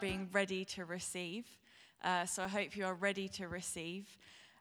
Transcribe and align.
being 0.00 0.28
ready 0.32 0.64
to 0.64 0.84
receive. 0.84 1.44
Uh, 2.02 2.26
so 2.26 2.42
I 2.44 2.48
hope 2.48 2.76
you 2.76 2.84
are 2.84 2.94
ready 2.94 3.28
to 3.30 3.48
receive. 3.48 4.06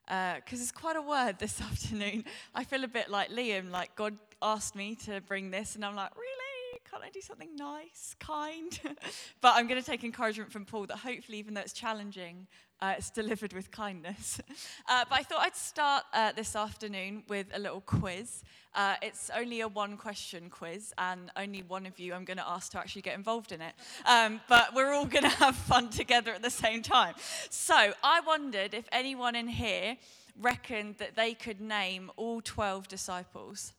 Because 0.06 0.60
uh, 0.60 0.64
it's 0.64 0.71
quite 0.71 0.96
a 0.96 1.02
word 1.02 1.38
this 1.40 1.62
afternoon. 1.71 2.26
I 2.56 2.64
feel 2.64 2.84
a 2.84 2.88
bit 2.88 3.10
like 3.10 3.30
Liam, 3.30 3.71
like 3.71 3.96
God 3.96 4.18
asked 4.42 4.76
me 4.76 4.96
to 5.06 5.21
bring 5.21 5.52
this, 5.52 5.76
and 5.76 5.86
I'm 5.86 5.96
like, 5.96 6.16
really? 6.16 6.80
Can't 6.89 7.04
I 7.04 7.10
do 7.10 7.21
something 7.21 7.56
nice, 7.56 8.16
kind? 8.20 8.80
but 9.42 9.54
I'm 9.56 9.68
going 9.68 9.82
to 9.82 9.86
take 9.86 10.04
encouragement 10.04 10.52
from 10.52 10.66
Paul 10.66 10.86
that 10.88 11.00
hopefully, 11.00 11.38
even 11.39 11.54
though 11.54 11.61
it's 11.61 11.74
challenging, 11.74 12.47
uh, 12.82 12.96
it's 12.97 13.10
delivered 13.10 13.54
with 13.54 13.72
kindness. 13.72 14.39
Uh, 14.89 15.04
but 15.10 15.19
I 15.19 15.24
thought 15.24 15.42
I'd 15.42 15.56
start 15.56 16.06
uh, 16.14 16.32
this 16.32 16.56
afternoon 16.56 17.24
with 17.28 17.47
a 17.54 17.60
little 17.60 17.82
quiz. 17.82 18.42
Uh, 18.78 18.94
it's 19.02 19.32
only 19.36 19.62
a 19.62 19.68
one 19.68 19.98
question 19.98 20.52
quiz, 20.52 20.94
and 21.00 21.32
only 21.36 21.64
one 21.64 21.88
of 21.88 21.98
you 21.98 22.14
I'm 22.14 22.26
going 22.26 22.38
to 22.38 22.48
ask 22.48 22.72
to 22.74 22.78
actually 22.78 23.02
get 23.02 23.16
involved 23.16 23.52
in 23.52 23.60
it. 23.60 23.74
Um, 24.06 24.40
but 24.48 24.76
we're 24.76 24.94
all 24.94 25.08
going 25.08 25.24
to 25.30 25.30
have 25.30 25.56
fun 25.56 25.90
together 25.90 26.32
at 26.32 26.44
the 26.44 26.52
same 26.52 26.84
time. 26.84 27.16
So 27.50 27.74
I 28.04 28.20
wondered 28.20 28.76
if 28.76 28.86
anyone 28.92 29.36
in 29.36 29.48
here 29.48 29.98
reckoned 30.40 30.98
that 31.00 31.16
they 31.16 31.34
could 31.34 31.60
name 31.60 32.12
all 32.17 32.40
12 32.40 32.88
disciples. 32.88 33.73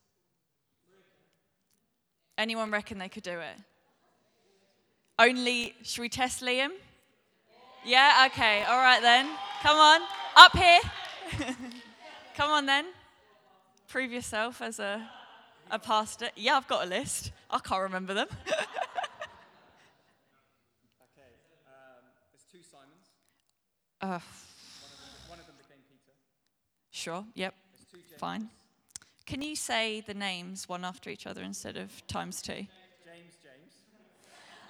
Anyone 2.37 2.73
reckon 2.73 2.99
they 2.99 3.09
could 3.09 3.23
do 3.23 3.39
it? 3.39 3.57
Only, 5.17 5.75
should 5.83 6.03
we 6.03 6.09
test 6.09 6.43
Liam? 6.43 6.71
Yeah, 7.85 8.29
okay, 8.33 8.65
all 8.65 8.79
right 8.79 9.01
then. 9.01 9.29
Come 9.63 9.77
on, 9.77 10.01
up 10.35 10.57
here. 10.57 10.81
Come 12.37 12.51
on 12.51 12.67
then. 12.67 12.87
Prove 13.89 14.13
yourself 14.13 14.61
as 14.61 14.79
a, 14.79 15.09
a 15.71 15.79
pastor. 15.79 16.29
Yeah, 16.37 16.59
I've 16.59 16.69
got 16.69 16.85
a 16.85 16.89
list. 16.89 17.33
I 17.51 17.59
can't 17.59 17.83
remember 17.83 18.13
them. 18.13 18.29
okay, 18.47 18.53
um, 21.67 22.05
there's 22.31 22.45
two 22.53 22.59
Simons. 22.71 23.09
Uh, 24.03 24.07
one, 24.09 24.15
of 24.15 24.21
them, 24.21 25.29
one 25.29 25.39
of 25.41 25.47
them 25.47 25.55
became 25.57 25.79
Peter. 25.89 26.13
Sure, 26.91 27.25
yep, 27.35 27.55
fine. 28.19 28.51
Can 29.25 29.41
you 29.41 29.57
say 29.57 30.03
the 30.03 30.13
names 30.13 30.69
one 30.69 30.85
after 30.85 31.09
each 31.09 31.27
other 31.27 31.43
instead 31.43 31.79
of 31.79 32.07
times 32.07 32.43
two? 32.43 32.53
James, 32.53 32.69
James. 33.43 33.73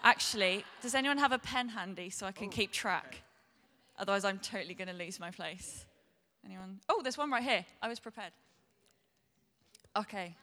Actually, 0.05 0.64
does 0.80 0.94
anyone 0.94 1.19
have 1.19 1.33
a 1.33 1.39
pen 1.39 1.70
handy 1.70 2.08
so 2.11 2.24
I 2.24 2.30
can 2.30 2.46
oh, 2.46 2.50
keep 2.50 2.70
track? 2.70 3.06
Okay. 3.06 3.19
Otherwise, 3.98 4.24
I'm 4.24 4.39
totally 4.39 4.74
going 4.74 4.86
to 4.86 4.94
lose 4.94 5.19
my 5.19 5.33
place. 5.33 5.86
Anyone? 6.44 6.78
Oh, 6.89 7.02
there's 7.02 7.19
one 7.19 7.33
right 7.33 7.42
here. 7.42 7.64
I 7.83 7.89
was 7.89 7.98
prepared. 7.98 8.30
Okay. 9.97 10.36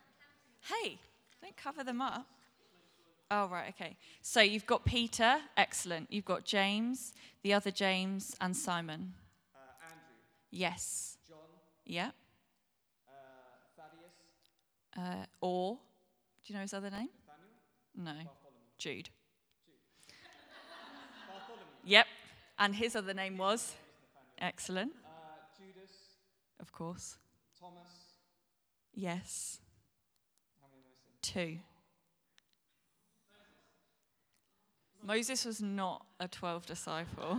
Hey, 0.62 0.98
don't 1.42 1.56
cover 1.58 1.84
them 1.84 2.02
up. 2.02 2.26
Oh, 3.32 3.48
right, 3.48 3.70
okay. 3.70 3.98
So 4.22 4.42
you've 4.42 4.66
got 4.68 4.86
Peter, 4.86 5.38
excellent. 5.58 6.08
You've 6.12 6.26
got 6.26 6.46
James, 6.46 7.14
the 7.42 7.54
other 7.54 7.72
James, 7.72 8.36
and 8.40 8.56
Simon. 8.56 9.14
Uh, 9.56 9.60
Andrew. 9.84 10.00
Yes. 10.52 11.18
John. 11.28 11.38
Yeah. 11.86 12.12
Uh, 13.08 13.12
Thaddeus. 13.76 14.14
Uh, 14.96 15.26
or, 15.42 15.78
do 16.46 16.54
you 16.54 16.56
know 16.56 16.62
his 16.62 16.74
other 16.74 16.92
name? 16.92 17.10
Nathaniel? 17.98 18.24
No. 18.24 18.32
Jude. 18.78 19.10
Yep. 21.88 22.08
And 22.58 22.76
his 22.76 22.96
other 22.96 23.14
name 23.14 23.38
was? 23.38 23.74
Excellent. 24.40 24.92
Uh, 25.06 25.10
Judas. 25.58 25.92
Of 26.60 26.72
course. 26.72 27.18
Thomas. 27.60 27.95
Yes. 28.96 29.60
Two. 31.22 31.58
Moses 35.04 35.46
was 35.46 35.62
not 35.62 36.06
a 36.20 36.28
12 36.28 36.66
disciple. 36.66 37.38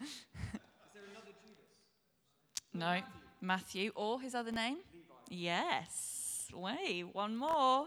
no. 2.74 3.00
Matthew. 3.40 3.92
Or 3.94 4.20
his 4.20 4.34
other 4.34 4.50
name? 4.50 4.78
Yes. 5.28 6.48
Wait, 6.54 7.04
one 7.12 7.36
more. 7.36 7.86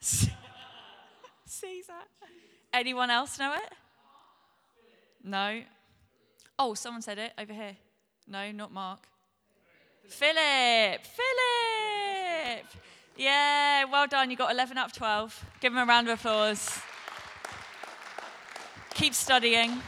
Caesar. 1.46 1.92
Anyone 2.72 3.10
else 3.10 3.38
know 3.38 3.54
it? 3.54 3.72
No. 5.22 5.62
Oh, 6.62 6.74
someone 6.74 7.00
said 7.00 7.18
it 7.18 7.32
over 7.38 7.54
here. 7.54 7.74
No, 8.28 8.52
not 8.52 8.70
Mark. 8.70 9.08
Philip. 10.06 11.00
Philip. 11.06 12.66
Yeah, 13.16 13.84
well 13.84 14.06
done. 14.06 14.30
You 14.30 14.36
got 14.36 14.52
11 14.52 14.76
out 14.76 14.88
of 14.88 14.92
12. 14.92 15.46
Give 15.60 15.72
him 15.72 15.78
a 15.78 15.86
round 15.86 16.10
of 16.10 16.20
applause. 16.20 16.78
Keep 18.92 19.14
studying. 19.14 19.80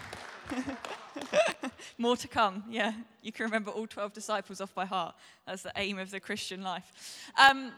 More 1.99 2.17
to 2.17 2.27
come. 2.27 2.65
Yeah, 2.71 2.95
you 3.21 3.33
can 3.33 3.45
remember 3.45 3.71
all 3.71 3.87
12 3.87 4.15
disciples 4.15 4.63
off 4.63 4.75
by 4.75 4.87
heart. 4.87 5.15
That's 5.47 5.65
the 5.65 5.73
aim 5.77 5.99
of 5.99 6.11
the 6.11 6.21
Christian 6.21 6.63
life. 6.63 7.31
Um, 7.37 7.73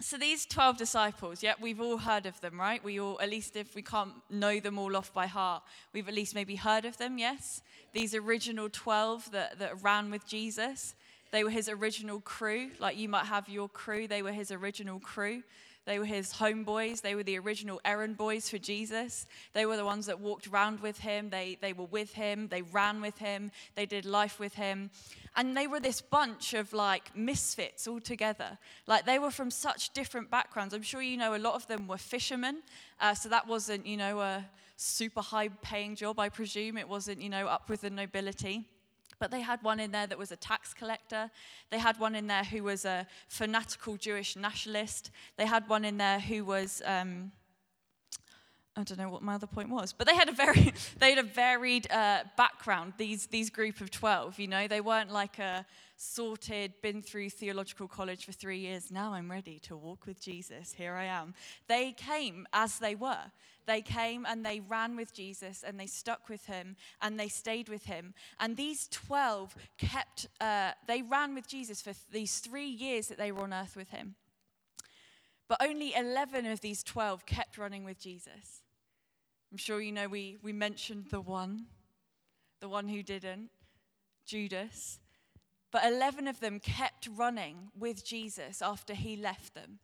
so 0.00 0.18
these 0.18 0.44
12 0.46 0.76
disciples, 0.76 1.42
yeah, 1.42 1.54
we've 1.60 1.80
all 1.80 1.98
heard 1.98 2.26
of 2.26 2.40
them, 2.40 2.58
right? 2.58 2.82
We 2.82 3.00
all, 3.00 3.20
at 3.20 3.30
least 3.30 3.54
if 3.54 3.74
we 3.74 3.82
can't 3.82 4.12
know 4.28 4.58
them 4.58 4.78
all 4.78 4.96
off 4.96 5.12
by 5.14 5.26
heart, 5.26 5.62
we've 5.92 6.08
at 6.08 6.14
least 6.14 6.34
maybe 6.34 6.56
heard 6.56 6.84
of 6.84 6.98
them, 6.98 7.16
yes? 7.16 7.62
These 7.92 8.14
original 8.14 8.68
12 8.68 9.30
that, 9.30 9.58
that 9.60 9.82
ran 9.82 10.10
with 10.10 10.26
Jesus, 10.26 10.94
they 11.30 11.44
were 11.44 11.50
his 11.50 11.68
original 11.68 12.20
crew. 12.20 12.70
Like 12.80 12.96
you 12.96 13.08
might 13.08 13.26
have 13.26 13.48
your 13.48 13.68
crew, 13.68 14.08
they 14.08 14.22
were 14.22 14.32
his 14.32 14.50
original 14.50 14.98
crew. 14.98 15.42
They 15.86 15.98
were 15.98 16.04
his 16.06 16.32
homeboys. 16.32 17.02
They 17.02 17.14
were 17.14 17.22
the 17.22 17.38
original 17.38 17.80
errand 17.84 18.16
boys 18.16 18.48
for 18.48 18.58
Jesus. 18.58 19.26
They 19.52 19.66
were 19.66 19.76
the 19.76 19.84
ones 19.84 20.06
that 20.06 20.20
walked 20.20 20.46
around 20.46 20.80
with 20.80 20.98
him. 20.98 21.28
They, 21.30 21.58
they 21.60 21.72
were 21.72 21.84
with 21.84 22.14
him. 22.14 22.48
They 22.48 22.62
ran 22.62 23.00
with 23.02 23.18
him. 23.18 23.50
They 23.74 23.84
did 23.84 24.06
life 24.06 24.38
with 24.38 24.54
him. 24.54 24.90
And 25.36 25.56
they 25.56 25.66
were 25.66 25.80
this 25.80 26.00
bunch 26.00 26.54
of 26.54 26.72
like 26.72 27.14
misfits 27.14 27.86
all 27.86 28.00
together. 28.00 28.58
Like 28.86 29.04
they 29.04 29.18
were 29.18 29.30
from 29.30 29.50
such 29.50 29.92
different 29.92 30.30
backgrounds. 30.30 30.72
I'm 30.72 30.82
sure 30.82 31.02
you 31.02 31.16
know 31.16 31.34
a 31.34 31.38
lot 31.38 31.54
of 31.54 31.66
them 31.66 31.86
were 31.86 31.98
fishermen. 31.98 32.62
Uh, 33.00 33.14
so 33.14 33.28
that 33.28 33.46
wasn't, 33.46 33.86
you 33.86 33.96
know, 33.96 34.20
a 34.20 34.44
super 34.76 35.20
high 35.20 35.48
paying 35.48 35.96
job, 35.96 36.18
I 36.18 36.28
presume. 36.28 36.78
It 36.78 36.88
wasn't, 36.88 37.20
you 37.20 37.28
know, 37.28 37.46
up 37.46 37.68
with 37.68 37.82
the 37.82 37.90
nobility. 37.90 38.68
But 39.18 39.30
they 39.30 39.40
had 39.40 39.62
one 39.62 39.80
in 39.80 39.92
there 39.92 40.06
that 40.06 40.18
was 40.18 40.32
a 40.32 40.36
tax 40.36 40.74
collector. 40.74 41.30
They 41.70 41.78
had 41.78 41.98
one 41.98 42.14
in 42.14 42.26
there 42.26 42.44
who 42.44 42.62
was 42.64 42.84
a 42.84 43.06
fanatical 43.28 43.96
Jewish 43.96 44.36
nationalist. 44.36 45.10
They 45.36 45.46
had 45.46 45.68
one 45.68 45.84
in 45.84 45.96
there 45.98 46.20
who 46.20 46.44
was. 46.44 46.82
Um, 46.84 47.32
I 48.76 48.82
don't 48.82 48.98
know 48.98 49.08
what 49.08 49.22
my 49.22 49.36
other 49.36 49.46
point 49.46 49.68
was, 49.68 49.92
but 49.92 50.08
they 50.08 50.16
had 50.16 50.28
a 50.28 50.32
very 50.32 50.74
they 50.98 51.10
had 51.10 51.18
a 51.18 51.28
varied 51.28 51.90
uh, 51.90 52.24
background. 52.36 52.94
These 52.98 53.28
these 53.28 53.50
group 53.50 53.80
of 53.80 53.90
twelve, 53.90 54.38
you 54.38 54.48
know, 54.48 54.66
they 54.66 54.80
weren't 54.80 55.12
like 55.12 55.38
a 55.38 55.64
sorted, 56.04 56.72
been 56.82 57.02
through 57.02 57.30
theological 57.30 57.88
college 57.88 58.24
for 58.24 58.32
three 58.32 58.58
years. 58.58 58.90
Now 58.90 59.14
I'm 59.14 59.30
ready 59.30 59.58
to 59.60 59.76
walk 59.76 60.06
with 60.06 60.20
Jesus. 60.20 60.72
Here 60.72 60.94
I 60.94 61.04
am. 61.04 61.34
They 61.66 61.92
came 61.92 62.46
as 62.52 62.78
they 62.78 62.94
were. 62.94 63.30
They 63.66 63.80
came 63.80 64.26
and 64.26 64.44
they 64.44 64.60
ran 64.60 64.96
with 64.96 65.14
Jesus 65.14 65.64
and 65.66 65.80
they 65.80 65.86
stuck 65.86 66.28
with 66.28 66.46
him 66.46 66.76
and 67.00 67.18
they 67.18 67.28
stayed 67.28 67.68
with 67.68 67.86
him. 67.86 68.14
And 68.38 68.56
these 68.56 68.88
12 68.88 69.56
kept, 69.78 70.28
uh, 70.40 70.72
they 70.86 71.02
ran 71.02 71.34
with 71.34 71.48
Jesus 71.48 71.80
for 71.80 71.92
th- 71.92 72.06
these 72.12 72.38
three 72.38 72.68
years 72.68 73.08
that 73.08 73.18
they 73.18 73.32
were 73.32 73.42
on 73.42 73.54
earth 73.54 73.74
with 73.74 73.90
him. 73.90 74.16
But 75.48 75.62
only 75.62 75.94
11 75.94 76.46
of 76.46 76.60
these 76.60 76.82
12 76.82 77.26
kept 77.26 77.58
running 77.58 77.84
with 77.84 77.98
Jesus. 77.98 78.62
I'm 79.50 79.58
sure 79.58 79.80
you 79.80 79.92
know 79.92 80.08
we, 80.08 80.36
we 80.42 80.52
mentioned 80.52 81.06
the 81.10 81.20
one, 81.20 81.66
the 82.60 82.68
one 82.68 82.88
who 82.88 83.02
didn't, 83.02 83.50
Judas. 84.26 84.98
But 85.74 85.86
11 85.86 86.28
of 86.28 86.38
them 86.38 86.60
kept 86.60 87.08
running 87.16 87.72
with 87.76 88.04
Jesus 88.04 88.62
after 88.62 88.94
he 88.94 89.16
left 89.16 89.56
them. 89.56 89.80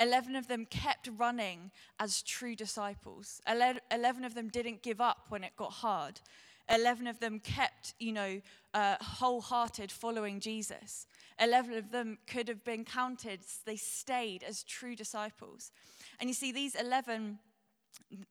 11 0.00 0.34
of 0.36 0.48
them 0.48 0.64
kept 0.64 1.10
running 1.18 1.70
as 2.00 2.22
true 2.22 2.56
disciples. 2.56 3.42
11 3.46 4.24
of 4.24 4.34
them 4.34 4.48
didn't 4.48 4.82
give 4.82 5.02
up 5.02 5.26
when 5.28 5.44
it 5.44 5.54
got 5.54 5.70
hard. 5.70 6.22
11 6.70 7.06
of 7.06 7.20
them 7.20 7.40
kept, 7.40 7.92
you 7.98 8.12
know, 8.12 8.40
uh, 8.72 8.96
wholehearted 9.02 9.92
following 9.92 10.40
Jesus. 10.40 11.06
11 11.38 11.74
of 11.74 11.90
them 11.90 12.16
could 12.26 12.48
have 12.48 12.64
been 12.64 12.86
counted, 12.86 13.40
they 13.66 13.76
stayed 13.76 14.42
as 14.42 14.62
true 14.62 14.96
disciples. 14.96 15.72
And 16.20 16.30
you 16.30 16.34
see, 16.34 16.52
these 16.52 16.74
11 16.74 17.38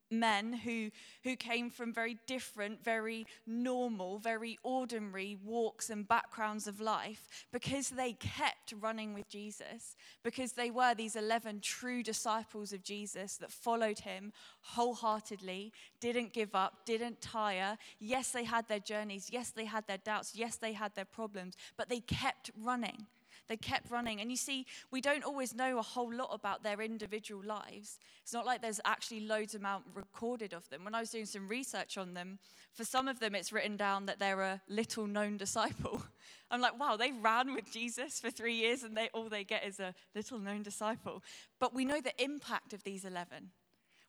men 0.09 0.53
who, 0.53 0.89
who 1.23 1.35
came 1.35 1.69
from 1.69 1.93
very 1.93 2.17
different, 2.25 2.83
very 2.83 3.25
normal, 3.45 4.19
very 4.19 4.57
ordinary 4.63 5.37
walks 5.43 5.89
and 5.89 6.07
backgrounds 6.07 6.67
of 6.67 6.79
life 6.79 7.45
because 7.51 7.89
they 7.89 8.13
kept 8.13 8.73
running 8.79 9.13
with 9.13 9.27
Jesus, 9.29 9.95
because 10.23 10.53
they 10.53 10.71
were 10.71 10.93
these 10.95 11.15
11 11.15 11.59
true 11.61 12.03
disciples 12.03 12.73
of 12.73 12.83
Jesus 12.83 13.37
that 13.37 13.51
followed 13.51 13.99
him 13.99 14.31
wholeheartedly, 14.61 15.71
didn't 15.99 16.33
give 16.33 16.55
up, 16.55 16.85
didn't 16.85 17.21
tire. 17.21 17.77
Yes, 17.99 18.31
they 18.31 18.43
had 18.43 18.67
their 18.67 18.79
journeys. 18.79 19.29
Yes, 19.31 19.51
they 19.51 19.65
had 19.65 19.87
their 19.87 19.97
doubts. 19.97 20.33
Yes, 20.35 20.55
they 20.55 20.73
had 20.73 20.95
their 20.95 21.05
problems, 21.05 21.55
but 21.77 21.89
they 21.89 21.99
kept 21.99 22.51
running. 22.61 23.05
They 23.47 23.57
kept 23.57 23.89
running. 23.89 24.19
And 24.19 24.29
you 24.29 24.37
see, 24.37 24.65
we 24.91 24.99
don't 24.99 25.23
always 25.23 25.55
know 25.55 25.79
a 25.79 25.81
whole 25.81 26.13
lot 26.13 26.29
about 26.31 26.63
their 26.63 26.81
individual 26.81 27.43
lives. 27.43 27.99
It's 28.21 28.33
not 28.33 28.45
like 28.45 28.61
there's 28.61 28.81
actually 28.83 29.21
loads 29.21 29.55
amount 29.55 29.85
recorded 29.93 30.53
of 30.53 30.69
them. 30.69 30.83
When 30.83 30.93
I 30.93 30.99
was 30.99 31.09
doing 31.09 31.25
some 31.25 31.47
research 31.47 31.97
on 31.97 32.13
them, 32.13 32.39
for 32.73 32.83
some 32.83 33.07
of 33.07 33.19
them 33.19 33.35
it's 33.35 33.53
written 33.53 33.77
down 33.77 34.05
that 34.07 34.19
they're 34.19 34.41
a 34.41 34.61
little 34.67 35.07
known 35.07 35.37
disciple. 35.37 36.03
I'm 36.51 36.61
like, 36.61 36.79
wow, 36.79 36.97
they 36.97 37.11
ran 37.11 37.53
with 37.53 37.71
Jesus 37.71 38.19
for 38.19 38.29
three 38.29 38.55
years 38.55 38.83
and 38.83 38.95
they 38.95 39.09
all 39.13 39.29
they 39.29 39.43
get 39.43 39.65
is 39.65 39.79
a 39.79 39.93
little 40.13 40.39
known 40.39 40.63
disciple. 40.63 41.23
But 41.59 41.73
we 41.73 41.85
know 41.85 42.01
the 42.01 42.21
impact 42.21 42.73
of 42.73 42.83
these 42.83 43.05
11. 43.05 43.51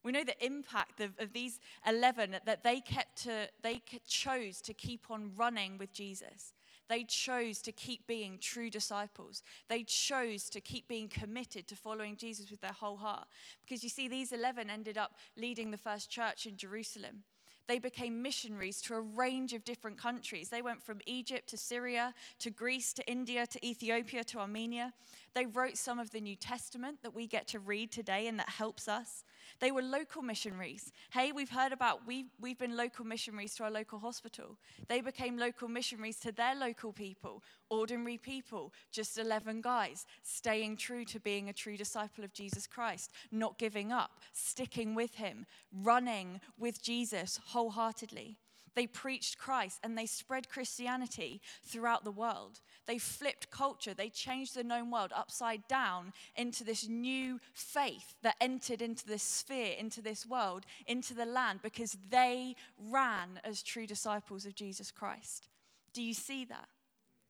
We 0.05 0.13
know 0.13 0.25
the 0.25 0.45
impact 0.45 1.01
of, 1.01 1.13
of 1.19 1.33
these 1.33 1.61
11 1.87 2.37
that 2.45 2.63
they 2.63 2.81
kept 2.81 3.25
to, 3.25 3.49
they 3.63 3.83
chose 4.07 4.61
to 4.63 4.75
keep 4.75 5.11
on 5.11 5.33
running 5.37 5.77
with 5.79 5.93
Jesus. 5.93 6.53
They 6.89 7.05
chose 7.05 7.61
to 7.63 7.73
keep 7.73 8.07
being 8.07 8.39
true 8.41 8.71
disciples. 8.71 9.43
They 9.69 9.83
chose 9.83 10.49
to 10.51 10.61
keep 10.61 10.89
being 10.89 11.09
committed 11.09 11.69
to 11.69 11.77
following 11.77 12.17
Jesus 12.17 12.51
with 12.51 12.61
their 12.61 12.73
whole 12.73 12.97
heart. 12.97 13.29
Because 13.65 13.83
you 13.83 13.91
see, 13.91 14.09
these 14.09 14.33
11 14.33 14.71
ended 14.71 14.97
up 14.97 15.15
leading 15.37 15.71
the 15.71 15.77
first 15.77 16.11
church 16.11 16.47
in 16.47 16.57
Jerusalem. 16.57 17.25
They 17.69 17.79
became 17.79 18.23
missionaries 18.23 18.81
to 18.83 18.95
a 18.95 19.01
range 19.03 19.53
of 19.53 19.63
different 19.63 19.99
countries. 19.99 20.49
They 20.49 20.63
went 20.63 20.83
from 20.83 21.01
Egypt 21.05 21.51
to 21.51 21.59
Syria 21.59 22.15
to 22.39 22.51
Greece 22.51 22.95
to 22.95 23.07
India 23.07 23.47
to 23.47 23.67
Ethiopia 23.67 24.25
to 24.25 24.39
Armenia. 24.39 24.95
They 25.35 25.45
wrote 25.45 25.77
some 25.77 25.99
of 25.99 26.11
the 26.11 26.21
New 26.21 26.35
Testament 26.35 27.03
that 27.03 27.15
we 27.15 27.27
get 27.27 27.47
to 27.49 27.59
read 27.59 27.93
today 27.93 28.27
and 28.27 28.39
that 28.39 28.49
helps 28.49 28.89
us. 28.89 29.23
They 29.61 29.71
were 29.71 29.83
local 29.83 30.23
missionaries. 30.23 30.93
Hey, 31.11 31.33
we've 31.33 31.51
heard 31.51 31.73
about, 31.73 32.07
we've, 32.07 32.27
we've 32.41 32.59
been 32.59 32.77
local 32.77 33.05
missionaries 33.05 33.55
to 33.57 33.65
our 33.65 33.71
local 33.71 33.99
hospital. 33.99 34.57
They 34.89 35.01
became 35.01 35.37
local 35.37 35.69
missionaries 35.69 36.19
to 36.21 36.33
their 36.33 36.55
local 36.55 36.93
people, 36.93 37.43
ordinary 37.71 38.19
people, 38.19 38.73
just 38.93 39.19
11 39.19 39.61
guys, 39.61 40.07
staying 40.23 40.77
true 40.77 41.05
to 41.07 41.21
being 41.21 41.49
a 41.49 41.53
true 41.53 41.77
disciple 41.77 42.25
of 42.25 42.33
Jesus 42.33 42.67
Christ, 42.67 43.11
not 43.31 43.59
giving 43.59 43.93
up, 43.93 44.21
sticking 44.33 44.95
with 44.95 45.15
him, 45.15 45.47
running 45.73 46.41
with 46.59 46.83
Jesus 46.83 47.41
wholeheartedly. 47.47 48.39
They 48.75 48.87
preached 48.87 49.39
Christ 49.39 49.81
and 49.83 49.97
they 49.97 50.07
spread 50.07 50.49
Christianity 50.49 51.41
throughout 51.63 52.05
the 52.05 52.11
world. 52.11 52.61
They 52.87 52.99
flipped 52.99 53.51
culture. 53.51 53.95
They 53.95 54.09
changed 54.09 54.55
the 54.55 54.65
known 54.65 54.91
world 54.91 55.13
upside 55.15 55.67
down 55.69 56.13
into 56.37 56.65
this 56.65 56.89
new 56.89 57.41
faith 57.53 58.17
that 58.23 58.37
entered 58.41 58.83
into 58.83 59.07
this 59.07 59.23
sphere, 59.23 59.75
into 59.79 60.01
this 60.01 60.27
world, 60.27 60.65
into 60.87 61.15
the 61.15 61.27
land, 61.27 61.61
because 61.63 61.97
they 62.11 62.57
ran 62.79 63.41
as 63.45 63.63
true 63.63 63.87
disciples 63.87 64.47
of 64.47 64.55
Jesus 64.55 64.91
Christ. 64.91 65.49
Do 65.93 66.03
you 66.03 66.15
see 66.15 66.45
that? 66.47 66.69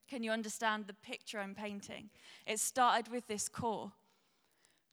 Can 0.09 0.23
you 0.23 0.31
understand 0.31 0.87
the 0.87 0.95
picture 0.95 1.39
I'm 1.39 1.55
painting? 1.55 2.11
It 2.47 2.61
started 2.61 3.13
with 3.13 3.27
this 3.27 3.49
core 3.49 3.93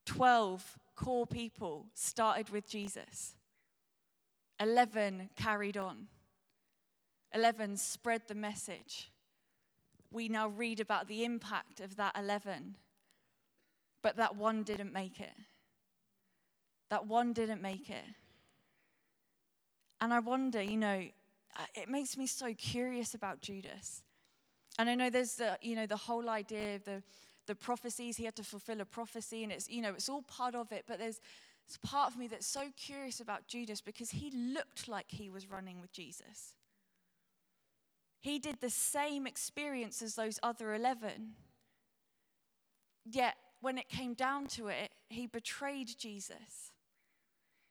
12 0.06 0.78
core 0.96 1.28
people 1.28 1.88
started 1.94 2.50
with 2.50 2.68
Jesus, 2.68 3.36
11 4.60 5.30
carried 5.36 5.78
on. 5.78 6.08
11 7.36 7.78
spread 7.78 8.22
the 8.28 8.36
message. 8.36 9.12
We 10.12 10.30
now 10.30 10.48
read 10.48 10.80
about 10.80 11.08
the 11.08 11.26
impact 11.26 11.82
of 11.82 11.98
that 11.98 12.16
11. 12.18 12.76
But 14.02 14.16
that 14.18 14.36
one 14.36 14.64
didn't 14.64 14.94
make 14.94 15.20
it. 15.20 15.34
That 16.90 17.06
one 17.08 17.34
didn't 17.34 17.62
make 17.62 17.90
it. 17.90 18.06
And 20.00 20.14
I 20.14 20.20
wonder, 20.20 20.62
you 20.62 20.78
know, 20.78 21.04
it 21.74 21.90
makes 21.90 22.18
me 22.18 22.28
so 22.28 22.54
curious 22.54 23.14
about 23.14 23.42
Judas. 23.42 24.04
And 24.78 24.90
I 24.90 24.96
know 24.96 25.10
there's 25.10 25.36
the, 25.36 25.58
you 25.62 25.76
know, 25.76 25.86
the 25.86 25.98
whole 25.98 26.30
idea 26.30 26.76
of 26.76 26.84
the, 26.84 27.04
the 27.48 27.56
prophecies, 27.56 28.18
he 28.18 28.26
had 28.26 28.36
to 28.36 28.44
fulfill 28.44 28.82
a 28.82 28.86
prophecy, 28.86 29.44
and 29.44 29.52
it's, 29.52 29.70
you 29.70 29.82
know, 29.82 29.94
it's 29.94 30.10
all 30.10 30.22
part 30.24 30.54
of 30.56 30.72
it, 30.72 30.84
but 30.88 31.00
there's, 31.00 31.22
there's 31.68 31.78
part 31.78 32.12
of 32.12 32.20
me 32.20 32.28
that's 32.28 32.48
so 32.48 32.66
curious 32.76 33.20
about 33.20 33.48
Judas 33.48 33.82
because 33.82 34.12
he 34.12 34.32
looked 34.32 34.88
like 34.88 35.06
he 35.10 35.30
was 35.30 35.50
running 35.50 35.80
with 35.80 35.92
Jesus. 35.92 36.56
He 38.26 38.40
did 38.40 38.60
the 38.60 38.72
same 38.72 39.28
experience 39.28 40.02
as 40.02 40.16
those 40.16 40.40
other 40.42 40.74
11. 40.74 41.34
Yet, 43.06 43.36
when 43.62 43.78
it 43.78 43.88
came 43.88 44.16
down 44.16 44.48
to 44.48 44.68
it, 44.68 44.94
he 45.10 45.28
betrayed 45.28 45.92
Jesus. 46.00 46.72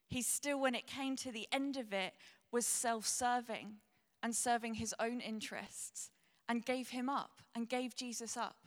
He 0.06 0.22
still, 0.22 0.60
when 0.60 0.76
it 0.76 0.86
came 0.86 1.16
to 1.16 1.32
the 1.32 1.48
end 1.50 1.76
of 1.76 1.92
it, 1.92 2.12
was 2.52 2.66
self 2.66 3.04
serving 3.04 3.78
and 4.22 4.32
serving 4.32 4.74
his 4.74 4.94
own 5.00 5.20
interests 5.20 6.10
and 6.48 6.64
gave 6.64 6.90
him 6.90 7.08
up 7.08 7.42
and 7.52 7.68
gave 7.68 7.96
Jesus 7.96 8.36
up. 8.36 8.58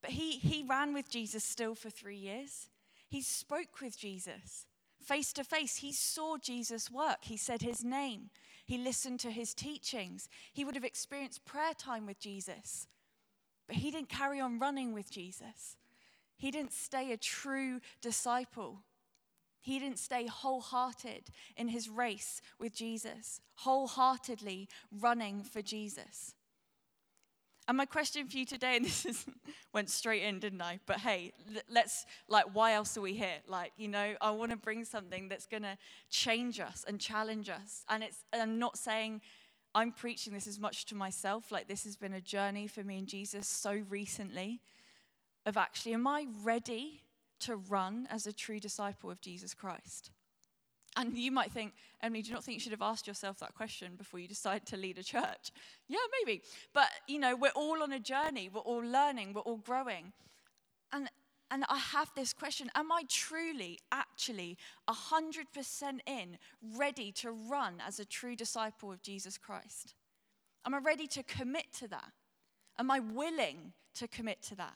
But 0.00 0.12
he, 0.12 0.38
he 0.38 0.64
ran 0.66 0.94
with 0.94 1.10
Jesus 1.10 1.44
still 1.44 1.74
for 1.74 1.90
three 1.90 2.16
years. 2.16 2.70
He 3.10 3.20
spoke 3.20 3.82
with 3.82 3.98
Jesus 3.98 4.64
face 5.02 5.32
to 5.34 5.44
face. 5.44 5.76
He 5.76 5.92
saw 5.92 6.36
Jesus 6.38 6.90
work. 6.90 7.18
He 7.24 7.36
said 7.36 7.62
his 7.62 7.84
name. 7.84 8.30
He 8.64 8.78
listened 8.78 9.20
to 9.20 9.30
his 9.30 9.54
teachings. 9.54 10.28
He 10.52 10.64
would 10.64 10.74
have 10.74 10.84
experienced 10.84 11.44
prayer 11.44 11.74
time 11.76 12.06
with 12.06 12.18
Jesus. 12.18 12.86
But 13.66 13.76
he 13.76 13.90
didn't 13.90 14.08
carry 14.08 14.40
on 14.40 14.58
running 14.58 14.92
with 14.92 15.10
Jesus. 15.10 15.76
He 16.36 16.50
didn't 16.50 16.72
stay 16.72 17.12
a 17.12 17.16
true 17.16 17.80
disciple. 18.00 18.82
He 19.60 19.78
didn't 19.78 19.98
stay 19.98 20.26
wholehearted 20.26 21.30
in 21.56 21.68
his 21.68 21.88
race 21.88 22.40
with 22.58 22.74
Jesus, 22.74 23.40
wholeheartedly 23.56 24.68
running 24.90 25.44
for 25.44 25.62
Jesus. 25.62 26.34
And 27.72 27.78
my 27.78 27.86
question 27.86 28.28
for 28.28 28.36
you 28.36 28.44
today, 28.44 28.76
and 28.76 28.84
this 28.84 29.06
is, 29.06 29.24
went 29.72 29.88
straight 29.88 30.24
in, 30.24 30.40
didn't 30.40 30.60
I? 30.60 30.78
But 30.84 30.98
hey, 30.98 31.32
let's, 31.70 32.04
like, 32.28 32.54
why 32.54 32.74
else 32.74 32.98
are 32.98 33.00
we 33.00 33.14
here? 33.14 33.38
Like, 33.48 33.72
you 33.78 33.88
know, 33.88 34.14
I 34.20 34.30
want 34.32 34.50
to 34.50 34.58
bring 34.58 34.84
something 34.84 35.30
that's 35.30 35.46
going 35.46 35.62
to 35.62 35.78
change 36.10 36.60
us 36.60 36.84
and 36.86 37.00
challenge 37.00 37.48
us. 37.48 37.82
And 37.88 38.02
it's, 38.02 38.26
I'm 38.30 38.58
not 38.58 38.76
saying 38.76 39.22
I'm 39.74 39.90
preaching 39.90 40.34
this 40.34 40.46
as 40.46 40.60
much 40.60 40.84
to 40.84 40.94
myself, 40.94 41.50
like, 41.50 41.66
this 41.66 41.84
has 41.84 41.96
been 41.96 42.12
a 42.12 42.20
journey 42.20 42.66
for 42.66 42.84
me 42.84 42.98
and 42.98 43.08
Jesus 43.08 43.48
so 43.48 43.82
recently 43.88 44.60
of 45.46 45.56
actually, 45.56 45.94
am 45.94 46.06
I 46.06 46.26
ready 46.42 47.04
to 47.40 47.56
run 47.56 48.06
as 48.10 48.26
a 48.26 48.34
true 48.34 48.60
disciple 48.60 49.10
of 49.10 49.22
Jesus 49.22 49.54
Christ? 49.54 50.10
And 50.96 51.16
you 51.16 51.32
might 51.32 51.50
think, 51.52 51.72
Emily, 52.02 52.22
do 52.22 52.28
you 52.28 52.34
not 52.34 52.44
think 52.44 52.56
you 52.56 52.60
should 52.60 52.72
have 52.72 52.82
asked 52.82 53.06
yourself 53.06 53.38
that 53.38 53.54
question 53.54 53.94
before 53.96 54.20
you 54.20 54.28
decide 54.28 54.66
to 54.66 54.76
lead 54.76 54.98
a 54.98 55.02
church? 55.02 55.50
Yeah, 55.88 55.98
maybe. 56.20 56.42
But, 56.74 56.88
you 57.08 57.18
know, 57.18 57.34
we're 57.34 57.50
all 57.50 57.82
on 57.82 57.92
a 57.92 58.00
journey, 58.00 58.50
we're 58.52 58.60
all 58.60 58.84
learning, 58.84 59.32
we're 59.32 59.40
all 59.42 59.56
growing. 59.56 60.12
And, 60.92 61.08
and 61.50 61.64
I 61.70 61.78
have 61.78 62.10
this 62.14 62.34
question 62.34 62.70
Am 62.74 62.92
I 62.92 63.04
truly, 63.08 63.78
actually, 63.90 64.58
100% 64.88 66.00
in, 66.06 66.38
ready 66.76 67.10
to 67.12 67.30
run 67.30 67.74
as 67.86 67.98
a 67.98 68.04
true 68.04 68.36
disciple 68.36 68.92
of 68.92 69.02
Jesus 69.02 69.38
Christ? 69.38 69.94
Am 70.66 70.74
I 70.74 70.78
ready 70.78 71.06
to 71.08 71.22
commit 71.22 71.72
to 71.78 71.88
that? 71.88 72.12
Am 72.78 72.90
I 72.90 73.00
willing 73.00 73.72
to 73.94 74.08
commit 74.08 74.42
to 74.42 74.56
that? 74.56 74.74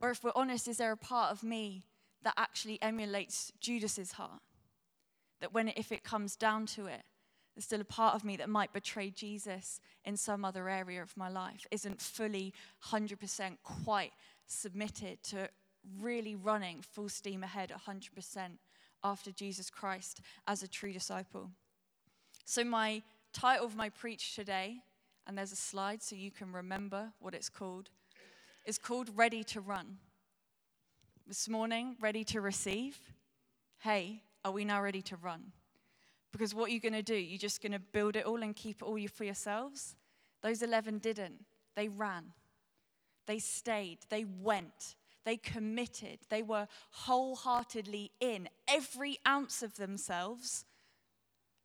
Or 0.00 0.10
if 0.10 0.22
we're 0.22 0.32
honest, 0.34 0.68
is 0.68 0.76
there 0.76 0.92
a 0.92 0.96
part 0.96 1.32
of 1.32 1.42
me 1.42 1.84
that 2.22 2.34
actually 2.36 2.80
emulates 2.82 3.52
Judas's 3.60 4.12
heart? 4.12 4.40
That 5.40 5.52
when 5.52 5.68
if 5.68 5.92
it 5.92 6.04
comes 6.04 6.36
down 6.36 6.66
to 6.66 6.86
it, 6.86 7.02
there's 7.54 7.64
still 7.64 7.80
a 7.80 7.84
part 7.84 8.14
of 8.14 8.24
me 8.24 8.36
that 8.36 8.48
might 8.48 8.72
betray 8.72 9.10
Jesus 9.10 9.80
in 10.04 10.16
some 10.16 10.44
other 10.44 10.68
area 10.68 11.00
of 11.02 11.16
my 11.16 11.28
life, 11.28 11.66
isn't 11.70 12.00
fully 12.00 12.52
100% 12.86 13.58
quite 13.62 14.12
submitted 14.46 15.22
to 15.22 15.48
really 16.00 16.34
running 16.34 16.82
full 16.82 17.08
steam 17.08 17.42
ahead 17.42 17.72
100% 17.86 18.58
after 19.04 19.30
Jesus 19.30 19.70
Christ 19.70 20.20
as 20.48 20.62
a 20.62 20.68
true 20.68 20.92
disciple. 20.92 21.50
So, 22.44 22.64
my 22.64 23.02
title 23.32 23.66
of 23.66 23.76
my 23.76 23.88
preach 23.88 24.34
today, 24.34 24.78
and 25.26 25.38
there's 25.38 25.52
a 25.52 25.56
slide 25.56 26.02
so 26.02 26.16
you 26.16 26.30
can 26.30 26.52
remember 26.52 27.12
what 27.20 27.34
it's 27.34 27.48
called, 27.48 27.90
is 28.64 28.78
called 28.78 29.10
Ready 29.14 29.44
to 29.44 29.60
Run. 29.60 29.98
This 31.26 31.48
morning, 31.48 31.96
ready 32.00 32.24
to 32.24 32.40
receive. 32.40 32.98
Hey, 33.78 34.22
are 34.44 34.52
we 34.52 34.64
now 34.64 34.82
ready 34.82 35.02
to 35.02 35.16
run? 35.16 35.52
Because 36.32 36.54
what 36.54 36.68
are 36.68 36.72
you're 36.72 36.80
going 36.80 36.92
to 36.94 37.02
do, 37.02 37.14
you're 37.14 37.38
just 37.38 37.62
going 37.62 37.72
to 37.72 37.78
build 37.78 38.16
it 38.16 38.26
all 38.26 38.42
and 38.42 38.56
keep 38.56 38.82
it 38.82 38.84
all 38.84 38.98
for 39.06 39.24
yourselves? 39.24 39.94
Those 40.42 40.62
11 40.62 40.98
didn't. 40.98 41.44
They 41.76 41.88
ran. 41.88 42.32
They 43.26 43.38
stayed. 43.38 43.98
They 44.10 44.24
went. 44.24 44.96
They 45.24 45.36
committed. 45.36 46.18
They 46.28 46.42
were 46.42 46.68
wholeheartedly 46.90 48.10
in 48.20 48.48
every 48.68 49.18
ounce 49.26 49.62
of 49.62 49.76
themselves 49.76 50.64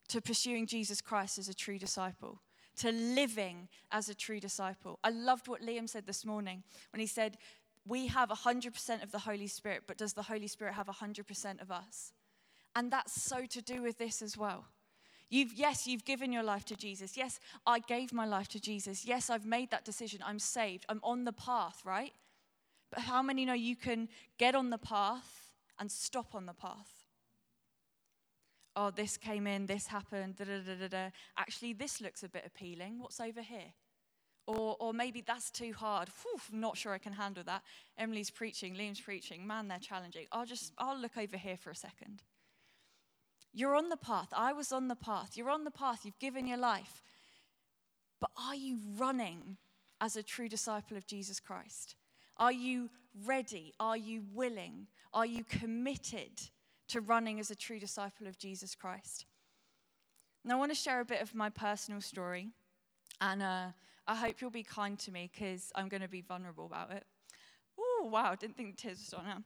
to 0.07 0.21
pursuing 0.21 0.65
Jesus 0.65 1.01
Christ 1.01 1.37
as 1.37 1.49
a 1.49 1.53
true 1.53 1.77
disciple, 1.77 2.41
to 2.77 2.91
living 2.91 3.67
as 3.91 4.09
a 4.09 4.15
true 4.15 4.39
disciple. 4.39 4.99
I 5.03 5.09
loved 5.09 5.47
what 5.47 5.61
Liam 5.61 5.89
said 5.89 6.05
this 6.05 6.25
morning 6.25 6.63
when 6.91 6.99
he 6.99 7.07
said, 7.07 7.37
We 7.85 8.07
have 8.07 8.29
100% 8.29 9.03
of 9.03 9.11
the 9.11 9.19
Holy 9.19 9.47
Spirit, 9.47 9.83
but 9.87 9.97
does 9.97 10.13
the 10.13 10.23
Holy 10.23 10.47
Spirit 10.47 10.73
have 10.75 10.87
100% 10.87 11.61
of 11.61 11.69
us? 11.71 12.13
And 12.79 12.89
that's 12.89 13.21
so 13.21 13.45
to 13.45 13.61
do 13.61 13.81
with 13.81 13.97
this 13.97 14.21
as 14.21 14.37
well. 14.37 14.63
You've, 15.29 15.51
yes, 15.51 15.85
you've 15.85 16.05
given 16.05 16.31
your 16.31 16.43
life 16.43 16.63
to 16.67 16.77
Jesus. 16.77 17.17
Yes, 17.17 17.41
I 17.67 17.79
gave 17.79 18.13
my 18.13 18.25
life 18.25 18.47
to 18.49 18.59
Jesus. 18.61 19.03
Yes, 19.03 19.29
I've 19.29 19.45
made 19.45 19.69
that 19.71 19.83
decision. 19.83 20.21
I'm 20.25 20.39
saved. 20.39 20.85
I'm 20.87 21.01
on 21.03 21.25
the 21.25 21.33
path, 21.33 21.81
right? 21.83 22.13
But 22.89 23.01
how 23.01 23.21
many 23.21 23.43
know 23.43 23.53
you 23.53 23.75
can 23.75 24.07
get 24.37 24.55
on 24.55 24.69
the 24.69 24.77
path 24.77 25.51
and 25.77 25.91
stop 25.91 26.33
on 26.33 26.45
the 26.45 26.53
path? 26.53 27.03
Oh, 28.77 28.91
this 28.91 29.17
came 29.17 29.45
in, 29.45 29.65
this 29.65 29.87
happened, 29.87 30.37
da 30.37 30.45
da 30.45 30.87
da. 30.87 31.09
Actually, 31.37 31.73
this 31.73 31.99
looks 31.99 32.23
a 32.23 32.29
bit 32.29 32.45
appealing. 32.45 32.99
What's 33.01 33.19
over 33.19 33.41
here? 33.41 33.73
Or, 34.47 34.77
or 34.79 34.93
maybe 34.93 35.19
that's 35.19 35.51
too 35.51 35.73
hard. 35.73 36.07
Whew, 36.23 36.57
not 36.57 36.77
sure 36.77 36.93
I 36.93 36.97
can 36.97 37.11
handle 37.11 37.43
that. 37.43 37.61
Emily's 37.97 38.29
preaching, 38.29 38.73
Liam's 38.73 39.01
preaching. 39.01 39.45
Man, 39.45 39.67
they're 39.67 39.79
challenging. 39.79 40.27
I'll 40.31 40.45
just, 40.45 40.71
I'll 40.77 40.97
look 40.97 41.17
over 41.17 41.35
here 41.35 41.57
for 41.57 41.71
a 41.71 41.75
second. 41.75 42.23
You're 43.53 43.75
on 43.75 43.89
the 43.89 43.97
path. 43.97 44.29
I 44.33 44.53
was 44.53 44.71
on 44.71 44.87
the 44.87 44.95
path. 44.95 45.35
You're 45.35 45.49
on 45.49 45.63
the 45.63 45.71
path. 45.71 46.01
You've 46.03 46.19
given 46.19 46.45
your 46.45 46.57
life. 46.57 47.01
But 48.19 48.31
are 48.37 48.55
you 48.55 48.77
running 48.97 49.57
as 50.01 50.15
a 50.15 50.23
true 50.23 50.49
disciple 50.49 50.97
of 50.97 51.07
Jesus 51.07 51.39
Christ? 51.39 51.95
Are 52.37 52.51
you 52.51 52.89
ready? 53.25 53.73
Are 53.79 53.97
you 53.97 54.23
willing? 54.33 54.87
Are 55.13 55.25
you 55.25 55.43
committed 55.43 56.41
to 56.89 57.01
running 57.01 57.39
as 57.39 57.51
a 57.51 57.55
true 57.55 57.79
disciple 57.79 58.27
of 58.27 58.37
Jesus 58.37 58.75
Christ? 58.75 59.25
Now, 60.45 60.55
I 60.55 60.59
want 60.59 60.71
to 60.71 60.75
share 60.75 61.01
a 61.01 61.05
bit 61.05 61.21
of 61.21 61.35
my 61.35 61.49
personal 61.49 62.01
story, 62.01 62.49
and 63.19 63.43
uh, 63.43 63.67
I 64.07 64.15
hope 64.15 64.39
you'll 64.39 64.51
be 64.51 64.63
kind 64.63 64.97
to 64.99 65.11
me 65.11 65.29
because 65.33 65.71
I'm 65.75 65.89
going 65.89 66.01
to 66.01 66.07
be 66.07 66.21
vulnerable 66.21 66.65
about 66.65 66.91
it. 66.91 67.03
Oh, 67.77 68.09
wow, 68.11 68.35
didn't 68.35 68.55
think 68.55 68.75
the 68.75 68.81
tears 68.81 69.13
were 69.13 69.19
on. 69.19 69.43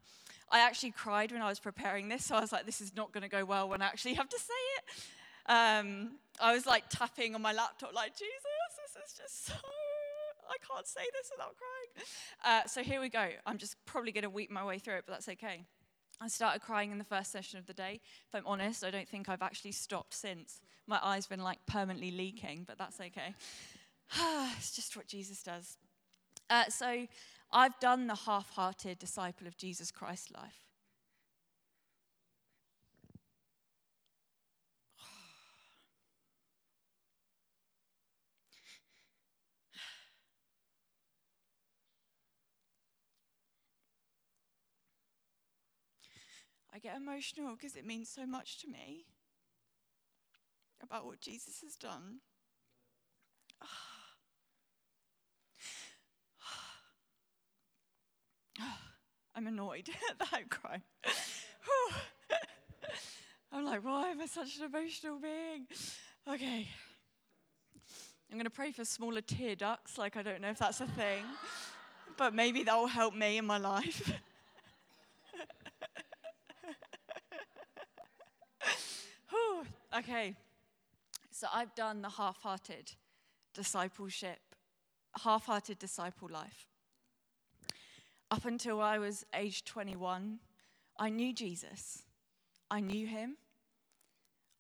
I 0.54 0.60
actually 0.60 0.92
cried 0.92 1.32
when 1.32 1.42
I 1.42 1.50
was 1.50 1.60
preparing 1.60 2.10
this, 2.10 2.26
so 2.26 2.36
I 2.36 2.40
was 2.40 2.52
like, 2.52 2.68
this 2.68 2.80
is 2.80 2.96
not 2.96 3.12
going 3.12 3.24
to 3.24 3.30
go 3.30 3.44
well 3.44 3.68
when 3.68 3.82
I 3.82 3.86
actually 3.86 4.14
have 4.14 4.30
to 4.30 4.40
say 4.40 4.54
it. 4.78 5.52
Um, 5.52 6.12
I 6.40 6.54
was 6.54 6.68
like 6.68 6.84
tapping 6.90 7.34
on 7.34 7.42
my 7.42 7.54
laptop, 7.54 7.94
like, 7.94 8.12
Jesus, 8.12 8.32
this 8.78 9.04
is 9.04 9.18
just 9.18 9.46
so, 9.48 9.54
I 10.48 10.56
can't 10.72 10.88
say 10.88 11.02
this 11.12 11.32
without 11.32 11.56
crying. 11.58 12.08
Uh, 12.46 12.68
so 12.68 12.84
here 12.84 13.02
we 13.02 13.10
go. 13.10 13.30
I'm 13.48 13.58
just 13.58 13.76
probably 13.86 14.12
going 14.12 14.24
to 14.24 14.30
weep 14.30 14.52
my 14.52 14.64
way 14.64 14.78
through 14.78 14.98
it, 14.98 15.06
but 15.08 15.14
that's 15.14 15.28
okay. 15.28 15.66
I 16.22 16.28
started 16.28 16.62
crying 16.62 16.92
in 16.92 17.00
the 17.00 17.04
first 17.04 17.32
session 17.32 17.58
of 17.58 17.66
the 17.66 17.74
day. 17.74 18.00
If 18.30 18.36
I'm 18.36 18.46
honest, 18.46 18.84
I 18.84 18.92
don't 18.92 19.10
think 19.10 19.30
I've 19.30 19.42
actually 19.42 19.72
stopped 19.72 20.14
since. 20.14 20.62
My 20.86 21.00
eye's 21.02 21.26
been 21.26 21.42
like 21.42 21.66
permanently 21.66 22.12
leaking, 22.12 22.66
but 22.68 22.78
that's 22.78 23.00
okay. 23.00 23.34
it's 24.58 24.76
just 24.76 24.96
what 24.96 25.08
Jesus 25.08 25.42
does. 25.42 25.78
Uh, 26.50 26.70
so 26.70 27.08
I've 27.56 27.80
done 27.80 28.08
the 28.08 28.16
half 28.16 28.50
hearted 28.50 28.98
disciple 28.98 29.46
of 29.46 29.56
Jesus 29.58 29.92
Christ 29.92 30.34
life. 30.34 30.66
I 46.74 46.80
get 46.80 46.98
emotional 46.98 47.56
because 47.56 47.76
it 47.76 47.86
means 47.86 48.10
so 48.10 48.26
much 48.26 48.60
to 48.62 48.68
me 48.68 49.06
about 50.82 51.06
what 51.06 51.22
Jesus 51.22 51.62
has 51.62 51.76
done. 51.76 52.22
Ah. 53.62 53.93
I'm 59.44 59.48
annoyed 59.48 59.90
that 60.20 60.30
I'm 60.32 60.48
crying. 60.48 60.84
I'm 63.52 63.66
like, 63.66 63.84
why 63.84 64.12
am 64.12 64.22
I 64.22 64.26
such 64.26 64.58
an 64.58 64.64
emotional 64.64 65.20
being? 65.20 65.68
Okay. 66.32 66.66
I'm 68.32 68.38
going 68.38 68.46
to 68.46 68.50
pray 68.50 68.72
for 68.72 68.86
smaller 68.86 69.20
tear 69.20 69.58
ducts. 69.58 69.98
Like, 69.98 70.16
I 70.16 70.24
don't 70.24 70.40
know 70.40 70.52
if 70.52 70.60
that's 70.60 70.80
a 70.80 70.88
thing, 70.88 71.26
but 72.16 72.34
maybe 72.34 72.64
that 72.64 72.74
will 72.74 72.88
help 72.88 73.14
me 73.14 73.38
in 73.38 73.46
my 73.46 73.58
life. 73.58 74.14
okay. 79.98 80.38
So 81.32 81.48
I've 81.54 81.76
done 81.76 82.02
the 82.02 82.12
half 82.12 82.42
hearted 82.42 82.94
discipleship, 83.54 84.40
half 85.22 85.48
hearted 85.48 85.80
disciple 85.80 86.30
life. 86.32 86.73
Up 88.34 88.46
until 88.46 88.82
I 88.82 88.98
was 88.98 89.24
age 89.36 89.64
21, 89.64 90.40
I 90.98 91.10
knew 91.10 91.36
Jesus. 91.36 92.02
I 92.72 92.80
knew 92.80 93.06
him. 93.06 93.38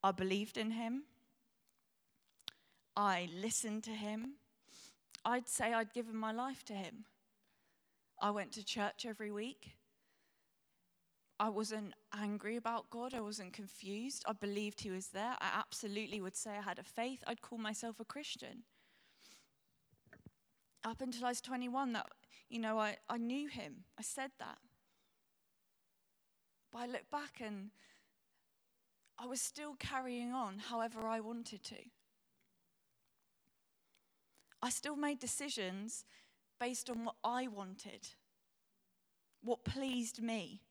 I 0.03 0.11
believed 0.11 0.59
in 0.59 0.69
him. 0.69 1.05
I 2.95 3.29
listened 3.33 3.83
to 3.85 3.89
him. 3.89 4.33
I'd 5.25 5.47
say 5.49 5.73
I'd 5.73 5.91
given 5.91 6.15
my 6.15 6.31
life 6.31 6.63
to 6.65 6.73
him. 6.73 7.05
I 8.21 8.29
went 8.29 8.51
to 8.51 8.63
church 8.63 9.07
every 9.07 9.31
week. 9.31 9.71
I 11.39 11.49
wasn't 11.49 11.95
angry 12.15 12.57
about 12.57 12.91
God. 12.91 13.15
I 13.15 13.21
wasn't 13.21 13.53
confused. 13.53 14.23
I 14.27 14.33
believed 14.33 14.81
He 14.81 14.91
was 14.91 15.07
there. 15.07 15.35
I 15.41 15.49
absolutely 15.57 16.21
would 16.21 16.35
say 16.35 16.51
I 16.51 16.61
had 16.61 16.77
a 16.77 16.83
faith. 16.83 17.23
I'd 17.25 17.41
call 17.41 17.57
myself 17.57 17.99
a 17.99 18.05
Christian. 18.05 18.65
Up 20.83 21.01
until 21.01 21.25
I 21.25 21.29
was 21.29 21.41
21, 21.41 21.93
that 21.93 22.05
you 22.49 22.59
know, 22.59 22.77
I, 22.79 22.97
I 23.09 23.17
knew 23.17 23.47
him. 23.47 23.85
I 23.97 24.01
said 24.01 24.31
that. 24.39 24.57
But 26.71 26.79
I 26.79 26.85
look 26.87 27.09
back 27.11 27.39
and 27.39 27.69
I 29.17 29.25
was 29.25 29.41
still 29.41 29.75
carrying 29.79 30.31
on 30.33 30.59
however 30.59 31.05
I 31.05 31.19
wanted 31.19 31.63
to. 31.65 31.75
I 34.61 34.69
still 34.69 34.95
made 34.95 35.19
decisions 35.19 36.05
based 36.59 36.89
on 36.89 37.03
what 37.03 37.15
I 37.23 37.47
wanted, 37.47 38.07
what 39.43 39.65
pleased 39.65 40.21
me, 40.21 40.61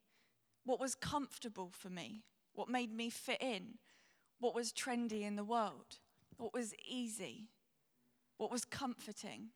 what 0.64 0.81
was 0.81 0.95
comfortable 0.95 1.71
for 1.73 1.91
me, 1.91 2.23
what 2.55 2.69
made 2.69 2.93
me 2.93 3.11
fit 3.11 3.43
in, 3.43 3.75
what 4.41 4.55
was 4.55 4.73
trendy 4.73 5.23
in 5.23 5.37
the 5.37 5.45
world, 5.45 5.99
what 6.38 6.55
was 6.55 6.75
easy, 6.88 7.49
what 8.38 8.50
was 8.50 8.64
comforting, 8.64 9.50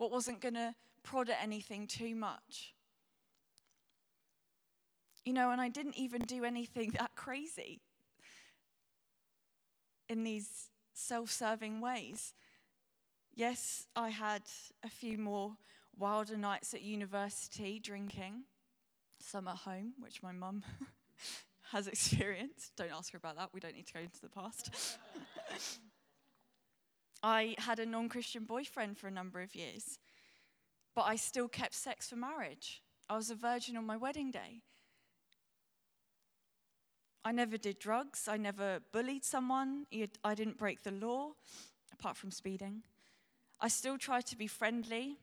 what 0.00 0.10
wasn't 0.10 0.40
going 0.40 0.54
to 0.54 0.74
prod 1.02 1.28
at 1.28 1.36
anything 1.42 1.86
too 1.86 2.14
much. 2.14 2.72
You 5.26 5.34
know, 5.34 5.50
and 5.50 5.60
I 5.60 5.68
didn't 5.68 5.98
even 5.98 6.22
do 6.22 6.42
anything 6.42 6.90
that 6.98 7.14
crazy 7.16 7.82
in 10.08 10.24
these 10.24 10.70
self 10.94 11.30
serving 11.30 11.82
ways. 11.82 12.32
Yes, 13.34 13.88
I 13.94 14.08
had 14.08 14.42
a 14.82 14.88
few 14.88 15.18
more 15.18 15.58
wilder 15.98 16.38
nights 16.38 16.72
at 16.72 16.80
university 16.80 17.78
drinking, 17.78 18.44
some 19.18 19.46
at 19.48 19.56
home, 19.56 19.92
which 20.00 20.22
my 20.22 20.32
mum 20.32 20.62
has 21.72 21.86
experienced. 21.86 22.74
Don't 22.76 22.90
ask 22.90 23.12
her 23.12 23.18
about 23.18 23.36
that, 23.36 23.50
we 23.52 23.60
don't 23.60 23.76
need 23.76 23.86
to 23.88 23.92
go 23.92 24.00
into 24.00 24.22
the 24.22 24.30
past. 24.30 24.98
I 27.22 27.54
had 27.58 27.78
a 27.78 27.86
non 27.86 28.08
Christian 28.08 28.44
boyfriend 28.44 28.98
for 28.98 29.08
a 29.08 29.10
number 29.10 29.40
of 29.40 29.54
years 29.54 29.98
but 30.94 31.02
I 31.02 31.16
still 31.16 31.48
kept 31.48 31.74
sex 31.74 32.08
for 32.08 32.16
marriage. 32.16 32.82
I 33.08 33.16
was 33.16 33.30
a 33.30 33.34
virgin 33.34 33.76
on 33.76 33.86
my 33.86 33.96
wedding 33.96 34.30
day. 34.30 34.62
I 37.24 37.32
never 37.32 37.56
did 37.56 37.78
drugs. 37.78 38.28
I 38.28 38.36
never 38.36 38.80
bullied 38.92 39.24
someone. 39.24 39.86
I 40.24 40.34
didn't 40.34 40.56
break 40.56 40.82
the 40.82 40.90
law, 40.90 41.32
apart 41.92 42.16
from 42.16 42.30
speeding. 42.30 42.82
I 43.60 43.68
still 43.68 43.98
tried 43.98 44.26
to 44.26 44.36
be 44.36 44.46
friendly 44.46 45.18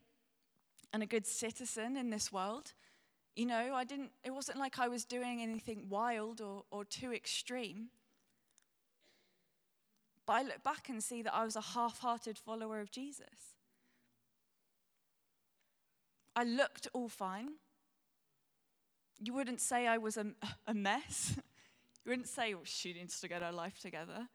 and 0.93 1.01
a 1.01 1.07
good 1.07 1.25
citizen 1.25 1.97
in 1.97 2.09
this 2.11 2.31
world. 2.31 2.73
You 3.35 3.45
know, 3.45 3.73
I 3.73 3.83
didn't, 3.83 4.11
it 4.23 4.31
wasn't 4.31 4.59
like 4.59 4.79
I 4.79 4.87
was 4.87 5.05
doing 5.05 5.41
anything 5.41 5.89
wild 5.89 6.39
or, 6.41 6.63
or 6.71 6.85
too 6.85 7.13
extreme. 7.13 7.89
But 10.27 10.33
I 10.33 10.41
look 10.43 10.61
back 10.61 10.89
and 10.89 11.01
see 11.01 11.21
that 11.23 11.33
I 11.33 11.45
was 11.45 11.55
a 11.55 11.61
half 11.61 11.99
hearted 11.99 12.37
follower 12.37 12.81
of 12.81 12.91
Jesus. 12.91 13.55
I 16.35 16.43
looked 16.43 16.87
all 16.93 17.07
fine. 17.07 17.53
You 19.19 19.33
wouldn't 19.33 19.61
say 19.61 19.87
I 19.87 19.97
was 19.97 20.17
a, 20.17 20.27
a 20.67 20.73
mess. 20.73 21.39
You 22.05 22.11
wouldn't 22.11 22.29
say, 22.29 22.53
well, 22.53 22.63
she 22.63 22.93
needs 22.93 23.19
to 23.19 23.27
get 23.27 23.41
her 23.41 23.51
life 23.51 23.79
together. 23.79 24.29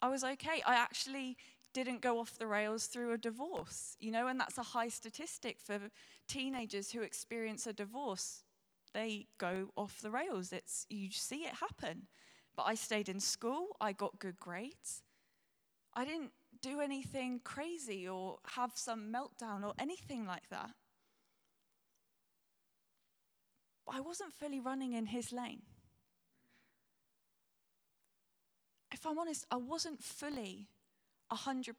I 0.00 0.08
was 0.08 0.24
okay. 0.24 0.62
I 0.66 0.76
actually 0.76 1.36
didn't 1.74 2.00
go 2.00 2.20
off 2.20 2.38
the 2.38 2.46
rails 2.46 2.86
through 2.86 3.12
a 3.12 3.18
divorce, 3.18 3.98
you 4.00 4.10
know, 4.10 4.28
and 4.28 4.40
that's 4.40 4.56
a 4.56 4.62
high 4.62 4.88
statistic 4.88 5.58
for 5.60 5.78
teenagers 6.26 6.90
who 6.90 7.02
experience 7.02 7.66
a 7.66 7.74
divorce. 7.74 8.44
They 8.94 9.26
go 9.36 9.72
off 9.76 10.00
the 10.00 10.10
rails. 10.10 10.54
It's 10.54 10.86
you 10.88 11.10
see 11.10 11.44
it 11.44 11.56
happen. 11.56 12.06
But 12.56 12.64
I 12.64 12.74
stayed 12.74 13.08
in 13.08 13.20
school, 13.20 13.76
I 13.80 13.92
got 13.92 14.18
good 14.18 14.38
grades. 14.38 15.02
I 15.94 16.04
didn't 16.04 16.32
do 16.60 16.80
anything 16.80 17.40
crazy 17.42 18.08
or 18.08 18.38
have 18.54 18.72
some 18.74 19.12
meltdown 19.12 19.64
or 19.64 19.72
anything 19.78 20.26
like 20.26 20.48
that. 20.50 20.70
But 23.86 23.96
I 23.96 24.00
wasn't 24.00 24.32
fully 24.32 24.60
running 24.60 24.92
in 24.92 25.06
his 25.06 25.32
lane. 25.32 25.62
if 29.02 29.06
I'm 29.06 29.18
honest, 29.18 29.44
I 29.50 29.56
wasn't 29.56 30.00
fully 30.00 30.68
100% 31.32 31.74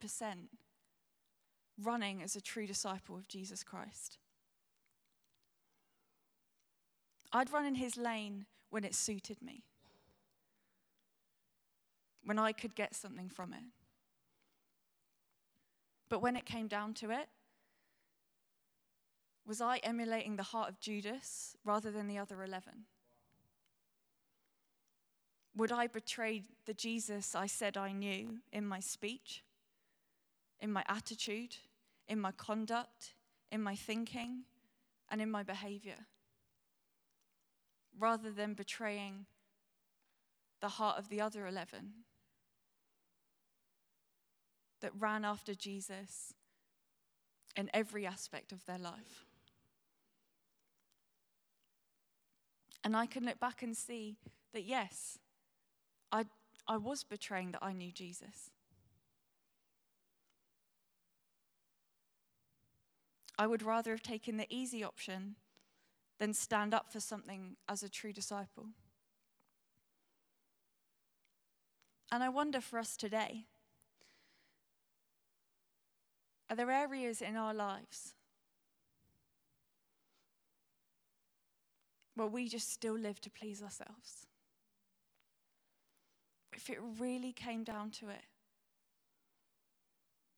running 1.82 2.22
as 2.22 2.36
a 2.36 2.42
true 2.42 2.68
disciple 2.68 3.16
of 3.16 3.30
Jesus 3.30 3.64
Christ. 3.64 4.18
I'd 7.32 7.54
run 7.54 7.66
in 7.66 7.76
his 7.76 7.96
lane 7.96 8.46
when 8.72 8.84
it 8.84 8.94
suited 8.94 9.42
me, 9.42 9.64
when 12.26 12.40
I 12.40 12.52
could 12.52 12.76
get 12.76 12.96
something 12.96 13.30
from 13.30 13.54
it. 13.54 13.64
But 16.10 16.22
when 16.22 16.36
it 16.36 16.46
came 16.46 16.68
down 16.68 16.94
to 16.96 17.12
it, 17.12 17.28
was 19.46 19.62
I 19.62 19.78
emulating 19.78 20.36
the 20.36 20.44
heart 20.44 20.70
of 20.70 20.80
Judas 20.80 21.56
rather 21.66 21.92
than 21.92 22.08
the 22.08 22.18
other 22.18 22.44
11? 22.44 22.86
Would 25.56 25.72
I 25.72 25.88
betray 25.88 26.44
the 26.66 26.74
Jesus 26.74 27.36
I 27.36 27.46
said 27.46 27.78
I 27.78 27.92
knew 27.92 28.38
in 28.52 28.66
my 28.66 28.80
speech, 28.80 29.44
in 30.60 30.72
my 30.72 30.84
attitude, 30.88 31.58
in 32.08 32.20
my 32.20 32.32
conduct, 32.32 33.14
in 33.52 33.62
my 33.62 33.76
thinking, 33.76 34.44
and 35.10 35.22
in 35.22 35.30
my 35.30 35.44
behavior? 35.44 36.08
Rather 38.00 38.32
than 38.32 38.54
betraying 38.54 39.26
the 40.62 40.70
heart 40.70 40.98
of 40.98 41.10
the 41.10 41.22
other 41.22 41.46
11 41.46 41.92
that 44.84 44.92
ran 45.00 45.24
after 45.24 45.56
Jesus 45.56 46.34
in 47.56 47.70
every 47.74 48.06
aspect 48.06 48.52
of 48.52 48.66
their 48.66 48.78
life. 48.78 49.26
And 52.84 52.96
I 52.96 53.06
can 53.06 53.24
look 53.24 53.40
back 53.40 53.64
and 53.64 53.78
see 53.78 54.18
that, 54.54 54.66
yes, 54.66 55.18
I, 56.12 56.26
I 56.68 56.76
was 56.76 57.06
betraying 57.06 57.54
that 57.54 57.64
I 57.64 57.72
knew 57.72 57.94
Jesus. 57.94 58.52
I 63.40 63.48
would 63.48 63.64
rather 63.64 63.92
have 63.92 64.04
taken 64.04 64.36
the 64.36 64.54
easy 64.54 64.84
option 64.84 65.36
than 66.20 66.34
stand 66.34 66.74
up 66.74 66.92
for 66.92 67.00
something 67.00 67.56
as 67.70 67.84
a 67.84 67.90
true 67.90 68.12
disciple. 68.12 68.68
And 72.12 72.22
I 72.22 72.28
wonder 72.28 72.60
for 72.60 72.78
us 72.80 72.98
today 72.98 73.46
are 76.54 76.56
there 76.56 76.70
areas 76.70 77.20
in 77.20 77.36
our 77.36 77.52
lives 77.52 78.14
where 82.14 82.28
we 82.28 82.48
just 82.48 82.72
still 82.72 82.94
live 82.94 83.20
to 83.20 83.32
please 83.32 83.64
ourselves? 83.64 84.28
if 86.56 86.70
it 86.70 86.78
really 87.00 87.34
came 87.34 87.64
down 87.64 87.90
to 87.90 88.10
it, 88.10 88.22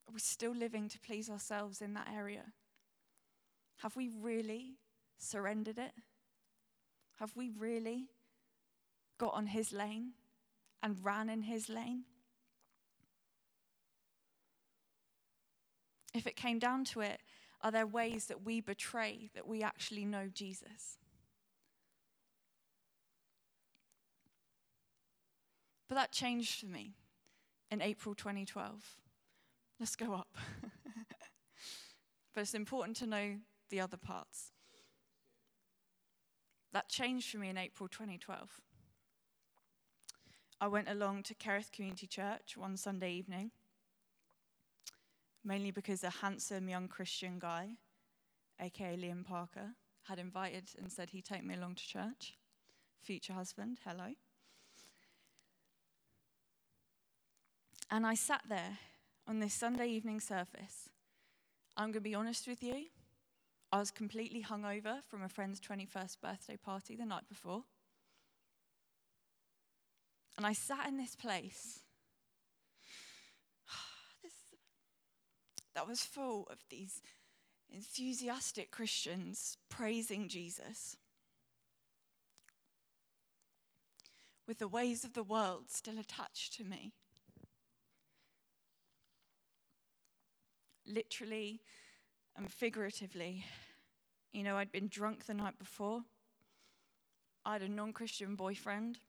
are 0.07 0.13
we 0.13 0.19
still 0.21 0.55
living 0.55 0.87
to 0.87 0.97
please 0.99 1.29
ourselves 1.29 1.81
in 1.81 1.93
that 1.93 2.07
area? 2.15 2.53
Have 3.79 3.97
we 3.97 4.09
really 4.17 4.77
surrendered 5.17 5.77
it? 5.77 5.91
Have 7.19 7.35
we 7.35 7.49
really 7.49 8.07
got 9.17 9.33
on 9.33 9.47
his 9.47 9.73
lane 9.73 10.13
and 10.81 11.03
ran 11.03 11.29
in 11.29 11.41
his 11.41 11.67
lane? 11.67 12.05
If 16.15 16.25
it 16.25 16.37
came 16.37 16.59
down 16.59 16.85
to 16.85 17.01
it, 17.01 17.19
are 17.61 17.71
there 17.71 17.85
ways 17.85 18.27
that 18.27 18.45
we 18.45 18.61
betray 18.61 19.29
that 19.35 19.45
we 19.45 19.61
actually 19.61 20.05
know 20.05 20.29
Jesus? 20.33 20.97
But 25.89 25.95
that 25.95 26.13
changed 26.13 26.61
for 26.61 26.67
me 26.67 26.95
in 27.69 27.81
April 27.81 28.15
2012. 28.15 28.97
Let's 29.77 29.97
go 29.97 30.13
up. 30.13 30.37
but 32.33 32.41
it's 32.41 32.53
important 32.53 32.95
to 32.97 33.07
know 33.07 33.35
the 33.69 33.81
other 33.81 33.97
parts. 33.97 34.51
That 36.71 36.87
changed 36.87 37.29
for 37.29 37.39
me 37.39 37.49
in 37.49 37.57
April 37.57 37.89
2012. 37.89 38.61
I 40.61 40.67
went 40.67 40.89
along 40.89 41.23
to 41.23 41.35
Kerith 41.35 41.73
Community 41.73 42.07
Church 42.07 42.55
one 42.55 42.77
Sunday 42.77 43.11
evening, 43.11 43.51
mainly 45.45 45.71
because 45.71 46.03
a 46.03 46.09
handsome 46.09 46.67
young 46.67 46.87
Christian 46.87 47.39
guy, 47.39 47.77
aka 48.59 48.97
Liam 48.97 49.23
Parker, 49.23 49.75
had 50.03 50.19
invited 50.19 50.71
and 50.77 50.91
said 50.91 51.11
he'd 51.11 51.25
take 51.25 51.45
me 51.45 51.53
along 51.53 51.75
to 51.75 51.87
church. 51.87 52.35
Future 53.01 53.33
husband, 53.33 53.79
hello. 53.85 54.13
And 57.91 58.05
I 58.05 58.15
sat 58.15 58.41
there 58.49 58.79
on 59.27 59.39
this 59.39 59.53
Sunday 59.53 59.87
evening 59.87 60.19
service. 60.19 60.89
I'm 61.77 61.85
going 61.85 61.93
to 61.93 62.01
be 62.01 62.15
honest 62.15 62.47
with 62.47 62.63
you. 62.63 62.85
I 63.71 63.79
was 63.79 63.91
completely 63.91 64.43
hungover 64.43 64.99
from 65.07 65.21
a 65.21 65.29
friend's 65.29 65.59
21st 65.59 66.21
birthday 66.21 66.57
party 66.57 66.95
the 66.95 67.05
night 67.05 67.27
before. 67.27 67.63
And 70.37 70.45
I 70.45 70.53
sat 70.53 70.87
in 70.87 70.97
this 70.97 71.15
place 71.15 71.79
this, 74.23 74.33
that 75.75 75.87
was 75.87 76.03
full 76.03 76.47
of 76.49 76.57
these 76.69 77.01
enthusiastic 77.71 78.71
Christians 78.71 79.57
praising 79.69 80.27
Jesus. 80.27 80.97
With 84.47 84.59
the 84.59 84.67
ways 84.67 85.03
of 85.03 85.13
the 85.13 85.23
world 85.23 85.65
still 85.69 85.99
attached 85.99 86.53
to 86.57 86.63
me. 86.63 86.93
literally 90.87 91.61
and 92.37 92.51
figuratively. 92.51 93.45
You 94.31 94.43
know, 94.43 94.57
I'd 94.57 94.71
been 94.71 94.87
drunk 94.87 95.25
the 95.25 95.33
night 95.33 95.57
before, 95.57 96.01
I 97.45 97.53
had 97.53 97.61
a 97.61 97.69
non 97.69 97.93
Christian 97.93 98.35
boyfriend. 98.35 98.99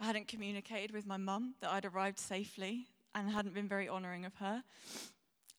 I 0.00 0.06
hadn't 0.06 0.28
communicated 0.28 0.92
with 0.92 1.06
my 1.06 1.16
mum 1.16 1.54
that 1.60 1.70
I'd 1.70 1.84
arrived 1.84 2.18
safely 2.18 2.86
and 3.14 3.30
hadn't 3.30 3.54
been 3.54 3.68
very 3.68 3.88
honoring 3.88 4.24
of 4.24 4.34
her. 4.36 4.62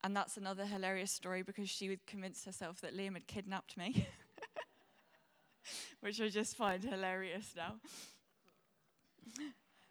And 0.03 0.15
that's 0.15 0.37
another 0.37 0.65
hilarious 0.65 1.11
story 1.11 1.41
because 1.41 1.69
she 1.69 1.89
would 1.89 2.05
convince 2.05 2.45
herself 2.45 2.79
that 2.81 2.95
Liam 2.95 3.13
had 3.13 3.27
kidnapped 3.27 3.77
me, 3.77 4.07
which 5.99 6.21
I 6.21 6.29
just 6.29 6.55
find 6.55 6.83
hilarious 6.83 7.53
now. 7.55 7.75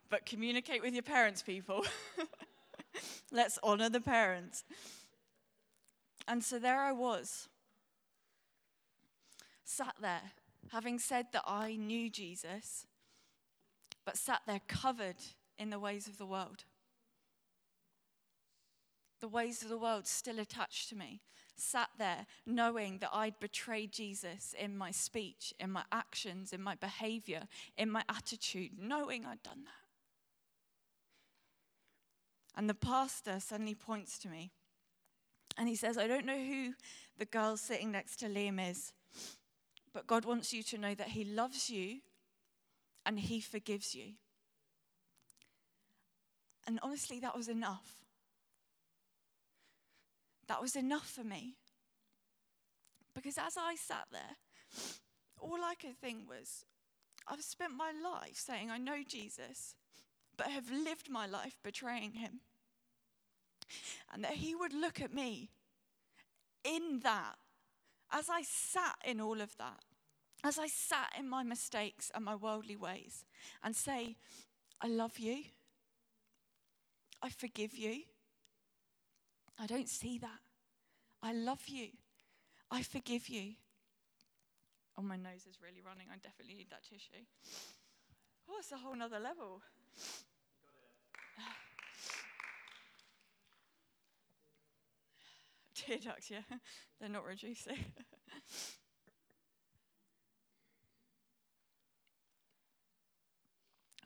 But 0.09 0.25
communicate 0.25 0.81
with 0.81 0.95
your 0.95 1.03
parents, 1.03 1.43
people. 1.43 1.85
Let's 3.33 3.59
honor 3.63 3.91
the 3.91 4.01
parents. 4.01 4.65
And 6.27 6.43
so 6.43 6.59
there 6.59 6.81
I 6.81 6.93
was, 6.93 7.49
sat 9.65 9.95
there, 10.01 10.33
having 10.73 10.99
said 10.99 11.27
that 11.33 11.45
I 11.47 11.77
knew 11.77 12.11
Jesus, 12.11 12.87
but 14.05 14.17
sat 14.17 14.43
there 14.47 14.61
covered 14.67 15.17
in 15.59 15.71
the 15.71 15.79
ways 15.79 16.07
of 16.07 16.17
the 16.19 16.27
world. 16.27 16.65
The 19.21 19.29
ways 19.29 19.63
of 19.63 19.69
the 19.69 19.79
world 19.79 20.07
still 20.07 20.39
attached 20.39 20.89
to 20.91 20.97
me. 20.97 21.21
Sat 21.57 21.91
there 21.99 22.27
knowing 22.47 22.99
that 22.99 23.11
I'd 23.13 23.41
betrayed 23.41 23.93
Jesus 23.93 24.55
in 24.59 24.77
my 24.79 24.93
speech, 24.93 25.53
in 25.59 25.73
my 25.73 25.83
actions, 25.91 26.53
in 26.53 26.63
my 26.63 26.77
behavior, 26.77 27.49
in 27.77 27.91
my 27.91 28.05
attitude, 28.09 28.73
knowing 28.79 29.27
I'd 29.27 29.43
done 29.43 29.65
that. 29.65 29.73
And 32.57 32.69
the 32.69 32.75
pastor 32.75 33.41
suddenly 33.41 33.75
points 33.75 34.19
to 34.19 34.29
me 34.29 34.53
and 35.57 35.69
he 35.69 35.75
says, 35.75 35.99
I 35.99 36.07
don't 36.07 36.25
know 36.25 36.39
who 36.39 36.75
the 37.19 37.25
girl 37.25 37.57
sitting 37.57 37.91
next 37.91 38.17
to 38.17 38.27
Liam 38.27 38.71
is, 38.71 38.93
but 39.93 40.07
God 40.07 40.25
wants 40.25 40.53
you 40.53 40.63
to 40.65 40.79
know 40.79 40.95
that 40.95 41.09
he 41.09 41.25
loves 41.25 41.69
you 41.69 41.99
and 43.05 43.19
he 43.19 43.41
forgives 43.41 43.95
you. 43.95 44.13
And 46.67 46.79
honestly, 46.83 47.19
that 47.21 47.37
was 47.37 47.49
enough. 47.49 48.08
That 50.49 50.63
was 50.63 50.77
enough 50.77 51.09
for 51.09 51.25
me. 51.25 51.55
Because 53.15 53.39
as 53.39 53.57
I 53.59 53.75
sat 53.77 54.07
there, 54.11 54.37
all 55.41 55.63
I 55.63 55.75
could 55.75 55.97
think 55.97 56.29
was, 56.29 56.65
I've 57.27 57.43
spent 57.43 57.73
my 57.77 57.93
life 57.93 58.37
saying 58.37 58.71
I 58.71 58.79
know 58.79 59.03
Jesus, 59.07 59.75
but 60.37 60.49
have 60.49 60.71
lived 60.71 61.11
my 61.11 61.27
life 61.27 61.59
betraying 61.63 62.13
him. 62.13 62.41
And 64.13 64.25
that 64.25 64.35
He 64.35 64.55
would 64.55 64.73
look 64.73 65.01
at 65.01 65.13
me 65.13 65.51
in 66.65 67.01
that, 67.03 67.37
as 68.11 68.29
I 68.31 68.43
sat 68.43 68.97
in 69.05 69.21
all 69.21 69.41
of 69.41 69.57
that, 69.59 69.81
as 70.45 70.59
I 70.59 70.69
sat 70.69 71.13
in 71.19 71.29
my 71.29 71.43
mistakes 71.43 72.11
and 72.15 72.25
my 72.25 72.35
worldly 72.35 72.77
ways, 72.77 73.27
and 73.63 73.77
say, 73.77 74.17
I 74.81 74.87
love 74.87 75.19
you. 75.19 75.43
I 77.21 77.29
forgive 77.29 77.77
you. 77.77 78.03
I 79.59 79.67
don't 79.67 79.89
see 79.89 80.19
that. 80.19 80.41
I 81.23 81.33
love 81.33 81.67
you. 81.67 81.89
I 82.71 82.83
forgive 82.83 83.29
you. 83.29 83.55
Oh, 84.97 85.03
my 85.03 85.17
nose 85.17 85.47
is 85.49 85.61
really 85.63 85.81
running. 85.85 86.07
I 86.13 86.17
definitely 86.17 86.55
need 86.55 86.71
that 86.71 86.85
tissue. 86.85 87.25
Oh, 88.49 88.55
it's 88.59 88.71
a 88.73 88.77
whole 88.77 88.95
nother 88.95 89.19
level. 89.19 89.63
Tear 95.75 95.99
ducts, 95.99 96.31
yeah. 96.31 96.43
They're 97.01 97.09
not 97.09 97.25
reducing. 97.25 97.79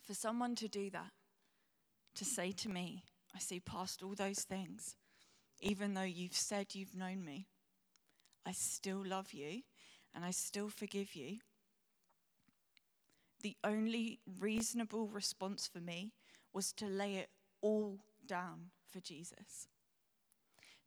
For 0.03 0.15
someone 0.15 0.55
to 0.57 0.69
do 0.69 0.91
that, 0.91 1.13
to 2.17 2.25
say 2.25 2.53
to 2.53 2.69
me, 2.69 3.05
I 3.35 3.39
see 3.39 3.61
past 3.61 4.03
all 4.03 4.15
those 4.15 4.41
things, 4.41 4.97
even 5.63 5.95
though 5.95 6.03
you've 6.03 6.35
said 6.35 6.75
you've 6.75 6.97
known 6.97 7.25
me, 7.25 7.47
I 8.45 8.53
still 8.53 9.03
love 9.07 9.33
you 9.33 9.63
and 10.15 10.25
I 10.25 10.33
still 10.33 10.69
forgive 10.69 11.15
you. 11.15 11.39
The 13.43 13.57
only 13.65 14.19
reasonable 14.41 15.07
response 15.07 15.69
for 15.73 15.81
me 15.81 16.13
was 16.53 16.73
to 16.75 16.87
lay 16.87 17.15
it 17.17 17.31
all 17.61 18.01
down 18.27 18.71
for 18.93 19.01
Jesus, 19.01 19.69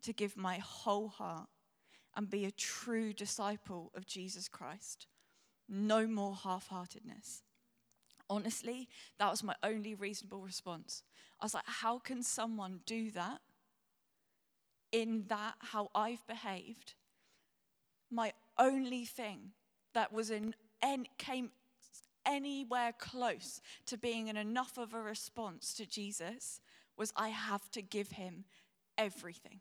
to 0.03 0.13
give 0.13 0.37
my 0.37 0.57
whole 0.57 1.07
heart 1.07 1.47
and 2.15 2.29
be 2.29 2.45
a 2.45 2.51
true 2.51 3.13
disciple 3.13 3.91
of 3.95 4.05
Jesus 4.05 4.47
Christ. 4.47 5.07
No 5.67 6.05
more 6.05 6.35
half 6.35 6.67
heartedness. 6.67 7.43
Honestly, 8.29 8.87
that 9.19 9.31
was 9.31 9.43
my 9.43 9.55
only 9.63 9.95
reasonable 9.95 10.41
response. 10.41 11.03
I 11.39 11.45
was 11.45 11.53
like, 11.53 11.65
how 11.65 11.99
can 11.99 12.23
someone 12.23 12.79
do 12.85 13.11
that 13.11 13.39
in 14.95 15.25
that, 15.27 15.55
how 15.59 15.89
I've 15.93 16.25
behaved? 16.25 16.93
My 18.09 18.31
only 18.57 19.03
thing 19.03 19.51
that 19.93 20.13
was 20.13 20.31
in, 20.31 20.55
en- 20.81 21.07
came 21.17 21.51
anywhere 22.25 22.93
close 22.97 23.61
to 23.87 23.97
being 23.97 24.29
an 24.29 24.37
enough 24.37 24.77
of 24.77 24.93
a 24.93 25.01
response 25.01 25.73
to 25.73 25.85
Jesus 25.85 26.61
was 26.97 27.11
I 27.17 27.27
have 27.27 27.69
to 27.71 27.81
give 27.81 28.11
him 28.11 28.45
everything. 28.97 29.59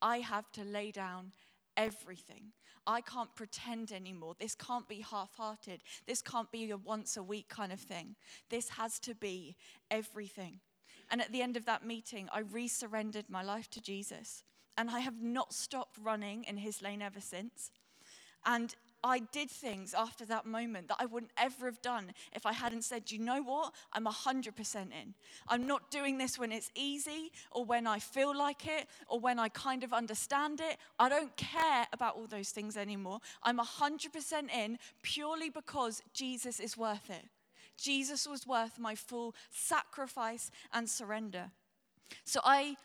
I 0.00 0.20
have 0.20 0.50
to 0.52 0.64
lay 0.64 0.92
down 0.92 1.32
everything. 1.76 2.52
I 2.86 3.02
can't 3.02 3.34
pretend 3.34 3.92
anymore. 3.92 4.34
This 4.40 4.54
can't 4.54 4.88
be 4.88 5.02
half 5.02 5.34
hearted. 5.34 5.82
This 6.06 6.22
can't 6.22 6.50
be 6.50 6.70
a 6.70 6.78
once 6.78 7.18
a 7.18 7.22
week 7.22 7.50
kind 7.50 7.70
of 7.70 7.80
thing. 7.80 8.16
This 8.48 8.70
has 8.70 8.98
to 9.00 9.14
be 9.14 9.56
everything. 9.90 10.60
And 11.10 11.20
at 11.20 11.32
the 11.32 11.42
end 11.42 11.56
of 11.56 11.64
that 11.66 11.84
meeting, 11.84 12.28
I 12.32 12.40
resurrendered 12.40 13.26
my 13.28 13.42
life 13.42 13.70
to 13.70 13.80
Jesus. 13.80 14.44
And 14.76 14.90
I 14.90 15.00
have 15.00 15.20
not 15.22 15.52
stopped 15.52 15.98
running 15.98 16.44
in 16.44 16.58
his 16.58 16.82
lane 16.82 17.02
ever 17.02 17.20
since. 17.20 17.70
And 18.46 18.74
I 19.04 19.20
did 19.20 19.48
things 19.50 19.94
after 19.94 20.24
that 20.26 20.44
moment 20.44 20.88
that 20.88 20.96
I 20.98 21.06
wouldn't 21.06 21.32
ever 21.36 21.66
have 21.66 21.80
done 21.80 22.12
if 22.32 22.44
I 22.46 22.52
hadn't 22.52 22.82
said, 22.82 23.12
you 23.12 23.18
know 23.18 23.42
what? 23.42 23.72
I'm 23.92 24.06
100% 24.06 24.76
in. 24.76 25.14
I'm 25.46 25.66
not 25.66 25.90
doing 25.90 26.18
this 26.18 26.38
when 26.38 26.50
it's 26.50 26.70
easy 26.74 27.30
or 27.52 27.64
when 27.64 27.86
I 27.86 28.00
feel 28.00 28.36
like 28.36 28.66
it 28.66 28.88
or 29.06 29.20
when 29.20 29.38
I 29.38 29.48
kind 29.50 29.84
of 29.84 29.92
understand 29.92 30.60
it. 30.60 30.78
I 30.98 31.08
don't 31.08 31.36
care 31.36 31.86
about 31.92 32.16
all 32.16 32.26
those 32.26 32.50
things 32.50 32.76
anymore. 32.76 33.20
I'm 33.42 33.58
100% 33.58 34.50
in 34.52 34.78
purely 35.02 35.50
because 35.50 36.02
Jesus 36.12 36.58
is 36.58 36.76
worth 36.76 37.08
it. 37.10 37.24
Jesus 37.78 38.26
was 38.26 38.46
worth 38.46 38.78
my 38.78 38.94
full 38.94 39.34
sacrifice 39.50 40.50
and 40.72 40.88
surrender. 40.88 41.52
So 42.24 42.40
I 42.44 42.76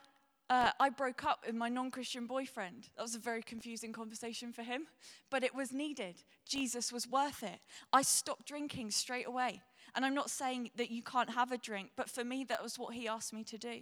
uh, 0.49 0.71
I 0.79 0.89
broke 0.89 1.23
up 1.23 1.43
with 1.45 1.55
my 1.55 1.69
non 1.69 1.89
Christian 1.89 2.27
boyfriend. 2.27 2.89
That 2.95 3.01
was 3.01 3.15
a 3.15 3.19
very 3.19 3.41
confusing 3.41 3.93
conversation 3.93 4.51
for 4.51 4.61
him, 4.61 4.87
but 5.29 5.43
it 5.43 5.55
was 5.55 5.71
needed. 5.71 6.15
Jesus 6.45 6.91
was 6.91 7.07
worth 7.07 7.43
it. 7.43 7.59
I 7.91 8.01
stopped 8.01 8.45
drinking 8.45 8.91
straight 8.91 9.27
away. 9.27 9.61
And 9.95 10.05
I'm 10.05 10.15
not 10.15 10.29
saying 10.29 10.71
that 10.75 10.91
you 10.91 11.03
can't 11.03 11.29
have 11.29 11.51
a 11.51 11.57
drink, 11.57 11.91
but 11.95 12.09
for 12.09 12.23
me, 12.23 12.43
that 12.45 12.63
was 12.63 12.79
what 12.79 12.93
he 12.93 13.07
asked 13.07 13.33
me 13.33 13.43
to 13.45 13.57
do. 13.57 13.81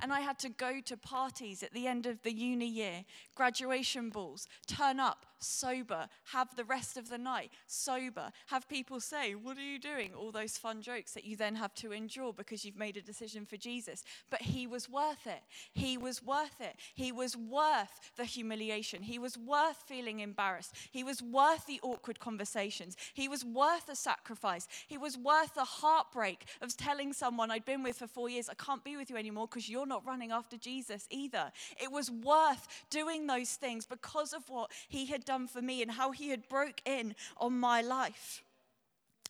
And 0.00 0.12
I 0.12 0.20
had 0.20 0.38
to 0.40 0.48
go 0.48 0.80
to 0.84 0.96
parties 0.96 1.62
at 1.62 1.72
the 1.72 1.86
end 1.86 2.06
of 2.06 2.22
the 2.22 2.32
uni 2.32 2.68
year, 2.68 3.04
graduation 3.34 4.10
balls, 4.10 4.46
turn 4.66 5.00
up 5.00 5.26
sober, 5.40 6.08
have 6.32 6.54
the 6.56 6.64
rest 6.64 6.96
of 6.96 7.08
the 7.08 7.18
night 7.18 7.50
sober, 7.66 8.30
have 8.46 8.68
people 8.68 9.00
say, 9.00 9.34
What 9.34 9.56
are 9.56 9.62
you 9.62 9.78
doing? 9.78 10.12
All 10.14 10.32
those 10.32 10.56
fun 10.56 10.82
jokes 10.82 11.12
that 11.12 11.24
you 11.24 11.36
then 11.36 11.54
have 11.56 11.74
to 11.76 11.92
endure 11.92 12.32
because 12.32 12.64
you've 12.64 12.78
made 12.78 12.96
a 12.96 13.02
decision 13.02 13.46
for 13.46 13.56
Jesus. 13.56 14.04
But 14.30 14.42
he 14.42 14.66
was 14.66 14.88
worth 14.88 15.26
it. 15.26 15.42
He 15.72 15.96
was 15.96 16.22
worth 16.22 16.60
it. 16.60 16.76
He 16.94 17.12
was 17.12 17.36
worth 17.36 18.12
the 18.16 18.24
humiliation. 18.24 19.02
He 19.02 19.18
was 19.18 19.36
worth 19.36 19.82
feeling 19.86 20.20
embarrassed. 20.20 20.74
He 20.90 21.04
was 21.04 21.22
worth 21.22 21.66
the 21.66 21.80
awkward 21.82 22.20
conversations. 22.20 22.96
He 23.14 23.28
was 23.28 23.44
worth 23.44 23.86
the 23.86 23.96
sacrifice. 23.96 24.68
He 24.86 24.98
was 24.98 25.16
worth 25.16 25.54
the 25.54 25.64
heartbreak 25.64 26.46
of 26.60 26.76
telling 26.76 27.12
someone 27.12 27.50
I'd 27.50 27.64
been 27.64 27.82
with 27.82 27.98
for 27.98 28.06
four 28.06 28.28
years, 28.28 28.48
I 28.48 28.54
can't 28.54 28.84
be 28.84 28.96
with 28.96 29.10
you 29.10 29.16
anymore 29.16 29.46
because 29.48 29.68
you're 29.68 29.86
not 29.88 30.06
running 30.06 30.30
after 30.30 30.56
Jesus 30.56 31.06
either. 31.10 31.50
It 31.80 31.90
was 31.90 32.10
worth 32.10 32.68
doing 32.90 33.26
those 33.26 33.52
things 33.52 33.86
because 33.86 34.32
of 34.32 34.48
what 34.48 34.70
he 34.88 35.06
had 35.06 35.24
done 35.24 35.48
for 35.48 35.62
me 35.62 35.82
and 35.82 35.90
how 35.90 36.12
he 36.12 36.28
had 36.28 36.48
broke 36.48 36.80
in 36.84 37.14
on 37.38 37.58
my 37.58 37.80
life. 37.80 38.42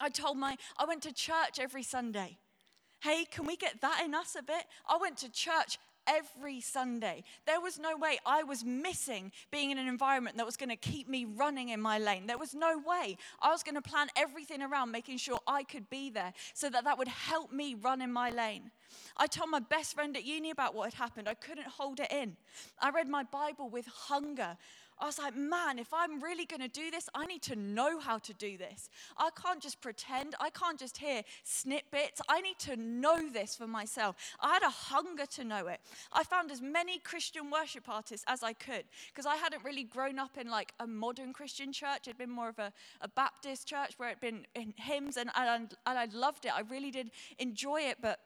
I 0.01 0.11
told 0.11 0.37
my, 0.37 0.57
I 0.77 0.85
went 0.85 1.03
to 1.03 1.13
church 1.13 1.59
every 1.61 1.83
Sunday. 1.83 2.39
Hey, 3.01 3.25
can 3.31 3.47
we 3.47 3.57
get 3.57 3.81
that 3.81 4.03
in 4.05 4.15
us 4.15 4.37
a 4.37 4.43
bit? 4.43 4.65
I 4.89 4.97
went 4.97 5.19
to 5.19 5.31
church 5.31 5.79
every 6.09 6.61
Sunday. 6.61 7.23
There 7.47 7.61
was 7.61 7.79
no 7.79 7.97
way 7.97 8.19
I 8.25 8.43
was 8.43 8.65
missing 8.65 9.33
being 9.51 9.71
in 9.71 9.79
an 9.79 9.87
environment 9.87 10.37
that 10.39 10.47
was 10.47 10.57
going 10.57 10.71
to 10.71 10.77
keep 10.77 11.09
me 11.09 11.25
running 11.25 11.69
in 11.69 11.81
my 11.81 11.99
lane. 11.99 12.27
There 12.27 12.39
was 12.39 12.55
no 12.55 12.79
way. 12.79 13.17
I 13.41 13.51
was 13.51 13.63
going 13.63 13.75
to 13.75 13.83
plan 13.83 14.09
everything 14.17 14.63
around 14.63 14.91
making 14.91 15.19
sure 15.19 15.39
I 15.47 15.63
could 15.63 15.89
be 15.91 16.11
there 16.11 16.33
so 16.55 16.71
that 16.71 16.85
that 16.85 16.99
would 16.99 17.09
help 17.09 17.53
me 17.53 17.75
run 17.75 18.01
in 18.01 18.13
my 18.13 18.31
lane. 18.31 18.71
I 19.17 19.27
told 19.27 19.51
my 19.51 19.61
best 19.61 19.95
friend 19.95 20.17
at 20.17 20.25
uni 20.25 20.51
about 20.51 20.75
what 20.75 20.93
had 20.93 20.95
happened. 20.95 21.29
I 21.29 21.35
couldn't 21.35 21.67
hold 21.67 22.01
it 22.01 22.11
in. 22.11 22.37
I 22.81 22.91
read 22.91 23.09
my 23.09 23.25
Bible 23.25 23.69
with 23.69 23.87
hunger. 23.87 24.57
I 25.01 25.07
was 25.07 25.19
like, 25.19 25.37
man, 25.37 25.79
if 25.79 25.93
I'm 25.93 26.21
really 26.21 26.45
going 26.45 26.61
to 26.61 26.69
do 26.69 26.91
this, 26.91 27.09
I 27.15 27.27
need 27.27 27.43
to 27.43 27.57
know 27.57 28.01
how 28.01 28.19
to 28.19 28.35
do 28.35 28.59
this. 28.59 28.91
I 29.17 29.31
can't 29.41 29.61
just 29.61 29.81
pretend. 29.81 30.35
I 30.41 30.51
can't 30.51 30.79
just 30.79 30.99
hear 30.99 31.23
snippets. 31.45 32.21
I 32.29 32.41
need 32.41 32.59
to 32.61 32.77
know 32.77 33.29
this 33.29 33.55
for 33.55 33.67
myself. 33.67 34.17
I 34.41 34.55
had 34.55 34.63
a 34.63 34.71
hunger 34.71 35.27
to 35.27 35.45
know 35.45 35.69
it. 35.69 35.81
I 36.13 36.25
found 36.25 36.51
as 36.51 36.61
many 36.61 36.99
Christian 36.99 37.51
worship 37.51 37.89
artists 37.89 38.25
as 38.29 38.43
I 38.43 38.53
could 38.53 38.85
because 39.09 39.27
I 39.27 39.37
hadn't 39.37 39.65
really 39.65 39.85
grown 39.85 40.19
up 40.19 40.37
in 40.37 40.51
like 40.51 40.73
a 40.81 40.87
modern 40.87 41.33
Christian 41.33 41.73
church. 41.73 42.03
It'd 42.07 42.19
been 42.19 42.31
more 42.31 42.49
of 42.49 42.59
a, 42.59 42.73
a 43.01 43.09
Baptist 43.09 43.69
church 43.69 43.95
where 43.99 44.11
it'd 44.11 44.21
been 44.21 44.47
in 44.55 44.75
hymns 44.77 45.17
and, 45.17 45.31
and, 45.37 45.75
and 45.87 45.99
I 45.99 46.07
loved 46.13 46.45
it. 46.45 46.53
I 46.55 46.63
really 46.63 46.91
did 46.91 47.11
enjoy 47.39 47.83
it, 47.83 47.99
but 48.01 48.21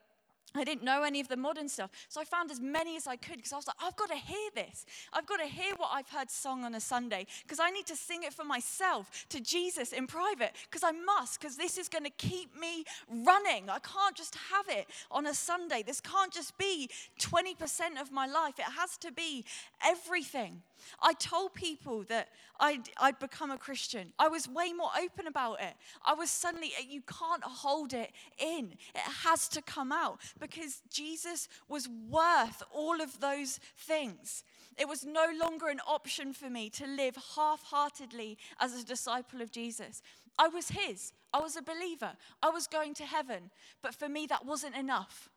I 0.55 0.63
didn't 0.63 0.83
know 0.83 1.01
any 1.01 1.19
of 1.19 1.27
the 1.27 1.37
modern 1.37 1.67
stuff. 1.67 1.89
So 2.09 2.21
I 2.21 2.25
found 2.25 2.51
as 2.51 2.59
many 2.61 2.95
as 2.95 3.07
I 3.07 3.15
could 3.15 3.37
because 3.37 3.53
I 3.53 3.55
was 3.55 3.67
like, 3.67 3.77
I've 3.81 3.95
got 3.95 4.09
to 4.09 4.15
hear 4.15 4.49
this. 4.53 4.85
I've 5.11 5.25
got 5.25 5.37
to 5.37 5.47
hear 5.47 5.73
what 5.77 5.89
I've 5.91 6.09
heard 6.09 6.29
sung 6.29 6.63
on 6.63 6.75
a 6.75 6.79
Sunday 6.79 7.25
because 7.41 7.59
I 7.59 7.71
need 7.71 7.87
to 7.87 7.95
sing 7.95 8.21
it 8.23 8.33
for 8.33 8.43
myself 8.45 9.25
to 9.29 9.39
Jesus 9.39 9.93
in 9.93 10.05
private 10.05 10.51
because 10.69 10.83
I 10.83 10.91
must 10.91 11.39
because 11.39 11.57
this 11.57 11.77
is 11.77 11.89
going 11.89 12.03
to 12.03 12.11
keep 12.11 12.57
me 12.59 12.83
running. 13.09 13.69
I 13.69 13.79
can't 13.79 14.15
just 14.15 14.35
have 14.51 14.67
it 14.69 14.87
on 15.09 15.25
a 15.25 15.33
Sunday. 15.33 15.83
This 15.85 15.99
can't 15.99 16.31
just 16.31 16.55
be 16.57 16.89
20% 17.19 17.99
of 17.99 18.11
my 18.11 18.27
life, 18.27 18.59
it 18.59 18.63
has 18.63 18.97
to 18.97 19.11
be 19.11 19.45
everything. 19.83 20.61
I 21.01 21.13
told 21.13 21.53
people 21.53 22.03
that 22.09 22.29
I'd, 22.59 22.89
I'd 22.97 23.19
become 23.19 23.51
a 23.51 23.57
Christian. 23.57 24.13
I 24.19 24.27
was 24.27 24.47
way 24.47 24.73
more 24.73 24.89
open 25.01 25.27
about 25.27 25.61
it. 25.61 25.73
I 26.05 26.13
was 26.13 26.29
suddenly, 26.29 26.71
you 26.87 27.01
can't 27.01 27.43
hold 27.43 27.93
it 27.93 28.11
in, 28.37 28.73
it 28.93 29.01
has 29.23 29.47
to 29.49 29.61
come 29.61 29.91
out 29.91 30.19
because 30.39 30.81
Jesus 30.89 31.47
was 31.67 31.87
worth 32.09 32.63
all 32.73 33.01
of 33.01 33.19
those 33.19 33.59
things. 33.77 34.43
It 34.77 34.87
was 34.87 35.05
no 35.05 35.27
longer 35.39 35.67
an 35.67 35.79
option 35.87 36.33
for 36.33 36.49
me 36.49 36.69
to 36.71 36.87
live 36.87 37.17
half 37.35 37.63
heartedly 37.63 38.37
as 38.59 38.73
a 38.73 38.85
disciple 38.85 39.41
of 39.41 39.51
Jesus. 39.51 40.01
I 40.37 40.47
was 40.47 40.69
His, 40.69 41.13
I 41.33 41.39
was 41.39 41.55
a 41.55 41.61
believer, 41.61 42.13
I 42.41 42.49
was 42.49 42.67
going 42.67 42.93
to 42.95 43.05
heaven. 43.05 43.51
But 43.81 43.95
for 43.95 44.09
me, 44.09 44.25
that 44.27 44.45
wasn't 44.45 44.75
enough. 44.75 45.29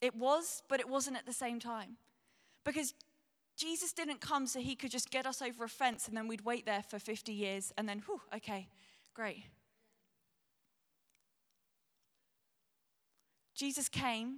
It 0.00 0.14
was, 0.14 0.62
but 0.68 0.80
it 0.80 0.88
wasn't 0.88 1.16
at 1.16 1.26
the 1.26 1.32
same 1.32 1.58
time. 1.58 1.96
Because 2.64 2.94
Jesus 3.56 3.92
didn't 3.92 4.20
come 4.20 4.46
so 4.46 4.60
he 4.60 4.76
could 4.76 4.90
just 4.90 5.10
get 5.10 5.26
us 5.26 5.42
over 5.42 5.64
a 5.64 5.68
fence 5.68 6.06
and 6.06 6.16
then 6.16 6.28
we'd 6.28 6.44
wait 6.44 6.64
there 6.64 6.84
for 6.88 6.98
50 6.98 7.32
years 7.32 7.72
and 7.76 7.88
then, 7.88 8.02
whew, 8.06 8.20
okay, 8.34 8.68
great. 9.14 9.44
Jesus 13.58 13.88
came 13.88 14.36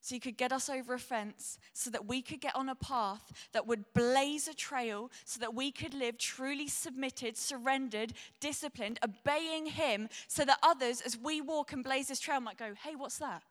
so 0.00 0.14
he 0.14 0.20
could 0.20 0.38
get 0.38 0.52
us 0.52 0.70
over 0.70 0.94
a 0.94 0.98
fence, 0.98 1.58
so 1.74 1.90
that 1.90 2.06
we 2.06 2.22
could 2.22 2.40
get 2.40 2.56
on 2.56 2.70
a 2.70 2.74
path 2.74 3.32
that 3.52 3.66
would 3.66 3.84
blaze 3.92 4.48
a 4.48 4.54
trail, 4.54 5.10
so 5.26 5.38
that 5.40 5.54
we 5.54 5.70
could 5.70 5.92
live 5.92 6.16
truly 6.16 6.68
submitted, 6.68 7.36
surrendered, 7.36 8.14
disciplined, 8.40 8.98
obeying 9.04 9.66
him, 9.66 10.08
so 10.26 10.44
that 10.46 10.58
others, 10.62 11.02
as 11.02 11.18
we 11.18 11.42
walk 11.42 11.74
and 11.74 11.84
blaze 11.84 12.08
this 12.08 12.20
trail, 12.20 12.40
might 12.40 12.56
go, 12.56 12.72
hey, 12.82 12.94
what's 12.96 13.18
that? 13.18 13.42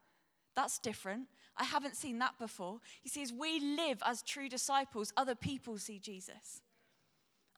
That's 0.56 0.80
different. 0.80 1.28
I 1.56 1.66
haven't 1.66 1.96
seen 1.96 2.18
that 2.20 2.40
before. 2.40 2.80
You 3.04 3.12
see, 3.12 3.22
as 3.22 3.32
we 3.32 3.60
live 3.60 4.02
as 4.04 4.24
true 4.24 4.50
disciples, 4.50 5.14
other 5.16 5.36
people 5.36 5.78
see 5.78 6.00
Jesus, 6.00 6.62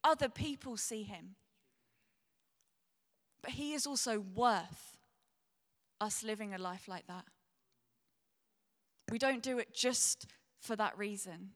other 0.04 0.28
people 0.28 0.76
see 0.76 1.04
him. 1.04 1.36
But 3.41 3.52
he 3.52 3.74
is 3.74 3.88
also 3.88 4.19
worth 4.19 4.97
us 6.02 6.24
living 6.24 6.54
a 6.54 6.58
life 6.58 6.88
like 6.89 7.08
that. 7.08 7.24
We 9.12 9.19
don't 9.19 9.43
do 9.43 9.60
it 9.60 9.74
just 9.74 10.26
for 10.62 10.78
that 10.78 10.97
reason. 10.97 11.50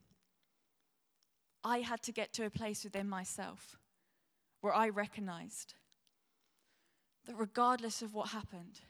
I 1.63 1.79
had 1.79 2.03
to 2.03 2.11
get 2.11 2.33
to 2.33 2.45
a 2.45 2.49
place 2.49 2.83
within 2.83 3.07
myself 3.07 3.77
where 4.59 4.73
I 4.73 4.89
recognized 4.89 5.73
that 7.25 7.35
regardless 7.37 8.01
of 8.01 8.13
what 8.13 8.29
happened, 8.29 8.81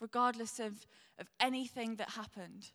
regardless 0.00 0.60
of, 0.60 0.86
of 1.18 1.28
anything 1.40 1.96
that 1.96 2.10
happened, 2.10 2.70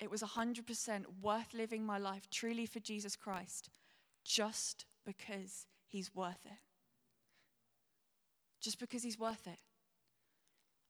it 0.00 0.10
was 0.10 0.22
100% 0.22 1.04
worth 1.22 1.54
living 1.54 1.86
my 1.86 1.98
life 1.98 2.28
truly 2.28 2.66
for 2.66 2.80
Jesus 2.80 3.14
Christ 3.14 3.70
just 4.24 4.84
because 5.06 5.66
he's 5.86 6.14
worth 6.14 6.44
it. 6.44 6.58
Just 8.60 8.80
because 8.80 9.04
he's 9.04 9.18
worth 9.18 9.46
it. 9.46 9.58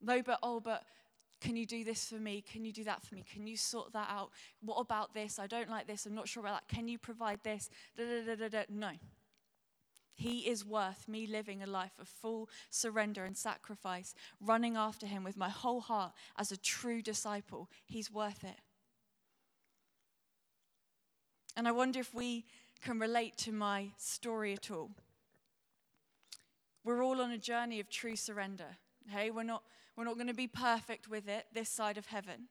No, 0.00 0.22
but, 0.22 0.38
oh, 0.42 0.60
but 0.60 0.82
can 1.40 1.56
you 1.56 1.66
do 1.66 1.84
this 1.84 2.08
for 2.08 2.16
me? 2.16 2.42
Can 2.42 2.64
you 2.64 2.72
do 2.72 2.84
that 2.84 3.02
for 3.02 3.14
me? 3.14 3.24
Can 3.30 3.46
you 3.46 3.56
sort 3.56 3.92
that 3.92 4.08
out? 4.10 4.30
What 4.60 4.76
about 4.76 5.14
this? 5.14 5.38
I 5.38 5.46
don't 5.46 5.68
like 5.68 5.86
this. 5.86 6.06
I'm 6.06 6.14
not 6.14 6.28
sure 6.28 6.42
about 6.42 6.60
that. 6.60 6.74
Can 6.74 6.88
you 6.88 6.98
provide 6.98 7.40
this? 7.42 7.68
Da, 7.96 8.04
da, 8.04 8.24
da, 8.24 8.34
da, 8.34 8.48
da. 8.48 8.64
No. 8.68 8.92
He 10.14 10.48
is 10.48 10.64
worth 10.64 11.08
me 11.08 11.26
living 11.26 11.62
a 11.62 11.66
life 11.66 11.98
of 12.00 12.08
full 12.08 12.48
surrender 12.70 13.24
and 13.24 13.36
sacrifice, 13.36 14.14
running 14.40 14.74
after 14.74 15.06
him 15.06 15.22
with 15.24 15.36
my 15.36 15.50
whole 15.50 15.80
heart 15.80 16.12
as 16.38 16.50
a 16.50 16.56
true 16.56 17.02
disciple. 17.02 17.68
He's 17.84 18.10
worth 18.10 18.42
it. 18.42 18.58
And 21.54 21.68
I 21.68 21.72
wonder 21.72 22.00
if 22.00 22.14
we 22.14 22.46
can 22.82 22.98
relate 22.98 23.36
to 23.38 23.52
my 23.52 23.88
story 23.98 24.54
at 24.54 24.70
all. 24.70 24.90
We're 26.82 27.02
all 27.04 27.20
on 27.20 27.30
a 27.30 27.38
journey 27.38 27.80
of 27.80 27.90
true 27.90 28.16
surrender. 28.16 28.76
Hey, 29.08 29.30
we're 29.30 29.42
not, 29.42 29.64
we're 29.96 30.04
not 30.04 30.16
going 30.16 30.26
to 30.26 30.34
be 30.34 30.46
perfect 30.46 31.08
with 31.08 31.28
it 31.28 31.46
this 31.52 31.68
side 31.68 31.96
of 31.96 32.06
heaven. 32.06 32.48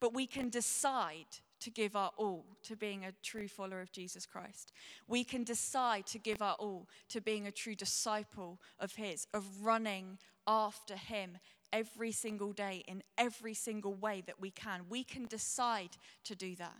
But 0.00 0.14
we 0.14 0.26
can 0.26 0.48
decide 0.48 1.26
to 1.60 1.70
give 1.70 1.94
our 1.94 2.10
all 2.16 2.46
to 2.62 2.76
being 2.76 3.04
a 3.04 3.12
true 3.22 3.48
follower 3.48 3.80
of 3.80 3.92
Jesus 3.92 4.24
Christ. 4.26 4.72
We 5.06 5.24
can 5.24 5.44
decide 5.44 6.06
to 6.06 6.18
give 6.18 6.40
our 6.40 6.54
all 6.54 6.88
to 7.10 7.20
being 7.20 7.46
a 7.46 7.52
true 7.52 7.74
disciple 7.74 8.58
of 8.78 8.94
His, 8.94 9.26
of 9.34 9.44
running 9.62 10.18
after 10.46 10.96
Him 10.96 11.38
every 11.72 12.12
single 12.12 12.52
day 12.52 12.82
in 12.88 13.02
every 13.18 13.54
single 13.54 13.94
way 13.94 14.22
that 14.26 14.40
we 14.40 14.50
can. 14.50 14.82
We 14.88 15.04
can 15.04 15.26
decide 15.26 15.90
to 16.24 16.34
do 16.34 16.56
that. 16.56 16.76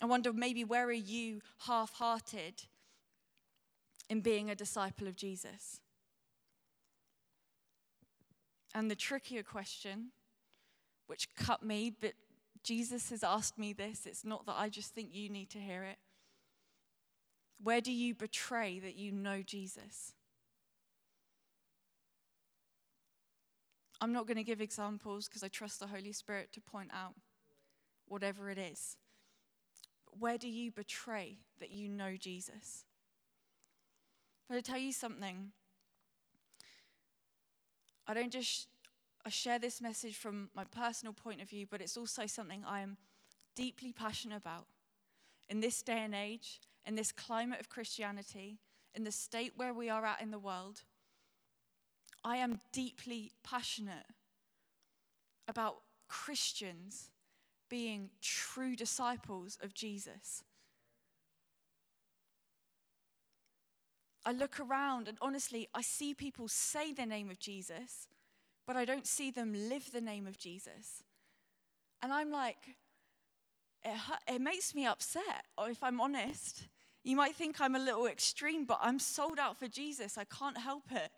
I 0.00 0.06
wonder 0.06 0.32
maybe 0.32 0.62
where 0.62 0.86
are 0.86 0.92
you 0.92 1.40
half 1.66 1.94
hearted 1.94 2.62
in 4.08 4.20
being 4.20 4.48
a 4.48 4.54
disciple 4.54 5.08
of 5.08 5.16
Jesus? 5.16 5.80
And 8.74 8.90
the 8.90 8.96
trickier 8.96 9.42
question, 9.42 10.08
which 11.06 11.34
cut 11.34 11.62
me, 11.62 11.92
but 12.00 12.12
Jesus 12.62 13.10
has 13.10 13.24
asked 13.24 13.58
me 13.58 13.72
this, 13.72 14.06
it's 14.06 14.24
not 14.24 14.46
that 14.46 14.56
I 14.58 14.68
just 14.68 14.94
think 14.94 15.10
you 15.12 15.28
need 15.28 15.50
to 15.50 15.58
hear 15.58 15.82
it. 15.84 15.96
Where 17.62 17.80
do 17.80 17.92
you 17.92 18.14
betray 18.14 18.78
that 18.78 18.94
you 18.94 19.10
know 19.10 19.42
Jesus? 19.42 20.12
I'm 24.00 24.12
not 24.12 24.26
going 24.26 24.36
to 24.36 24.44
give 24.44 24.60
examples 24.60 25.26
because 25.26 25.42
I 25.42 25.48
trust 25.48 25.80
the 25.80 25.88
Holy 25.88 26.12
Spirit 26.12 26.52
to 26.52 26.60
point 26.60 26.90
out 26.94 27.14
whatever 28.06 28.48
it 28.48 28.58
is. 28.58 28.96
But 30.04 30.20
Where 30.20 30.38
do 30.38 30.48
you 30.48 30.70
betray 30.70 31.38
that 31.58 31.70
you 31.70 31.88
know 31.88 32.16
Jesus? 32.16 32.84
But 34.48 34.56
I 34.56 34.60
tell 34.60 34.78
you 34.78 34.92
something. 34.92 35.52
I 38.08 38.14
don't 38.14 38.32
just 38.32 38.66
I 39.26 39.30
share 39.30 39.58
this 39.58 39.82
message 39.82 40.16
from 40.16 40.48
my 40.54 40.64
personal 40.64 41.12
point 41.12 41.42
of 41.42 41.50
view, 41.50 41.66
but 41.70 41.82
it's 41.82 41.98
also 41.98 42.26
something 42.26 42.64
I 42.66 42.80
am 42.80 42.96
deeply 43.54 43.92
passionate 43.92 44.36
about. 44.36 44.66
In 45.50 45.60
this 45.60 45.82
day 45.82 45.98
and 46.02 46.14
age, 46.14 46.60
in 46.86 46.94
this 46.94 47.12
climate 47.12 47.60
of 47.60 47.68
Christianity, 47.68 48.58
in 48.94 49.04
the 49.04 49.12
state 49.12 49.52
where 49.56 49.74
we 49.74 49.90
are 49.90 50.06
at 50.06 50.22
in 50.22 50.30
the 50.30 50.38
world, 50.38 50.82
I 52.24 52.38
am 52.38 52.60
deeply 52.72 53.32
passionate 53.44 54.06
about 55.46 55.82
Christians 56.08 57.10
being 57.68 58.10
true 58.22 58.76
disciples 58.76 59.58
of 59.62 59.74
Jesus. 59.74 60.42
I 64.28 64.32
look 64.32 64.60
around 64.60 65.08
and 65.08 65.16
honestly, 65.22 65.68
I 65.74 65.80
see 65.80 66.12
people 66.12 66.48
say 66.48 66.92
the 66.92 67.06
name 67.06 67.30
of 67.30 67.38
Jesus, 67.38 68.08
but 68.66 68.76
I 68.76 68.84
don't 68.84 69.06
see 69.06 69.30
them 69.30 69.54
live 69.54 69.90
the 69.90 70.02
name 70.02 70.26
of 70.26 70.36
Jesus. 70.36 71.02
And 72.02 72.12
I'm 72.12 72.30
like, 72.30 72.76
it, 73.82 73.98
it 74.28 74.42
makes 74.42 74.74
me 74.74 74.84
upset, 74.84 75.44
or 75.56 75.70
if 75.70 75.82
I'm 75.82 75.98
honest. 75.98 76.66
You 77.04 77.16
might 77.16 77.36
think 77.36 77.58
I'm 77.58 77.74
a 77.74 77.78
little 77.78 78.06
extreme, 78.06 78.66
but 78.66 78.78
I'm 78.82 78.98
sold 78.98 79.38
out 79.38 79.56
for 79.56 79.66
Jesus. 79.66 80.18
I 80.18 80.24
can't 80.24 80.58
help 80.58 80.92
it. 80.92 81.10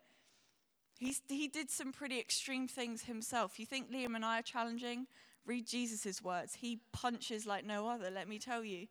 He's, 0.97 1.21
he 1.27 1.49
did 1.49 1.69
some 1.69 1.91
pretty 1.91 2.17
extreme 2.17 2.65
things 2.65 3.03
himself. 3.03 3.59
You 3.59 3.65
think 3.65 3.91
Liam 3.91 4.15
and 4.15 4.23
I 4.23 4.39
are 4.39 4.43
challenging? 4.43 5.05
Read 5.45 5.67
Jesus' 5.67 6.23
words. 6.23 6.55
He 6.61 6.79
punches 6.93 7.45
like 7.45 7.65
no 7.65 7.89
other, 7.89 8.09
let 8.09 8.29
me 8.29 8.39
tell 8.39 8.63
you. 8.63 8.87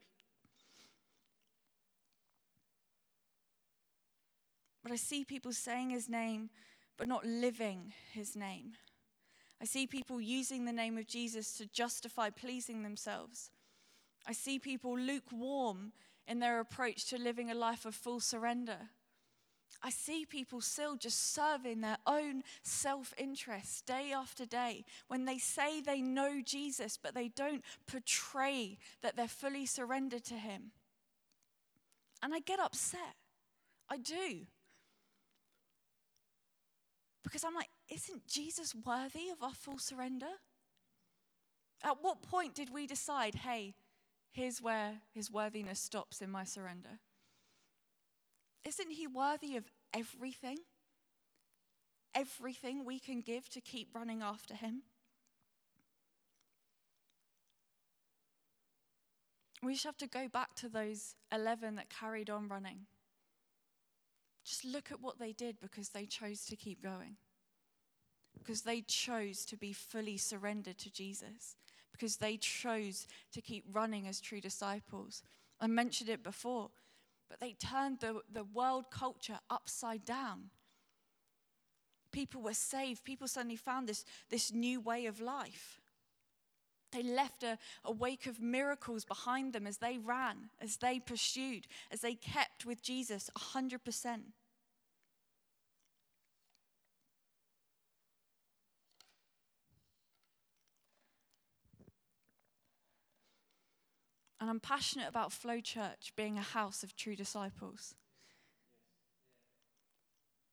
But 4.82 4.92
I 4.92 4.96
see 4.96 5.24
people 5.24 5.52
saying 5.52 5.90
his 5.90 6.08
name, 6.08 6.50
but 6.96 7.08
not 7.08 7.24
living 7.24 7.92
his 8.12 8.34
name. 8.34 8.72
I 9.60 9.66
see 9.66 9.86
people 9.86 10.20
using 10.20 10.64
the 10.64 10.72
name 10.72 10.96
of 10.96 11.06
Jesus 11.06 11.56
to 11.58 11.66
justify 11.66 12.30
pleasing 12.30 12.82
themselves. 12.82 13.50
I 14.26 14.32
see 14.32 14.58
people 14.58 14.98
lukewarm 14.98 15.92
in 16.26 16.38
their 16.38 16.60
approach 16.60 17.06
to 17.06 17.18
living 17.18 17.50
a 17.50 17.54
life 17.54 17.84
of 17.84 17.94
full 17.94 18.20
surrender. 18.20 18.78
I 19.82 19.90
see 19.90 20.26
people 20.26 20.60
still 20.60 20.96
just 20.96 21.32
serving 21.32 21.80
their 21.80 21.96
own 22.06 22.42
self 22.62 23.14
interest 23.16 23.86
day 23.86 24.12
after 24.14 24.44
day 24.44 24.84
when 25.08 25.24
they 25.24 25.38
say 25.38 25.80
they 25.80 26.02
know 26.02 26.40
Jesus, 26.44 26.98
but 27.02 27.14
they 27.14 27.28
don't 27.28 27.64
portray 27.86 28.78
that 29.02 29.16
they're 29.16 29.28
fully 29.28 29.66
surrendered 29.66 30.24
to 30.24 30.34
Him. 30.34 30.72
And 32.22 32.34
I 32.34 32.40
get 32.40 32.60
upset. 32.60 33.16
I 33.88 33.96
do. 33.96 34.46
Because 37.22 37.44
I'm 37.44 37.54
like, 37.54 37.68
isn't 37.88 38.26
Jesus 38.26 38.74
worthy 38.74 39.28
of 39.30 39.42
our 39.42 39.54
full 39.54 39.78
surrender? 39.78 40.26
At 41.82 41.98
what 42.02 42.22
point 42.22 42.54
did 42.54 42.72
we 42.72 42.86
decide, 42.86 43.34
hey, 43.36 43.74
here's 44.30 44.60
where 44.60 45.00
his 45.12 45.30
worthiness 45.30 45.80
stops 45.80 46.20
in 46.20 46.30
my 46.30 46.44
surrender? 46.44 47.00
Isn't 48.66 48.90
he 48.90 49.06
worthy 49.06 49.56
of 49.56 49.64
everything? 49.94 50.58
Everything 52.14 52.84
we 52.84 52.98
can 52.98 53.20
give 53.20 53.48
to 53.50 53.60
keep 53.60 53.94
running 53.94 54.22
after 54.22 54.54
him? 54.54 54.82
We 59.62 59.74
just 59.74 59.84
have 59.84 59.98
to 59.98 60.06
go 60.06 60.26
back 60.28 60.54
to 60.56 60.68
those 60.68 61.14
11 61.32 61.76
that 61.76 61.90
carried 61.90 62.30
on 62.30 62.48
running. 62.48 62.86
Just 64.44 64.64
look 64.64 64.90
at 64.90 65.00
what 65.00 65.18
they 65.18 65.32
did 65.32 65.60
because 65.60 65.90
they 65.90 66.06
chose 66.06 66.44
to 66.46 66.56
keep 66.56 66.82
going. 66.82 67.16
Because 68.38 68.62
they 68.62 68.80
chose 68.80 69.44
to 69.46 69.56
be 69.56 69.72
fully 69.72 70.16
surrendered 70.16 70.78
to 70.78 70.92
Jesus. 70.92 71.56
Because 71.92 72.16
they 72.16 72.36
chose 72.36 73.06
to 73.32 73.40
keep 73.40 73.64
running 73.70 74.06
as 74.06 74.20
true 74.20 74.40
disciples. 74.40 75.22
I 75.60 75.66
mentioned 75.66 76.08
it 76.08 76.22
before, 76.22 76.70
but 77.28 77.40
they 77.40 77.52
turned 77.52 78.00
the, 78.00 78.20
the 78.32 78.44
world 78.44 78.90
culture 78.90 79.38
upside 79.50 80.04
down. 80.04 80.50
People 82.12 82.42
were 82.42 82.54
saved. 82.54 83.04
People 83.04 83.28
suddenly 83.28 83.56
found 83.56 83.88
this, 83.88 84.04
this 84.30 84.52
new 84.52 84.80
way 84.80 85.06
of 85.06 85.20
life. 85.20 85.79
They 86.92 87.02
left 87.02 87.42
a, 87.42 87.58
a 87.84 87.92
wake 87.92 88.26
of 88.26 88.40
miracles 88.40 89.04
behind 89.04 89.52
them 89.52 89.66
as 89.66 89.78
they 89.78 89.98
ran, 89.98 90.50
as 90.60 90.76
they 90.76 90.98
pursued, 90.98 91.66
as 91.90 92.00
they 92.00 92.14
kept 92.14 92.66
with 92.66 92.82
Jesus 92.82 93.30
100%. 93.36 94.20
And 104.40 104.48
I'm 104.48 104.60
passionate 104.60 105.06
about 105.06 105.32
Flow 105.32 105.60
Church 105.60 106.12
being 106.16 106.38
a 106.38 106.42
house 106.42 106.82
of 106.82 106.96
true 106.96 107.14
disciples. 107.14 107.94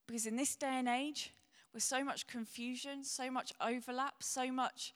Because 0.06 0.26
in 0.26 0.36
this 0.36 0.56
day 0.56 0.68
and 0.68 0.90
age, 0.90 1.34
with 1.74 1.84
so 1.84 2.04
much 2.04 2.28
confusion, 2.28 3.04
so 3.04 3.32
much 3.32 3.54
overlap, 3.62 4.16
so 4.22 4.52
much 4.52 4.94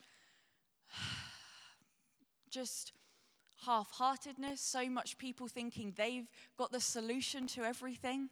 just 2.51 2.93
half 3.65 3.91
heartedness, 3.91 4.61
so 4.61 4.89
much 4.89 5.17
people 5.17 5.47
thinking 5.47 5.93
they've 5.95 6.29
got 6.57 6.71
the 6.71 6.79
solution 6.79 7.47
to 7.47 7.63
everything. 7.63 8.29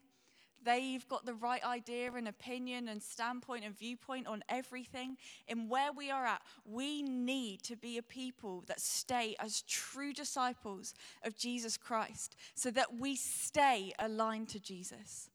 They've 0.62 1.08
got 1.08 1.25
the 1.25 1.34
right 1.34 1.63
idea 1.63 2.12
and 2.12 2.27
opinion 2.27 2.89
and 2.89 3.01
standpoint 3.01 3.63
and 3.63 3.77
viewpoint 3.77 4.27
on 4.27 4.43
everything. 4.49 5.15
In 5.47 5.69
where 5.69 5.93
we 5.93 6.12
are 6.12 6.25
at, 6.25 6.41
we 6.65 7.01
need 7.01 7.63
to 7.63 7.77
be 7.77 7.97
a 7.97 8.03
people 8.03 8.63
that 8.67 8.82
stay 8.82 9.36
as 9.39 9.62
true 9.62 10.12
disciples 10.12 10.93
of 11.23 11.38
Jesus 11.38 11.77
Christ 11.77 12.36
so 12.55 12.71
that 12.71 12.99
we 12.99 13.15
stay 13.15 13.93
aligned 13.99 14.49
to 14.49 14.60
Jesus. 14.60 15.29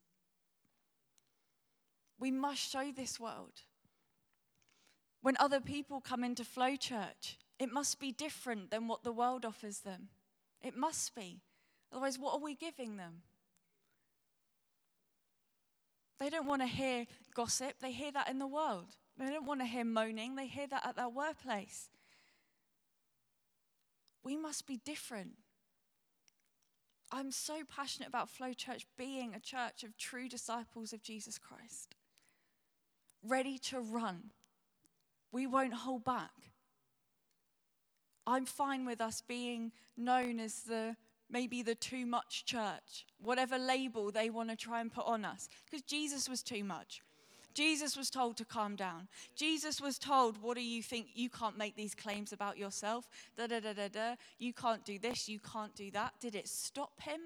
We 2.18 2.30
must 2.30 2.70
show 2.70 2.92
this 2.94 3.18
world. 3.18 3.62
When 5.22 5.36
other 5.40 5.60
people 5.60 6.02
come 6.02 6.22
into 6.22 6.44
Flow 6.44 6.76
Church, 6.76 7.38
it 7.58 7.72
must 7.72 8.00
be 8.00 8.12
different 8.12 8.70
than 8.70 8.88
what 8.88 9.04
the 9.04 9.12
world 9.12 9.44
offers 9.44 9.80
them. 9.80 10.08
It 10.62 10.76
must 10.76 11.14
be. 11.14 11.40
Otherwise, 11.92 12.18
what 12.18 12.34
are 12.34 12.40
we 12.40 12.54
giving 12.54 12.96
them? 12.96 13.22
They 16.18 16.30
don't 16.30 16.46
want 16.46 16.62
to 16.62 16.66
hear 16.68 17.06
gossip, 17.34 17.74
they 17.80 17.92
hear 17.92 18.12
that 18.12 18.28
in 18.28 18.38
the 18.38 18.46
world. 18.46 18.96
They 19.16 19.30
don't 19.30 19.46
want 19.46 19.60
to 19.60 19.66
hear 19.66 19.84
moaning, 19.84 20.34
they 20.34 20.46
hear 20.46 20.66
that 20.68 20.86
at 20.86 20.96
their 20.96 21.08
workplace. 21.08 21.88
We 24.24 24.36
must 24.36 24.66
be 24.66 24.78
different. 24.84 25.32
I'm 27.12 27.30
so 27.30 27.60
passionate 27.68 28.08
about 28.08 28.30
Flow 28.30 28.52
Church 28.52 28.86
being 28.96 29.34
a 29.34 29.40
church 29.40 29.84
of 29.84 29.96
true 29.96 30.28
disciples 30.28 30.92
of 30.92 31.02
Jesus 31.02 31.38
Christ, 31.38 31.94
ready 33.22 33.58
to 33.58 33.80
run. 33.80 34.30
We 35.30 35.46
won't 35.46 35.74
hold 35.74 36.04
back. 36.04 36.53
I'm 38.26 38.46
fine 38.46 38.86
with 38.86 39.00
us 39.00 39.22
being 39.26 39.72
known 39.96 40.40
as 40.40 40.60
the 40.60 40.96
maybe 41.30 41.62
the 41.62 41.74
too 41.74 42.06
much 42.06 42.44
church, 42.44 43.06
whatever 43.22 43.58
label 43.58 44.10
they 44.10 44.30
want 44.30 44.50
to 44.50 44.56
try 44.56 44.80
and 44.80 44.92
put 44.92 45.06
on 45.06 45.24
us, 45.24 45.48
because 45.64 45.82
Jesus 45.82 46.28
was 46.28 46.42
too 46.42 46.62
much. 46.62 47.02
Jesus 47.54 47.96
was 47.96 48.10
told 48.10 48.36
to 48.36 48.44
calm 48.44 48.74
down. 48.74 49.08
Jesus 49.36 49.80
was 49.80 49.98
told, 49.98 50.42
What 50.42 50.56
do 50.56 50.62
you 50.62 50.82
think? 50.82 51.06
You 51.14 51.30
can't 51.30 51.56
make 51.56 51.76
these 51.76 51.94
claims 51.94 52.32
about 52.32 52.58
yourself. 52.58 53.08
Da 53.36 53.46
da 53.46 53.60
da 53.60 53.72
da 53.72 53.88
da. 53.88 54.14
You 54.38 54.52
can't 54.52 54.84
do 54.84 54.98
this. 54.98 55.28
You 55.28 55.38
can't 55.38 55.74
do 55.74 55.90
that. 55.92 56.14
Did 56.20 56.34
it 56.34 56.48
stop 56.48 57.00
him? 57.00 57.20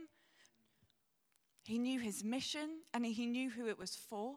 He 1.65 1.79
knew 1.79 1.99
his 1.99 2.23
mission 2.23 2.81
and 2.93 3.05
he 3.05 3.27
knew 3.27 3.51
who 3.51 3.69
it 3.69 3.79
was 3.79 3.97
for. 3.97 4.37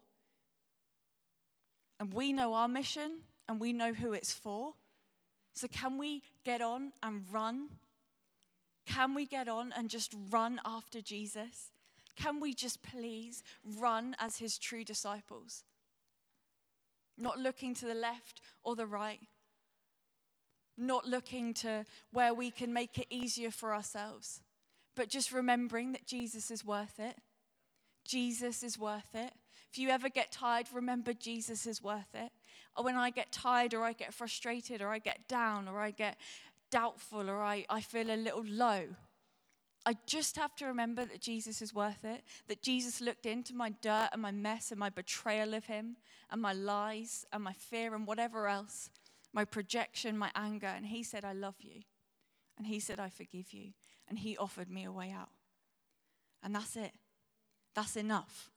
And 1.99 2.13
we 2.13 2.33
know 2.33 2.53
our 2.53 2.67
mission 2.67 3.19
and 3.47 3.59
we 3.59 3.73
know 3.73 3.93
who 3.93 4.13
it's 4.13 4.33
for. 4.33 4.73
So, 5.53 5.67
can 5.67 5.97
we 5.97 6.23
get 6.43 6.61
on 6.61 6.93
and 7.03 7.23
run? 7.31 7.69
Can 8.85 9.13
we 9.13 9.25
get 9.25 9.47
on 9.47 9.73
and 9.75 9.89
just 9.89 10.15
run 10.29 10.59
after 10.65 11.01
Jesus? 11.01 11.71
Can 12.15 12.39
we 12.39 12.53
just 12.53 12.83
please 12.83 13.43
run 13.79 14.15
as 14.19 14.37
his 14.37 14.57
true 14.57 14.83
disciples? 14.83 15.63
Not 17.17 17.39
looking 17.39 17.73
to 17.75 17.85
the 17.85 17.93
left 17.93 18.41
or 18.63 18.75
the 18.75 18.85
right, 18.85 19.19
not 20.77 21.05
looking 21.05 21.53
to 21.55 21.85
where 22.11 22.33
we 22.33 22.51
can 22.51 22.73
make 22.73 22.97
it 22.97 23.07
easier 23.09 23.51
for 23.51 23.73
ourselves, 23.73 24.41
but 24.95 25.09
just 25.09 25.31
remembering 25.31 25.91
that 25.91 26.07
Jesus 26.07 26.49
is 26.49 26.65
worth 26.65 26.99
it. 26.99 27.15
Jesus 28.05 28.63
is 28.63 28.79
worth 28.79 29.13
it. 29.13 29.31
If 29.71 29.77
you 29.77 29.89
ever 29.89 30.09
get 30.09 30.31
tired, 30.31 30.67
remember 30.73 31.13
Jesus 31.13 31.65
is 31.65 31.81
worth 31.81 32.13
it. 32.13 32.31
When 32.79 32.95
I 32.95 33.09
get 33.09 33.31
tired, 33.31 33.73
or 33.73 33.83
I 33.83 33.93
get 33.93 34.13
frustrated, 34.13 34.81
or 34.81 34.89
I 34.89 34.99
get 34.99 35.27
down, 35.27 35.67
or 35.67 35.79
I 35.79 35.91
get 35.91 36.17
doubtful, 36.69 37.29
or 37.29 37.41
I, 37.41 37.65
I 37.69 37.81
feel 37.81 38.09
a 38.09 38.15
little 38.15 38.45
low, 38.47 38.85
I 39.85 39.95
just 40.05 40.35
have 40.37 40.55
to 40.57 40.65
remember 40.67 41.05
that 41.05 41.21
Jesus 41.21 41.61
is 41.61 41.73
worth 41.73 42.05
it, 42.05 42.23
that 42.47 42.61
Jesus 42.61 43.01
looked 43.01 43.25
into 43.25 43.55
my 43.55 43.71
dirt 43.81 44.09
and 44.13 44.21
my 44.21 44.31
mess 44.31 44.71
and 44.71 44.79
my 44.79 44.89
betrayal 44.89 45.53
of 45.53 45.65
him 45.65 45.97
and 46.29 46.41
my 46.41 46.53
lies 46.53 47.25
and 47.33 47.43
my 47.43 47.53
fear 47.53 47.95
and 47.95 48.05
whatever 48.05 48.47
else, 48.47 48.89
my 49.33 49.43
projection, 49.43 50.17
my 50.17 50.29
anger, 50.35 50.67
and 50.67 50.85
he 50.85 51.01
said, 51.03 51.25
I 51.25 51.33
love 51.33 51.55
you. 51.59 51.81
And 52.57 52.67
he 52.67 52.79
said, 52.79 52.99
I 52.99 53.09
forgive 53.09 53.53
you. 53.53 53.71
And 54.07 54.19
he 54.19 54.37
offered 54.37 54.69
me 54.69 54.83
a 54.83 54.91
way 54.91 55.11
out. 55.11 55.29
And 56.43 56.53
that's 56.53 56.75
it. 56.75 56.91
That's 57.73 57.95
enough. 57.95 58.51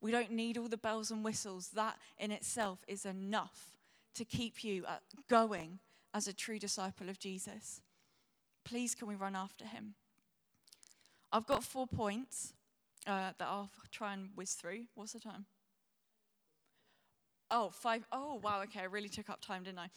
We 0.00 0.10
don't 0.10 0.30
need 0.30 0.56
all 0.56 0.68
the 0.68 0.76
bells 0.76 1.10
and 1.10 1.24
whistles. 1.24 1.68
That 1.74 1.96
in 2.18 2.30
itself 2.30 2.78
is 2.88 3.04
enough 3.04 3.72
to 4.14 4.24
keep 4.24 4.64
you 4.64 4.84
uh, 4.86 4.96
going 5.28 5.78
as 6.14 6.26
a 6.26 6.32
true 6.32 6.58
disciple 6.58 7.08
of 7.08 7.18
Jesus. 7.18 7.80
Please, 8.64 8.94
can 8.94 9.08
we 9.08 9.14
run 9.14 9.36
after 9.36 9.64
him? 9.64 9.94
I've 11.32 11.46
got 11.46 11.62
four 11.62 11.86
points 11.86 12.54
uh, 13.06 13.32
that 13.38 13.46
I'll 13.46 13.70
try 13.90 14.14
and 14.14 14.30
whiz 14.34 14.54
through. 14.54 14.84
What's 14.94 15.12
the 15.12 15.20
time? 15.20 15.46
Oh, 17.50 17.70
five. 17.70 18.04
Oh, 18.12 18.40
wow. 18.42 18.62
Okay, 18.62 18.80
I 18.80 18.84
really 18.84 19.08
took 19.08 19.28
up 19.28 19.40
time, 19.40 19.64
didn't 19.64 19.78
I? 19.78 19.88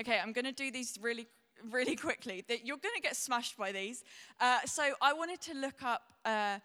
Okay, 0.00 0.18
I'm 0.18 0.32
going 0.32 0.44
to 0.44 0.52
do 0.52 0.70
these 0.70 0.98
really, 1.00 1.26
really 1.70 1.96
quickly. 1.96 2.44
You're 2.64 2.76
going 2.76 2.94
to 2.94 3.02
get 3.02 3.16
smashed 3.16 3.56
by 3.56 3.72
these. 3.72 4.04
Uh, 4.40 4.60
so 4.64 4.92
I 5.02 5.12
wanted 5.12 5.40
to 5.42 5.54
look 5.54 5.82
up 5.82 6.02
uh, 6.24 6.58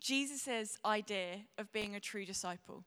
Jesus' 0.00 0.78
idea 0.84 1.40
of 1.58 1.72
being 1.72 1.94
a 1.94 2.00
true 2.00 2.24
disciple. 2.24 2.84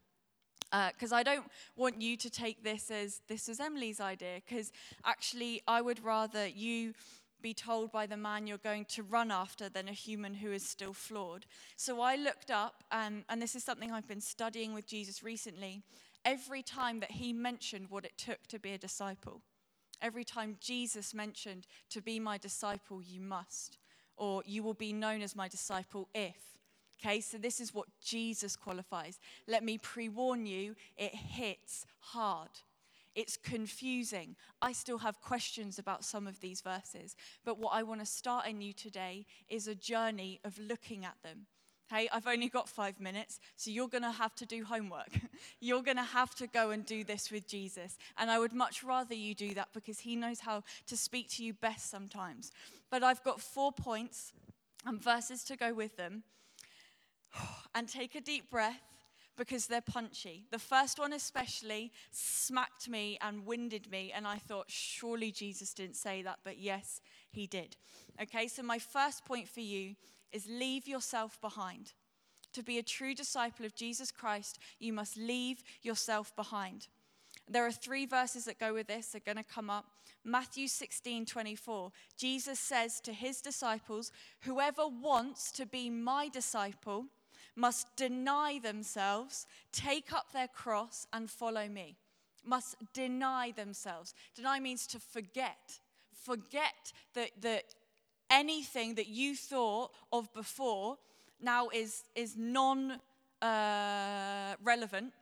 Because 0.94 1.12
uh, 1.12 1.16
I 1.16 1.24
don't 1.24 1.50
want 1.76 2.00
you 2.00 2.16
to 2.18 2.30
take 2.30 2.64
this 2.64 2.92
as 2.92 3.22
this 3.28 3.48
was 3.48 3.60
Emily's 3.60 4.00
idea, 4.00 4.42
because 4.46 4.72
actually, 5.04 5.62
I 5.68 5.82
would 5.82 6.04
rather 6.04 6.46
you 6.46 6.94
be 7.42 7.54
told 7.54 7.92
by 7.92 8.06
the 8.06 8.18
man 8.18 8.46
you're 8.46 8.58
going 8.58 8.86
to 8.86 9.02
run 9.02 9.32
after 9.32 9.70
than 9.70 9.88
a 9.88 9.94
human 9.94 10.34
who 10.34 10.52
is 10.52 10.62
still 10.62 10.94
flawed. 10.94 11.46
So 11.76 12.02
I 12.02 12.18
looked 12.18 12.52
up, 12.52 12.84
um, 12.92 13.24
and 13.30 13.42
this 13.42 13.56
is 13.56 13.64
something 13.64 13.92
I've 13.92 14.08
been 14.08 14.22
studying 14.22 14.74
with 14.74 14.86
Jesus 14.86 15.24
recently. 15.24 15.82
Every 16.26 16.62
time 16.62 17.00
that 17.00 17.12
he 17.12 17.34
mentioned 17.34 17.88
what 17.90 18.06
it 18.06 18.18
took 18.18 18.46
to 18.48 18.60
be 18.60 18.74
a 18.74 18.78
disciple, 18.78 19.42
every 20.02 20.26
time 20.26 20.58
Jesus 20.60 21.14
mentioned, 21.14 21.66
to 21.90 22.02
be 22.02 22.20
my 22.20 22.38
disciple, 22.38 23.02
you 23.02 23.22
must, 23.22 23.78
or 24.18 24.44
you 24.46 24.62
will 24.62 24.74
be 24.74 24.94
known 24.94 25.22
as 25.22 25.36
my 25.36 25.48
disciple 25.48 26.10
if. 26.14 26.59
Okay, 27.00 27.22
so 27.22 27.38
this 27.38 27.60
is 27.60 27.74
what 27.74 27.88
Jesus 28.04 28.56
qualifies. 28.56 29.20
Let 29.48 29.64
me 29.64 29.78
pre 29.78 30.10
warn 30.10 30.46
you, 30.46 30.76
it 30.98 31.16
hits 31.16 31.86
hard. 32.00 32.50
It's 33.16 33.38
confusing. 33.38 34.36
I 34.62 34.72
still 34.72 35.00
have 35.00 35.20
questions 35.22 35.80
about 35.80 36.06
some 36.06 36.28
of 36.28 36.40
these 36.42 36.62
verses. 36.62 37.16
But 37.44 37.58
what 37.58 37.74
I 37.74 37.84
want 37.84 38.02
to 38.02 38.06
start 38.06 38.48
in 38.48 38.62
you 38.62 38.72
today 38.74 39.26
is 39.50 39.68
a 39.68 39.76
journey 39.76 40.40
of 40.44 40.58
looking 40.60 41.06
at 41.06 41.16
them. 41.24 41.48
Hey, 41.90 42.08
I've 42.14 42.28
only 42.28 42.50
got 42.50 42.70
five 42.70 43.00
minutes, 43.00 43.40
so 43.56 43.72
you're 43.72 43.88
going 43.88 44.04
to 44.04 44.12
have 44.12 44.36
to 44.36 44.46
do 44.46 44.64
homework. 44.64 45.10
you're 45.60 45.82
going 45.82 45.98
to 45.98 46.04
have 46.04 46.36
to 46.36 46.46
go 46.46 46.70
and 46.70 46.86
do 46.86 47.04
this 47.04 47.32
with 47.32 47.48
Jesus. 47.48 47.98
And 48.18 48.30
I 48.30 48.38
would 48.38 48.54
much 48.54 48.84
rather 48.84 49.16
you 49.16 49.34
do 49.34 49.56
that 49.56 49.70
because 49.74 50.00
he 50.00 50.16
knows 50.16 50.42
how 50.42 50.64
to 50.86 50.96
speak 50.96 51.30
to 51.32 51.44
you 51.44 51.54
best 51.54 51.90
sometimes. 51.90 52.52
But 52.92 53.04
I've 53.04 53.24
got 53.24 53.42
four 53.42 53.72
points 53.72 54.34
and 54.86 55.02
verses 55.02 55.44
to 55.46 55.58
go 55.58 55.74
with 55.74 55.98
them. 55.98 56.24
And 57.76 57.88
take 57.88 58.16
a 58.16 58.22
deep 58.22 58.50
breath 58.50 58.82
because 59.38 59.68
they're 59.68 59.80
punchy. 59.80 60.46
The 60.52 60.60
first 60.60 61.00
one, 61.00 61.14
especially, 61.14 61.92
smacked 62.12 62.90
me 62.90 63.18
and 63.22 63.46
winded 63.46 63.90
me, 63.90 64.12
and 64.14 64.28
I 64.28 64.38
thought, 64.38 64.66
surely 64.68 65.32
Jesus 65.32 65.74
didn't 65.74 65.96
say 65.96 66.22
that, 66.24 66.40
but 66.44 66.60
yes, 66.60 67.00
he 67.32 67.48
did. 67.48 67.78
Okay, 68.22 68.48
so 68.48 68.62
my 68.64 68.80
first 68.80 69.24
point 69.24 69.48
for 69.48 69.62
you 69.62 69.96
is 70.34 70.46
leave 70.48 70.88
yourself 70.88 71.40
behind. 71.42 71.94
To 72.54 72.64
be 72.64 72.80
a 72.80 72.84
true 72.84 73.16
disciple 73.16 73.66
of 73.66 73.76
Jesus 73.76 74.12
Christ, 74.12 74.60
you 74.80 74.92
must 74.92 75.16
leave 75.16 75.64
yourself 75.82 76.36
behind. 76.36 76.88
There 77.48 77.66
are 77.66 77.72
three 77.72 78.06
verses 78.06 78.46
that 78.46 78.60
go 78.60 78.74
with 78.74 78.88
this, 78.88 79.08
they're 79.08 79.22
going 79.26 79.38
to 79.38 79.44
come 79.44 79.70
up. 79.70 79.86
Matthew 80.26 80.68
16 80.68 81.26
24. 81.26 81.92
Jesus 82.18 82.60
says 82.60 83.00
to 83.02 83.14
his 83.14 83.42
disciples, 83.42 84.12
Whoever 84.42 84.88
wants 84.88 85.52
to 85.54 85.66
be 85.66 85.90
my 85.90 86.28
disciple, 86.28 87.06
must 87.56 87.96
deny 87.96 88.60
themselves, 88.60 89.48
take 89.72 90.14
up 90.14 90.32
their 90.32 90.48
cross, 90.48 91.08
and 91.14 91.30
follow 91.30 91.68
me. 91.68 91.98
Must 92.46 92.76
deny 92.94 93.52
themselves. 93.52 94.14
Deny 94.36 94.60
means 94.60 94.88
to 94.88 95.00
forget. 95.00 95.80
Forget 96.14 96.94
that, 97.14 97.32
that 97.42 97.76
anything 98.30 98.96
that 98.96 99.08
you 99.08 99.36
thought 99.36 99.92
of 100.12 100.34
before 100.34 100.98
now 101.42 101.70
is, 101.70 102.04
is 102.16 102.36
non 102.38 103.00
uh, 103.42 104.56
relevant, 104.64 105.14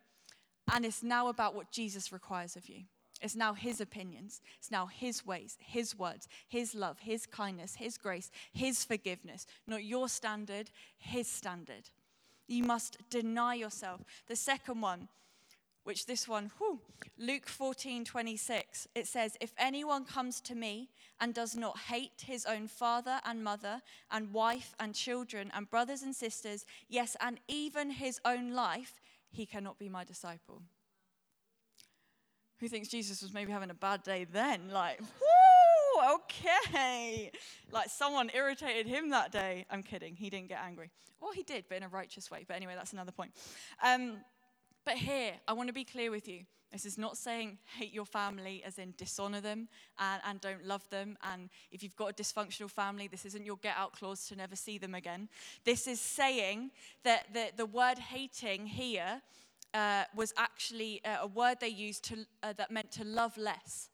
and 0.74 0.86
it's 0.86 1.04
now 1.04 1.28
about 1.28 1.56
what 1.56 1.72
Jesus 1.72 2.12
requires 2.12 2.56
of 2.56 2.68
you. 2.68 2.84
It's 3.22 3.36
now 3.36 3.54
his 3.54 3.82
opinions. 3.82 4.42
It's 4.60 4.70
now 4.70 4.86
his 4.86 5.26
ways, 5.26 5.58
his 5.60 5.98
words, 5.98 6.28
his 6.48 6.76
love, 6.76 7.00
his 7.00 7.26
kindness, 7.26 7.76
his 7.76 7.98
grace, 7.98 8.30
his 8.54 8.86
forgiveness. 8.86 9.48
Not 9.66 9.84
your 9.84 10.08
standard, 10.08 10.70
his 10.98 11.28
standard. 11.28 11.90
You 12.48 12.64
must 12.64 12.98
deny 13.10 13.56
yourself. 13.56 14.02
The 14.28 14.36
second 14.36 14.82
one, 14.82 15.10
which 15.84 16.06
this 16.06 16.28
one, 16.28 16.52
whew, 16.58 16.80
Luke 17.18 17.48
14 17.48 18.06
26, 18.06 18.88
it 18.96 19.08
says, 19.08 19.38
If 19.40 19.54
anyone 19.58 20.06
comes 20.06 20.42
to 20.42 20.56
me 20.56 20.90
and 21.20 21.34
does 21.34 21.56
not 21.56 21.78
hate 21.78 22.24
his 22.26 22.46
own 22.46 22.68
father 22.68 23.20
and 23.26 23.44
mother, 23.44 23.82
and 24.12 24.34
wife 24.34 24.76
and 24.80 24.94
children, 24.94 25.52
and 25.56 25.70
brothers 25.70 26.04
and 26.04 26.16
sisters, 26.16 26.66
yes, 26.90 27.16
and 27.22 27.40
even 27.48 27.92
his 27.92 28.20
own 28.26 28.52
life, 28.52 29.00
he 29.30 29.46
cannot 29.46 29.80
be 29.80 29.90
my 29.90 30.04
disciple. 30.04 30.62
Who 32.60 32.68
thinks 32.68 32.88
Jesus 32.88 33.22
was 33.22 33.34
maybe 33.34 33.52
having 33.52 33.70
a 33.70 33.76
bad 33.76 34.04
day 34.04 34.26
then? 34.26 34.70
Like, 34.72 35.00
whoo, 35.00 35.57
okay. 36.16 37.32
Like 37.72 37.90
someone 37.90 38.30
irritated 38.34 38.88
him 38.88 39.10
that 39.10 39.32
day. 39.32 39.66
I'm 39.70 39.84
kidding. 39.84 40.16
He 40.16 40.30
didn't 40.30 40.50
get 40.50 40.60
angry. 40.64 40.92
Well, 41.22 41.32
he 41.32 41.44
did, 41.44 41.66
but 41.68 41.78
in 41.78 41.84
a 41.84 41.88
righteous 41.88 42.30
way. 42.30 42.46
But 42.48 42.56
anyway, 42.56 42.74
that's 42.76 42.94
another 42.94 43.12
point. 43.12 43.32
Um, 43.84 44.18
but 44.86 44.96
here, 44.96 45.34
I 45.48 45.54
want 45.54 45.68
to 45.68 45.74
be 45.74 45.84
clear 45.84 46.12
with 46.12 46.28
you. 46.28 46.46
This 46.72 46.86
is 46.86 46.98
not 46.98 47.18
saying 47.18 47.60
hate 47.78 47.94
your 47.94 48.06
family 48.06 48.62
as 48.66 48.78
in 48.78 48.94
dishonor 48.98 49.40
them 49.40 49.70
and, 50.00 50.22
and 50.26 50.42
don't 50.42 50.66
love 50.66 50.88
them. 50.90 51.18
And 51.32 51.50
if 51.72 51.82
you've 51.82 51.96
got 51.96 52.12
a 52.12 52.14
dysfunctional 52.14 52.70
family, 52.70 53.08
this 53.08 53.26
isn't 53.26 53.46
your 53.46 53.58
get 53.58 53.76
out 53.78 53.94
clause 53.94 54.28
to 54.28 54.36
never 54.36 54.56
see 54.56 54.78
them 54.78 54.94
again. 54.94 55.30
This 55.64 55.88
is 55.88 56.02
saying 56.02 56.72
that 57.04 57.34
the, 57.34 57.52
the 57.56 57.66
word 57.66 58.00
hating 58.00 58.68
here 58.68 59.22
uh, 59.74 60.04
was 60.16 60.34
actually 60.38 61.02
uh, 61.06 61.18
a 61.22 61.28
word 61.28 61.58
they 61.62 61.70
used 61.70 62.04
to, 62.06 62.26
uh, 62.44 62.54
that 62.54 62.70
meant 62.70 62.92
to 62.94 63.06
love 63.06 63.38
less. 63.38 63.90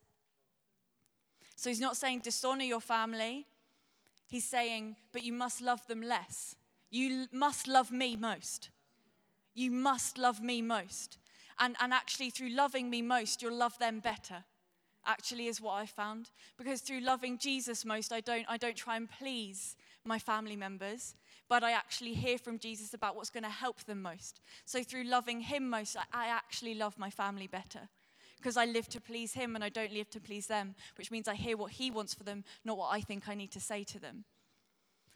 So 1.56 1.70
he's 1.70 1.80
not 1.80 1.96
saying 1.96 2.20
dishonor 2.20 2.64
your 2.64 2.80
family. 2.80 3.46
He's 4.28 4.44
saying, 4.44 4.96
but 5.12 5.22
you 5.22 5.32
must 5.32 5.60
love 5.60 5.86
them 5.86 6.02
less. 6.02 6.56
You 6.90 7.26
must 7.32 7.68
love 7.68 7.90
me 7.90 8.16
most. 8.16 8.70
You 9.54 9.70
must 9.70 10.18
love 10.18 10.42
me 10.42 10.62
most. 10.62 11.18
And, 11.58 11.76
and 11.80 11.92
actually, 11.92 12.30
through 12.30 12.50
loving 12.50 12.90
me 12.90 13.02
most, 13.02 13.42
you'll 13.42 13.56
love 13.56 13.78
them 13.78 14.00
better. 14.00 14.44
Actually, 15.06 15.46
is 15.46 15.60
what 15.60 15.74
I 15.74 15.86
found. 15.86 16.30
Because 16.56 16.80
through 16.80 17.00
loving 17.00 17.38
Jesus 17.38 17.84
most, 17.84 18.12
I 18.12 18.20
don't, 18.20 18.44
I 18.48 18.56
don't 18.56 18.76
try 18.76 18.96
and 18.96 19.08
please 19.08 19.76
my 20.04 20.18
family 20.18 20.56
members, 20.56 21.14
but 21.48 21.62
I 21.62 21.72
actually 21.72 22.14
hear 22.14 22.38
from 22.38 22.58
Jesus 22.58 22.94
about 22.94 23.16
what's 23.16 23.30
going 23.30 23.44
to 23.44 23.50
help 23.50 23.84
them 23.84 24.02
most. 24.02 24.40
So 24.64 24.82
through 24.82 25.04
loving 25.04 25.40
Him 25.40 25.70
most, 25.70 25.96
I, 25.96 26.26
I 26.26 26.26
actually 26.28 26.74
love 26.74 26.98
my 26.98 27.10
family 27.10 27.46
better. 27.46 27.88
Because 28.44 28.58
I 28.58 28.66
live 28.66 28.90
to 28.90 29.00
please 29.00 29.32
Him 29.32 29.54
and 29.54 29.64
I 29.64 29.70
don't 29.70 29.94
live 29.94 30.10
to 30.10 30.20
please 30.20 30.48
them, 30.48 30.74
which 30.98 31.10
means 31.10 31.28
I 31.28 31.34
hear 31.34 31.56
what 31.56 31.72
He 31.72 31.90
wants 31.90 32.12
for 32.12 32.24
them, 32.24 32.44
not 32.62 32.76
what 32.76 32.90
I 32.92 33.00
think 33.00 33.26
I 33.26 33.34
need 33.34 33.50
to 33.52 33.60
say 33.60 33.84
to 33.84 33.98
them. 33.98 34.24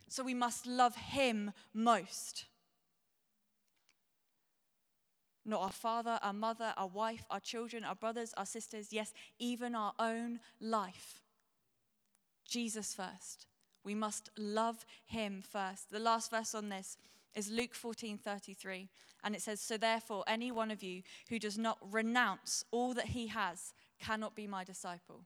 So 0.09 0.24
we 0.24 0.33
must 0.33 0.66
love 0.66 0.97
Him 0.97 1.53
most 1.74 2.47
not 5.45 5.62
our 5.62 5.72
father, 5.72 6.18
our 6.22 6.35
mother, 6.35 6.74
our 6.76 6.89
wife, 6.89 7.24
our 7.31 7.41
children, 7.41 7.83
our 7.83 7.95
brothers, 7.95 8.35
our 8.37 8.45
sisters, 8.45 8.93
yes, 8.93 9.14
even 9.39 9.74
our 9.74 9.95
own 9.99 10.41
life. 10.61 11.22
Jesus 12.47 12.93
first. 12.93 13.47
We 13.83 13.95
must 13.95 14.29
love 14.37 14.85
him 15.07 15.43
first. 15.43 15.91
The 15.91 15.99
last 15.99 16.31
verse 16.31 16.55
on 16.55 16.68
this 16.68 16.99
is 17.39 17.51
Luke 17.51 17.74
14 17.74 18.18
33. 18.18 18.89
And 19.24 19.34
it 19.34 19.41
says, 19.43 19.61
So 19.61 19.76
therefore, 19.76 20.24
any 20.26 20.51
one 20.51 20.70
of 20.70 20.82
you 20.82 21.03
who 21.28 21.39
does 21.39 21.57
not 21.57 21.78
renounce 21.80 22.64
all 22.70 22.95
that 22.95 23.07
he 23.07 23.28
has 23.28 23.72
cannot 24.01 24.34
be 24.34 24.47
my 24.47 24.64
disciple. 24.64 25.22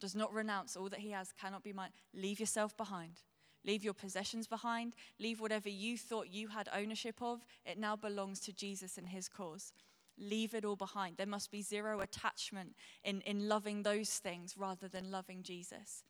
Does 0.00 0.14
not 0.14 0.32
renounce 0.32 0.76
all 0.76 0.88
that 0.88 1.00
he 1.00 1.10
has 1.10 1.32
cannot 1.32 1.62
be 1.62 1.72
my. 1.72 1.88
Leave 2.14 2.40
yourself 2.40 2.76
behind. 2.76 3.20
Leave 3.64 3.84
your 3.84 3.94
possessions 3.94 4.46
behind. 4.46 4.94
Leave 5.20 5.40
whatever 5.40 5.68
you 5.68 5.96
thought 5.98 6.28
you 6.28 6.48
had 6.48 6.68
ownership 6.74 7.20
of. 7.20 7.40
It 7.64 7.78
now 7.78 7.94
belongs 7.94 8.40
to 8.40 8.52
Jesus 8.52 8.96
and 8.96 9.08
his 9.08 9.28
cause. 9.28 9.72
Leave 10.18 10.54
it 10.54 10.64
all 10.64 10.76
behind. 10.76 11.16
There 11.16 11.26
must 11.26 11.50
be 11.50 11.62
zero 11.62 12.00
attachment 12.00 12.74
in, 13.04 13.20
in 13.22 13.48
loving 13.48 13.82
those 13.82 14.10
things 14.10 14.56
rather 14.56 14.88
than 14.88 15.10
loving 15.10 15.42
Jesus. 15.42 16.04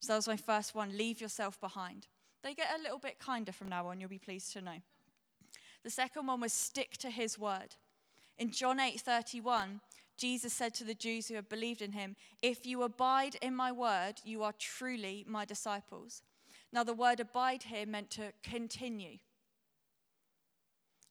So 0.00 0.12
that 0.12 0.16
was 0.16 0.28
my 0.28 0.36
first 0.36 0.74
one. 0.74 0.96
Leave 0.96 1.20
yourself 1.20 1.60
behind. 1.60 2.08
They 2.44 2.52
get 2.52 2.78
a 2.78 2.82
little 2.82 2.98
bit 2.98 3.18
kinder 3.18 3.52
from 3.52 3.70
now 3.70 3.86
on, 3.86 3.98
you'll 3.98 4.10
be 4.10 4.18
pleased 4.18 4.52
to 4.52 4.60
know. 4.60 4.76
The 5.82 5.90
second 5.90 6.26
one 6.26 6.42
was 6.42 6.52
stick 6.52 6.98
to 6.98 7.08
his 7.08 7.38
word. 7.38 7.74
In 8.38 8.50
John 8.50 8.78
8 8.78 9.00
31, 9.00 9.80
Jesus 10.18 10.52
said 10.52 10.74
to 10.74 10.84
the 10.84 10.94
Jews 10.94 11.26
who 11.26 11.36
had 11.36 11.48
believed 11.48 11.80
in 11.80 11.92
him, 11.92 12.16
If 12.42 12.66
you 12.66 12.82
abide 12.82 13.36
in 13.40 13.56
my 13.56 13.72
word, 13.72 14.20
you 14.24 14.42
are 14.42 14.52
truly 14.52 15.24
my 15.26 15.46
disciples. 15.46 16.22
Now, 16.70 16.84
the 16.84 16.92
word 16.92 17.18
abide 17.18 17.64
here 17.64 17.86
meant 17.86 18.10
to 18.10 18.32
continue. 18.42 19.18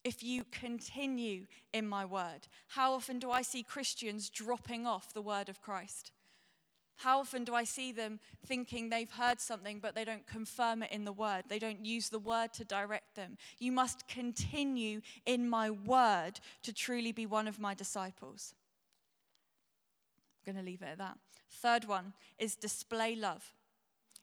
If 0.04 0.22
you 0.22 0.44
continue 0.52 1.46
in 1.72 1.88
my 1.88 2.04
word, 2.04 2.46
how 2.68 2.92
often 2.92 3.18
do 3.18 3.30
I 3.30 3.42
see 3.42 3.62
Christians 3.62 4.30
dropping 4.30 4.86
off 4.86 5.12
the 5.12 5.22
word 5.22 5.48
of 5.48 5.62
Christ? 5.62 6.12
How 6.96 7.20
often 7.20 7.44
do 7.44 7.54
I 7.54 7.64
see 7.64 7.92
them 7.92 8.20
thinking 8.46 8.88
they've 8.88 9.10
heard 9.10 9.40
something, 9.40 9.80
but 9.80 9.94
they 9.94 10.04
don't 10.04 10.26
confirm 10.26 10.82
it 10.82 10.92
in 10.92 11.04
the 11.04 11.12
word? 11.12 11.44
They 11.48 11.58
don't 11.58 11.84
use 11.84 12.08
the 12.08 12.18
word 12.18 12.52
to 12.54 12.64
direct 12.64 13.14
them. 13.16 13.36
You 13.58 13.72
must 13.72 14.06
continue 14.06 15.00
in 15.26 15.48
my 15.48 15.70
word 15.70 16.40
to 16.62 16.72
truly 16.72 17.12
be 17.12 17.26
one 17.26 17.48
of 17.48 17.58
my 17.58 17.74
disciples. 17.74 18.54
I'm 20.46 20.52
going 20.54 20.64
to 20.64 20.70
leave 20.70 20.82
it 20.82 20.92
at 20.92 20.98
that. 20.98 21.18
Third 21.50 21.86
one 21.86 22.12
is 22.38 22.54
display 22.54 23.16
love. 23.16 23.52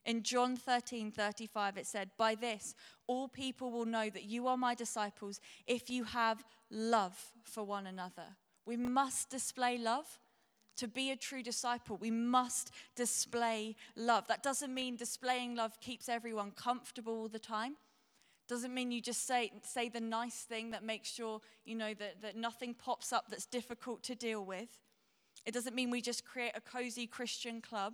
In 0.06 0.24
John 0.24 0.56
13 0.56 1.12
35, 1.12 1.78
it 1.78 1.86
said, 1.86 2.10
By 2.18 2.36
this, 2.36 2.74
all 3.06 3.28
people 3.28 3.72
will 3.72 3.86
know 3.86 4.10
that 4.10 4.24
you 4.24 4.48
are 4.48 4.58
my 4.58 4.74
disciples 4.74 5.40
if 5.68 5.90
you 5.90 6.06
have 6.06 6.44
love 6.72 7.18
for 7.44 7.64
one 7.64 7.86
another. 7.86 8.36
We 8.66 8.78
must 8.78 9.30
display 9.30 9.78
love. 9.78 10.20
To 10.82 10.88
be 10.88 11.12
a 11.12 11.16
true 11.16 11.44
disciple, 11.44 11.98
we 11.98 12.10
must 12.10 12.72
display 12.96 13.76
love. 13.96 14.26
That 14.26 14.42
doesn't 14.42 14.74
mean 14.74 14.96
displaying 14.96 15.54
love 15.54 15.80
keeps 15.80 16.10
everyone 16.10 16.50
comfortable 16.56 17.14
all 17.14 17.28
the 17.28 17.38
time. 17.38 17.76
Doesn't 18.48 18.74
mean 18.74 18.92
you 18.92 19.00
just 19.00 19.28
say, 19.28 19.52
say 19.62 19.90
the 19.90 20.02
nice 20.02 20.42
thing 20.42 20.72
that 20.72 20.84
makes 20.84 21.08
sure, 21.12 21.40
you 21.66 21.76
know, 21.76 21.94
that, 21.94 22.24
that 22.24 22.36
nothing 22.36 22.74
pops 22.74 23.14
up 23.14 23.26
that's 23.30 23.46
difficult 23.46 24.02
to 24.06 24.16
deal 24.16 24.44
with. 24.44 24.80
It 25.46 25.54
doesn't 25.54 25.76
mean 25.76 25.92
we 25.92 26.02
just 26.02 26.26
create 26.26 26.54
a 26.56 26.62
cozy 26.62 27.06
Christian 27.06 27.62
club. 27.62 27.94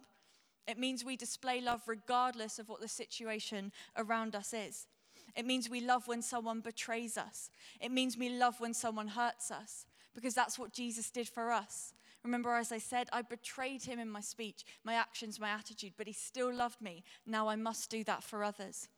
It 0.65 0.79
means 0.79 1.03
we 1.03 1.17
display 1.17 1.59
love 1.59 1.81
regardless 1.87 2.57
of 2.57 2.69
what 2.69 2.79
the 2.79 2.87
situation 2.87 3.73
around 3.97 4.33
us 4.33 4.53
is. 4.53 4.87
It 5.35 5.45
means 5.45 5.69
we 5.69 5.81
love 5.81 6.07
when 6.07 6.21
someone 6.21 6.61
betrays 6.61 7.17
us. 7.17 7.49
It 7.81 7.91
means 7.91 8.17
we 8.17 8.29
love 8.29 8.61
when 8.61 8.73
someone 8.73 9.09
hurts 9.09 9.51
us 9.51 9.85
because 10.15 10.33
that's 10.33 10.57
what 10.57 10.71
Jesus 10.71 11.09
did 11.09 11.27
for 11.27 11.51
us. 11.51 11.93
Remember, 12.27 12.53
as 12.55 12.73
I 12.73 12.77
said, 12.77 13.07
I 13.13 13.21
betrayed 13.21 13.83
him 13.83 13.99
in 13.99 14.09
my 14.09 14.19
speech, 14.19 14.65
my 14.83 14.95
actions, 14.95 15.39
my 15.39 15.47
attitude, 15.47 15.93
but 15.97 16.07
he 16.07 16.13
still 16.13 16.53
loved 16.53 16.81
me. 16.81 17.05
Now 17.25 17.47
I 17.47 17.55
must 17.55 17.89
do 17.89 18.03
that 18.03 18.21
for 18.21 18.43
others. 18.43 18.89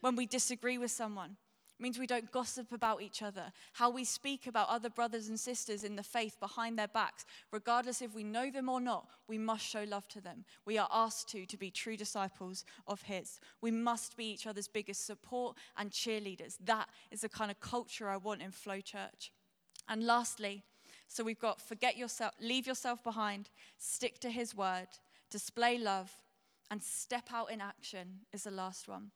When 0.00 0.16
we 0.16 0.26
disagree 0.26 0.76
with 0.76 0.90
someone, 0.90 1.36
it 1.78 1.80
means 1.80 2.00
we 2.00 2.08
don't 2.08 2.32
gossip 2.32 2.72
about 2.72 3.00
each 3.00 3.22
other. 3.22 3.52
How 3.74 3.90
we 3.90 4.02
speak 4.02 4.48
about 4.48 4.68
other 4.70 4.90
brothers 4.90 5.28
and 5.28 5.38
sisters 5.38 5.84
in 5.84 5.94
the 5.94 6.02
faith 6.02 6.40
behind 6.40 6.76
their 6.76 6.88
backs, 6.88 7.24
regardless 7.52 8.02
if 8.02 8.12
we 8.12 8.24
know 8.24 8.50
them 8.50 8.68
or 8.68 8.80
not, 8.80 9.06
we 9.28 9.38
must 9.38 9.64
show 9.64 9.84
love 9.84 10.08
to 10.08 10.20
them. 10.20 10.44
We 10.64 10.78
are 10.78 10.88
asked 10.90 11.28
to 11.28 11.46
to 11.46 11.56
be 11.56 11.70
true 11.70 11.96
disciples 11.96 12.64
of 12.88 13.02
His. 13.02 13.38
We 13.60 13.70
must 13.70 14.16
be 14.16 14.32
each 14.32 14.48
other's 14.48 14.66
biggest 14.66 15.06
support 15.06 15.56
and 15.76 15.92
cheerleaders. 15.92 16.56
That 16.64 16.88
is 17.12 17.20
the 17.20 17.28
kind 17.28 17.52
of 17.52 17.60
culture 17.60 18.08
I 18.08 18.16
want 18.16 18.42
in 18.42 18.50
Flow 18.50 18.80
Church. 18.80 19.32
And 19.88 20.04
lastly, 20.04 20.64
so 21.08 21.24
we've 21.24 21.40
got 21.40 21.60
forget 21.60 21.96
yourself, 21.96 22.34
leave 22.40 22.66
yourself 22.66 23.02
behind, 23.02 23.48
stick 23.78 24.20
to 24.20 24.30
His 24.30 24.54
word, 24.54 24.88
display 25.30 25.78
love, 25.78 26.12
and 26.70 26.82
step 26.82 27.28
out 27.32 27.50
in 27.50 27.60
action 27.60 28.20
is 28.32 28.44
the 28.44 28.50
last 28.50 28.86
one. 28.86 29.10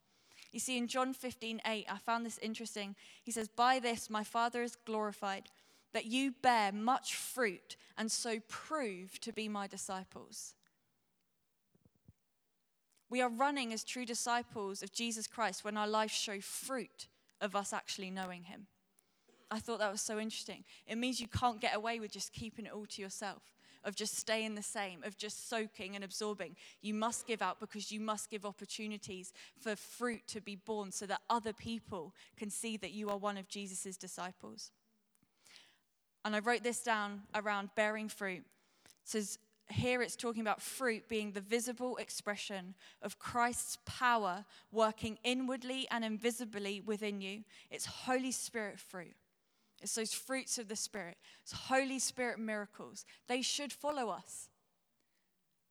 You 0.52 0.60
see, 0.60 0.76
in 0.76 0.86
John 0.86 1.14
15, 1.14 1.62
8, 1.64 1.86
I 1.88 1.98
found 1.98 2.26
this 2.26 2.38
interesting. 2.38 2.94
He 3.22 3.30
says, 3.30 3.48
By 3.48 3.78
this 3.78 4.10
my 4.10 4.24
Father 4.24 4.62
is 4.62 4.76
glorified, 4.84 5.44
that 5.92 6.06
you 6.06 6.34
bear 6.42 6.72
much 6.72 7.14
fruit 7.14 7.76
and 7.96 8.10
so 8.10 8.38
prove 8.48 9.20
to 9.20 9.32
be 9.32 9.48
my 9.48 9.66
disciples. 9.66 10.54
We 13.10 13.20
are 13.20 13.28
running 13.28 13.74
as 13.74 13.84
true 13.84 14.06
disciples 14.06 14.82
of 14.82 14.92
Jesus 14.92 15.26
Christ 15.26 15.64
when 15.64 15.76
our 15.76 15.86
lives 15.86 16.14
show 16.14 16.40
fruit 16.40 17.08
of 17.42 17.54
us 17.54 17.72
actually 17.72 18.10
knowing 18.10 18.44
him. 18.44 18.68
I 19.52 19.58
thought 19.58 19.80
that 19.80 19.92
was 19.92 20.00
so 20.00 20.18
interesting. 20.18 20.64
It 20.86 20.96
means 20.96 21.20
you 21.20 21.28
can't 21.28 21.60
get 21.60 21.76
away 21.76 22.00
with 22.00 22.10
just 22.10 22.32
keeping 22.32 22.64
it 22.64 22.72
all 22.72 22.86
to 22.86 23.02
yourself 23.02 23.42
of 23.84 23.94
just 23.94 24.16
staying 24.16 24.54
the 24.54 24.62
same, 24.62 25.02
of 25.04 25.18
just 25.18 25.50
soaking 25.50 25.94
and 25.94 26.02
absorbing. 26.02 26.56
You 26.80 26.94
must 26.94 27.26
give 27.26 27.42
out 27.42 27.60
because 27.60 27.92
you 27.92 28.00
must 28.00 28.30
give 28.30 28.46
opportunities 28.46 29.32
for 29.58 29.76
fruit 29.76 30.26
to 30.28 30.40
be 30.40 30.56
borne 30.56 30.90
so 30.90 31.04
that 31.04 31.20
other 31.28 31.52
people 31.52 32.14
can 32.38 32.48
see 32.48 32.78
that 32.78 32.92
you 32.92 33.10
are 33.10 33.18
one 33.18 33.36
of 33.36 33.46
Jesus' 33.48 33.96
disciples. 33.98 34.70
And 36.24 36.34
I 36.34 36.38
wrote 36.38 36.62
this 36.62 36.82
down 36.82 37.22
around 37.34 37.70
bearing 37.74 38.08
fruit. 38.08 38.44
It 38.86 38.90
says, 39.04 39.38
here 39.68 40.00
it's 40.00 40.16
talking 40.16 40.40
about 40.40 40.62
fruit 40.62 41.08
being 41.08 41.32
the 41.32 41.40
visible 41.40 41.96
expression 41.96 42.74
of 43.02 43.18
Christ's 43.18 43.76
power 43.84 44.46
working 44.70 45.18
inwardly 45.24 45.86
and 45.90 46.04
invisibly 46.04 46.80
within 46.80 47.20
you. 47.20 47.42
It's 47.70 47.84
Holy 47.84 48.32
Spirit 48.32 48.78
fruit. 48.78 49.14
It's 49.82 49.94
those 49.94 50.12
fruits 50.12 50.58
of 50.58 50.68
the 50.68 50.76
Spirit. 50.76 51.16
It's 51.42 51.52
Holy 51.52 51.98
Spirit 51.98 52.38
miracles. 52.38 53.04
They 53.28 53.42
should 53.42 53.72
follow 53.72 54.08
us. 54.08 54.48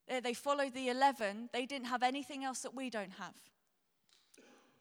They 0.07 0.33
followed 0.33 0.73
the 0.73 0.89
11. 0.89 1.49
They 1.53 1.65
didn't 1.65 1.87
have 1.87 2.03
anything 2.03 2.43
else 2.43 2.59
that 2.59 2.75
we 2.75 2.89
don't 2.89 3.13
have. 3.13 3.35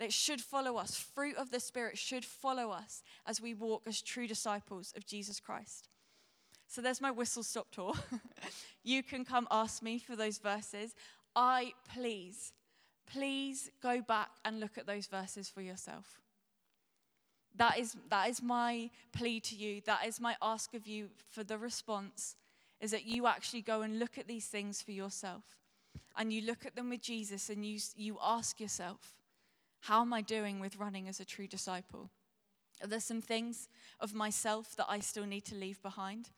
It 0.00 0.12
should 0.12 0.40
follow 0.40 0.76
us. 0.76 0.96
Fruit 0.96 1.36
of 1.36 1.50
the 1.50 1.60
Spirit 1.60 1.98
should 1.98 2.24
follow 2.24 2.70
us 2.70 3.02
as 3.26 3.40
we 3.40 3.54
walk 3.54 3.82
as 3.86 4.02
true 4.02 4.26
disciples 4.26 4.92
of 4.96 5.06
Jesus 5.06 5.38
Christ. 5.38 5.88
So 6.66 6.80
there's 6.80 7.00
my 7.00 7.10
whistle 7.10 7.42
stop 7.42 7.70
tour. 7.70 7.92
you 8.82 9.02
can 9.02 9.24
come 9.24 9.46
ask 9.50 9.82
me 9.82 9.98
for 9.98 10.16
those 10.16 10.38
verses. 10.38 10.94
I, 11.36 11.74
please, 11.94 12.52
please 13.06 13.70
go 13.82 14.00
back 14.00 14.30
and 14.44 14.58
look 14.58 14.78
at 14.78 14.86
those 14.86 15.06
verses 15.06 15.48
for 15.48 15.60
yourself. 15.60 16.19
That 17.56 17.78
is, 17.78 17.96
that 18.08 18.28
is 18.28 18.42
my 18.42 18.90
plea 19.12 19.40
to 19.40 19.56
you. 19.56 19.80
That 19.84 20.06
is 20.06 20.20
my 20.20 20.36
ask 20.40 20.74
of 20.74 20.86
you 20.86 21.08
for 21.30 21.44
the 21.44 21.58
response 21.58 22.36
is 22.80 22.90
that 22.92 23.04
you 23.04 23.26
actually 23.26 23.62
go 23.62 23.82
and 23.82 23.98
look 23.98 24.16
at 24.16 24.26
these 24.26 24.46
things 24.46 24.80
for 24.80 24.92
yourself. 24.92 25.44
And 26.16 26.32
you 26.32 26.42
look 26.42 26.64
at 26.64 26.74
them 26.74 26.90
with 26.90 27.02
Jesus 27.02 27.50
and 27.50 27.64
you, 27.64 27.78
you 27.94 28.18
ask 28.22 28.58
yourself, 28.58 29.14
how 29.80 30.00
am 30.00 30.12
I 30.12 30.22
doing 30.22 30.60
with 30.60 30.78
running 30.78 31.08
as 31.08 31.20
a 31.20 31.24
true 31.24 31.46
disciple? 31.46 32.10
Are 32.82 32.86
there 32.86 33.00
some 33.00 33.20
things 33.20 33.68
of 34.00 34.14
myself 34.14 34.74
that 34.76 34.86
I 34.88 35.00
still 35.00 35.26
need 35.26 35.44
to 35.46 35.54
leave 35.54 35.82
behind? 35.82 36.30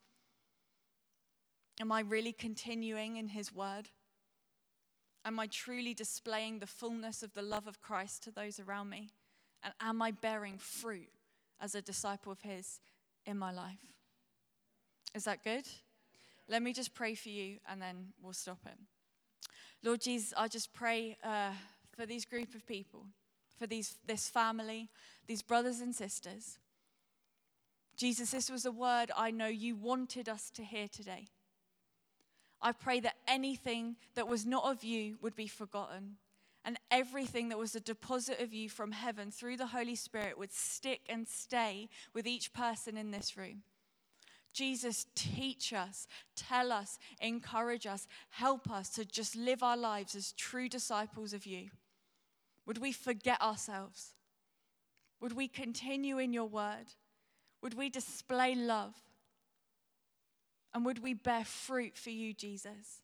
Am 1.80 1.92
I 1.92 2.00
really 2.00 2.32
continuing 2.32 3.16
in 3.16 3.28
His 3.28 3.54
word? 3.54 3.88
Am 5.24 5.38
I 5.38 5.46
truly 5.46 5.94
displaying 5.94 6.58
the 6.58 6.66
fullness 6.66 7.22
of 7.22 7.32
the 7.34 7.42
love 7.42 7.68
of 7.68 7.80
Christ 7.80 8.24
to 8.24 8.30
those 8.30 8.58
around 8.58 8.90
me? 8.90 9.10
And 9.62 9.72
am 9.80 10.02
I 10.02 10.10
bearing 10.10 10.58
fruit 10.58 11.08
as 11.60 11.74
a 11.74 11.82
disciple 11.82 12.32
of 12.32 12.40
His 12.40 12.80
in 13.26 13.38
my 13.38 13.52
life? 13.52 13.78
Is 15.14 15.24
that 15.24 15.44
good? 15.44 15.66
Let 16.48 16.62
me 16.62 16.72
just 16.72 16.94
pray 16.94 17.14
for 17.14 17.28
you 17.28 17.58
and 17.68 17.80
then 17.80 18.08
we'll 18.20 18.32
stop 18.32 18.58
it. 18.66 18.78
Lord 19.84 20.00
Jesus, 20.00 20.32
I 20.36 20.48
just 20.48 20.72
pray 20.72 21.16
uh, 21.22 21.52
for 21.96 22.06
these 22.06 22.24
group 22.24 22.54
of 22.54 22.66
people, 22.66 23.06
for 23.58 23.66
these, 23.66 23.96
this 24.06 24.28
family, 24.28 24.90
these 25.26 25.42
brothers 25.42 25.80
and 25.80 25.94
sisters. 25.94 26.58
Jesus, 27.96 28.30
this 28.30 28.50
was 28.50 28.64
a 28.64 28.72
word 28.72 29.10
I 29.16 29.30
know 29.30 29.46
you 29.46 29.76
wanted 29.76 30.28
us 30.28 30.50
to 30.50 30.62
hear 30.62 30.88
today. 30.88 31.26
I 32.60 32.72
pray 32.72 33.00
that 33.00 33.16
anything 33.26 33.96
that 34.14 34.28
was 34.28 34.46
not 34.46 34.64
of 34.64 34.84
you 34.84 35.16
would 35.20 35.34
be 35.34 35.48
forgotten 35.48 36.16
and 36.64 36.78
everything 36.90 37.48
that 37.48 37.58
was 37.58 37.74
a 37.74 37.80
deposit 37.80 38.40
of 38.40 38.52
you 38.52 38.68
from 38.68 38.92
heaven 38.92 39.30
through 39.30 39.56
the 39.56 39.66
Holy 39.66 39.96
Spirit 39.96 40.38
would 40.38 40.52
stick 40.52 41.00
and 41.08 41.26
stay 41.26 41.88
with 42.14 42.26
each 42.26 42.52
person 42.52 42.96
in 42.96 43.10
this 43.10 43.36
room. 43.36 43.62
Jesus, 44.52 45.06
teach 45.14 45.72
us, 45.72 46.06
tell 46.36 46.72
us, 46.72 46.98
encourage 47.20 47.86
us, 47.86 48.06
help 48.30 48.70
us 48.70 48.90
to 48.90 49.04
just 49.04 49.34
live 49.34 49.62
our 49.62 49.76
lives 49.76 50.14
as 50.14 50.32
true 50.32 50.68
disciples 50.68 51.32
of 51.32 51.46
you. 51.46 51.70
Would 52.66 52.78
we 52.78 52.92
forget 52.92 53.40
ourselves? 53.40 54.14
Would 55.20 55.32
we 55.34 55.48
continue 55.48 56.18
in 56.18 56.32
your 56.32 56.46
word? 56.46 56.94
Would 57.62 57.74
we 57.74 57.88
display 57.88 58.54
love? 58.54 58.94
And 60.74 60.84
would 60.84 61.02
we 61.02 61.14
bear 61.14 61.44
fruit 61.44 61.96
for 61.96 62.10
you, 62.10 62.32
Jesus? 62.32 63.01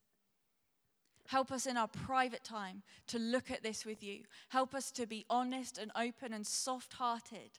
Help 1.29 1.53
us 1.53 1.67
in 1.67 1.77
our 1.77 1.89
private 1.89 2.43
time 2.43 2.83
to 3.07 3.19
look 3.19 3.51
at 3.51 3.63
this 3.63 3.85
with 3.85 4.03
you. 4.03 4.21
Help 4.49 4.75
us 4.75 4.91
to 4.91 5.07
be 5.07 5.27
honest 5.29 5.77
and 5.77 5.91
open 5.95 6.33
and 6.33 6.47
soft 6.47 6.95
hearted 6.95 7.51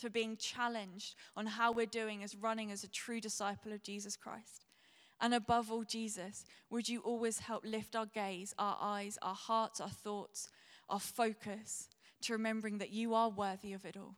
to 0.00 0.10
being 0.10 0.36
challenged 0.36 1.14
on 1.36 1.46
how 1.46 1.70
we're 1.70 1.86
doing 1.86 2.24
as 2.24 2.34
running 2.34 2.72
as 2.72 2.82
a 2.82 2.88
true 2.88 3.20
disciple 3.20 3.72
of 3.72 3.84
Jesus 3.84 4.16
Christ. 4.16 4.66
And 5.20 5.32
above 5.32 5.70
all, 5.70 5.84
Jesus, 5.84 6.44
would 6.70 6.88
you 6.88 7.02
always 7.02 7.38
help 7.38 7.64
lift 7.64 7.94
our 7.94 8.06
gaze, 8.06 8.52
our 8.58 8.76
eyes, 8.80 9.16
our 9.22 9.36
hearts, 9.36 9.80
our 9.80 9.88
thoughts, 9.88 10.48
our 10.88 10.98
focus 10.98 11.88
to 12.22 12.32
remembering 12.32 12.78
that 12.78 12.90
you 12.90 13.14
are 13.14 13.30
worthy 13.30 13.74
of 13.74 13.84
it 13.84 13.96
all. 13.96 14.16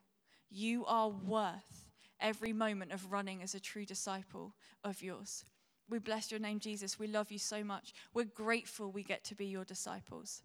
You 0.51 0.87
are 0.87 1.11
worth 1.11 1.91
every 2.19 2.55
moment 2.55 2.93
of 2.93 3.13
running 3.13 3.43
as 3.43 3.55
a 3.55 3.61
true 3.61 3.85
disciple 3.85 4.55
of 4.83 5.03
yours. 5.03 5.45
We 5.89 5.99
bless 5.99 6.31
your 6.31 6.41
name, 6.41 6.59
Jesus. 6.59 6.99
We 6.99 7.07
love 7.07 7.31
you 7.31 7.39
so 7.39 7.63
much. 7.63 7.93
We're 8.13 8.25
grateful 8.25 8.91
we 8.91 9.03
get 9.03 9.25
to 9.25 9.35
be 9.35 9.47
your 9.47 9.65
disciples. 9.65 10.43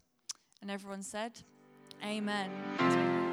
And 0.61 0.69
everyone 0.69 1.01
said, 1.03 1.41
Amen. 2.03 3.30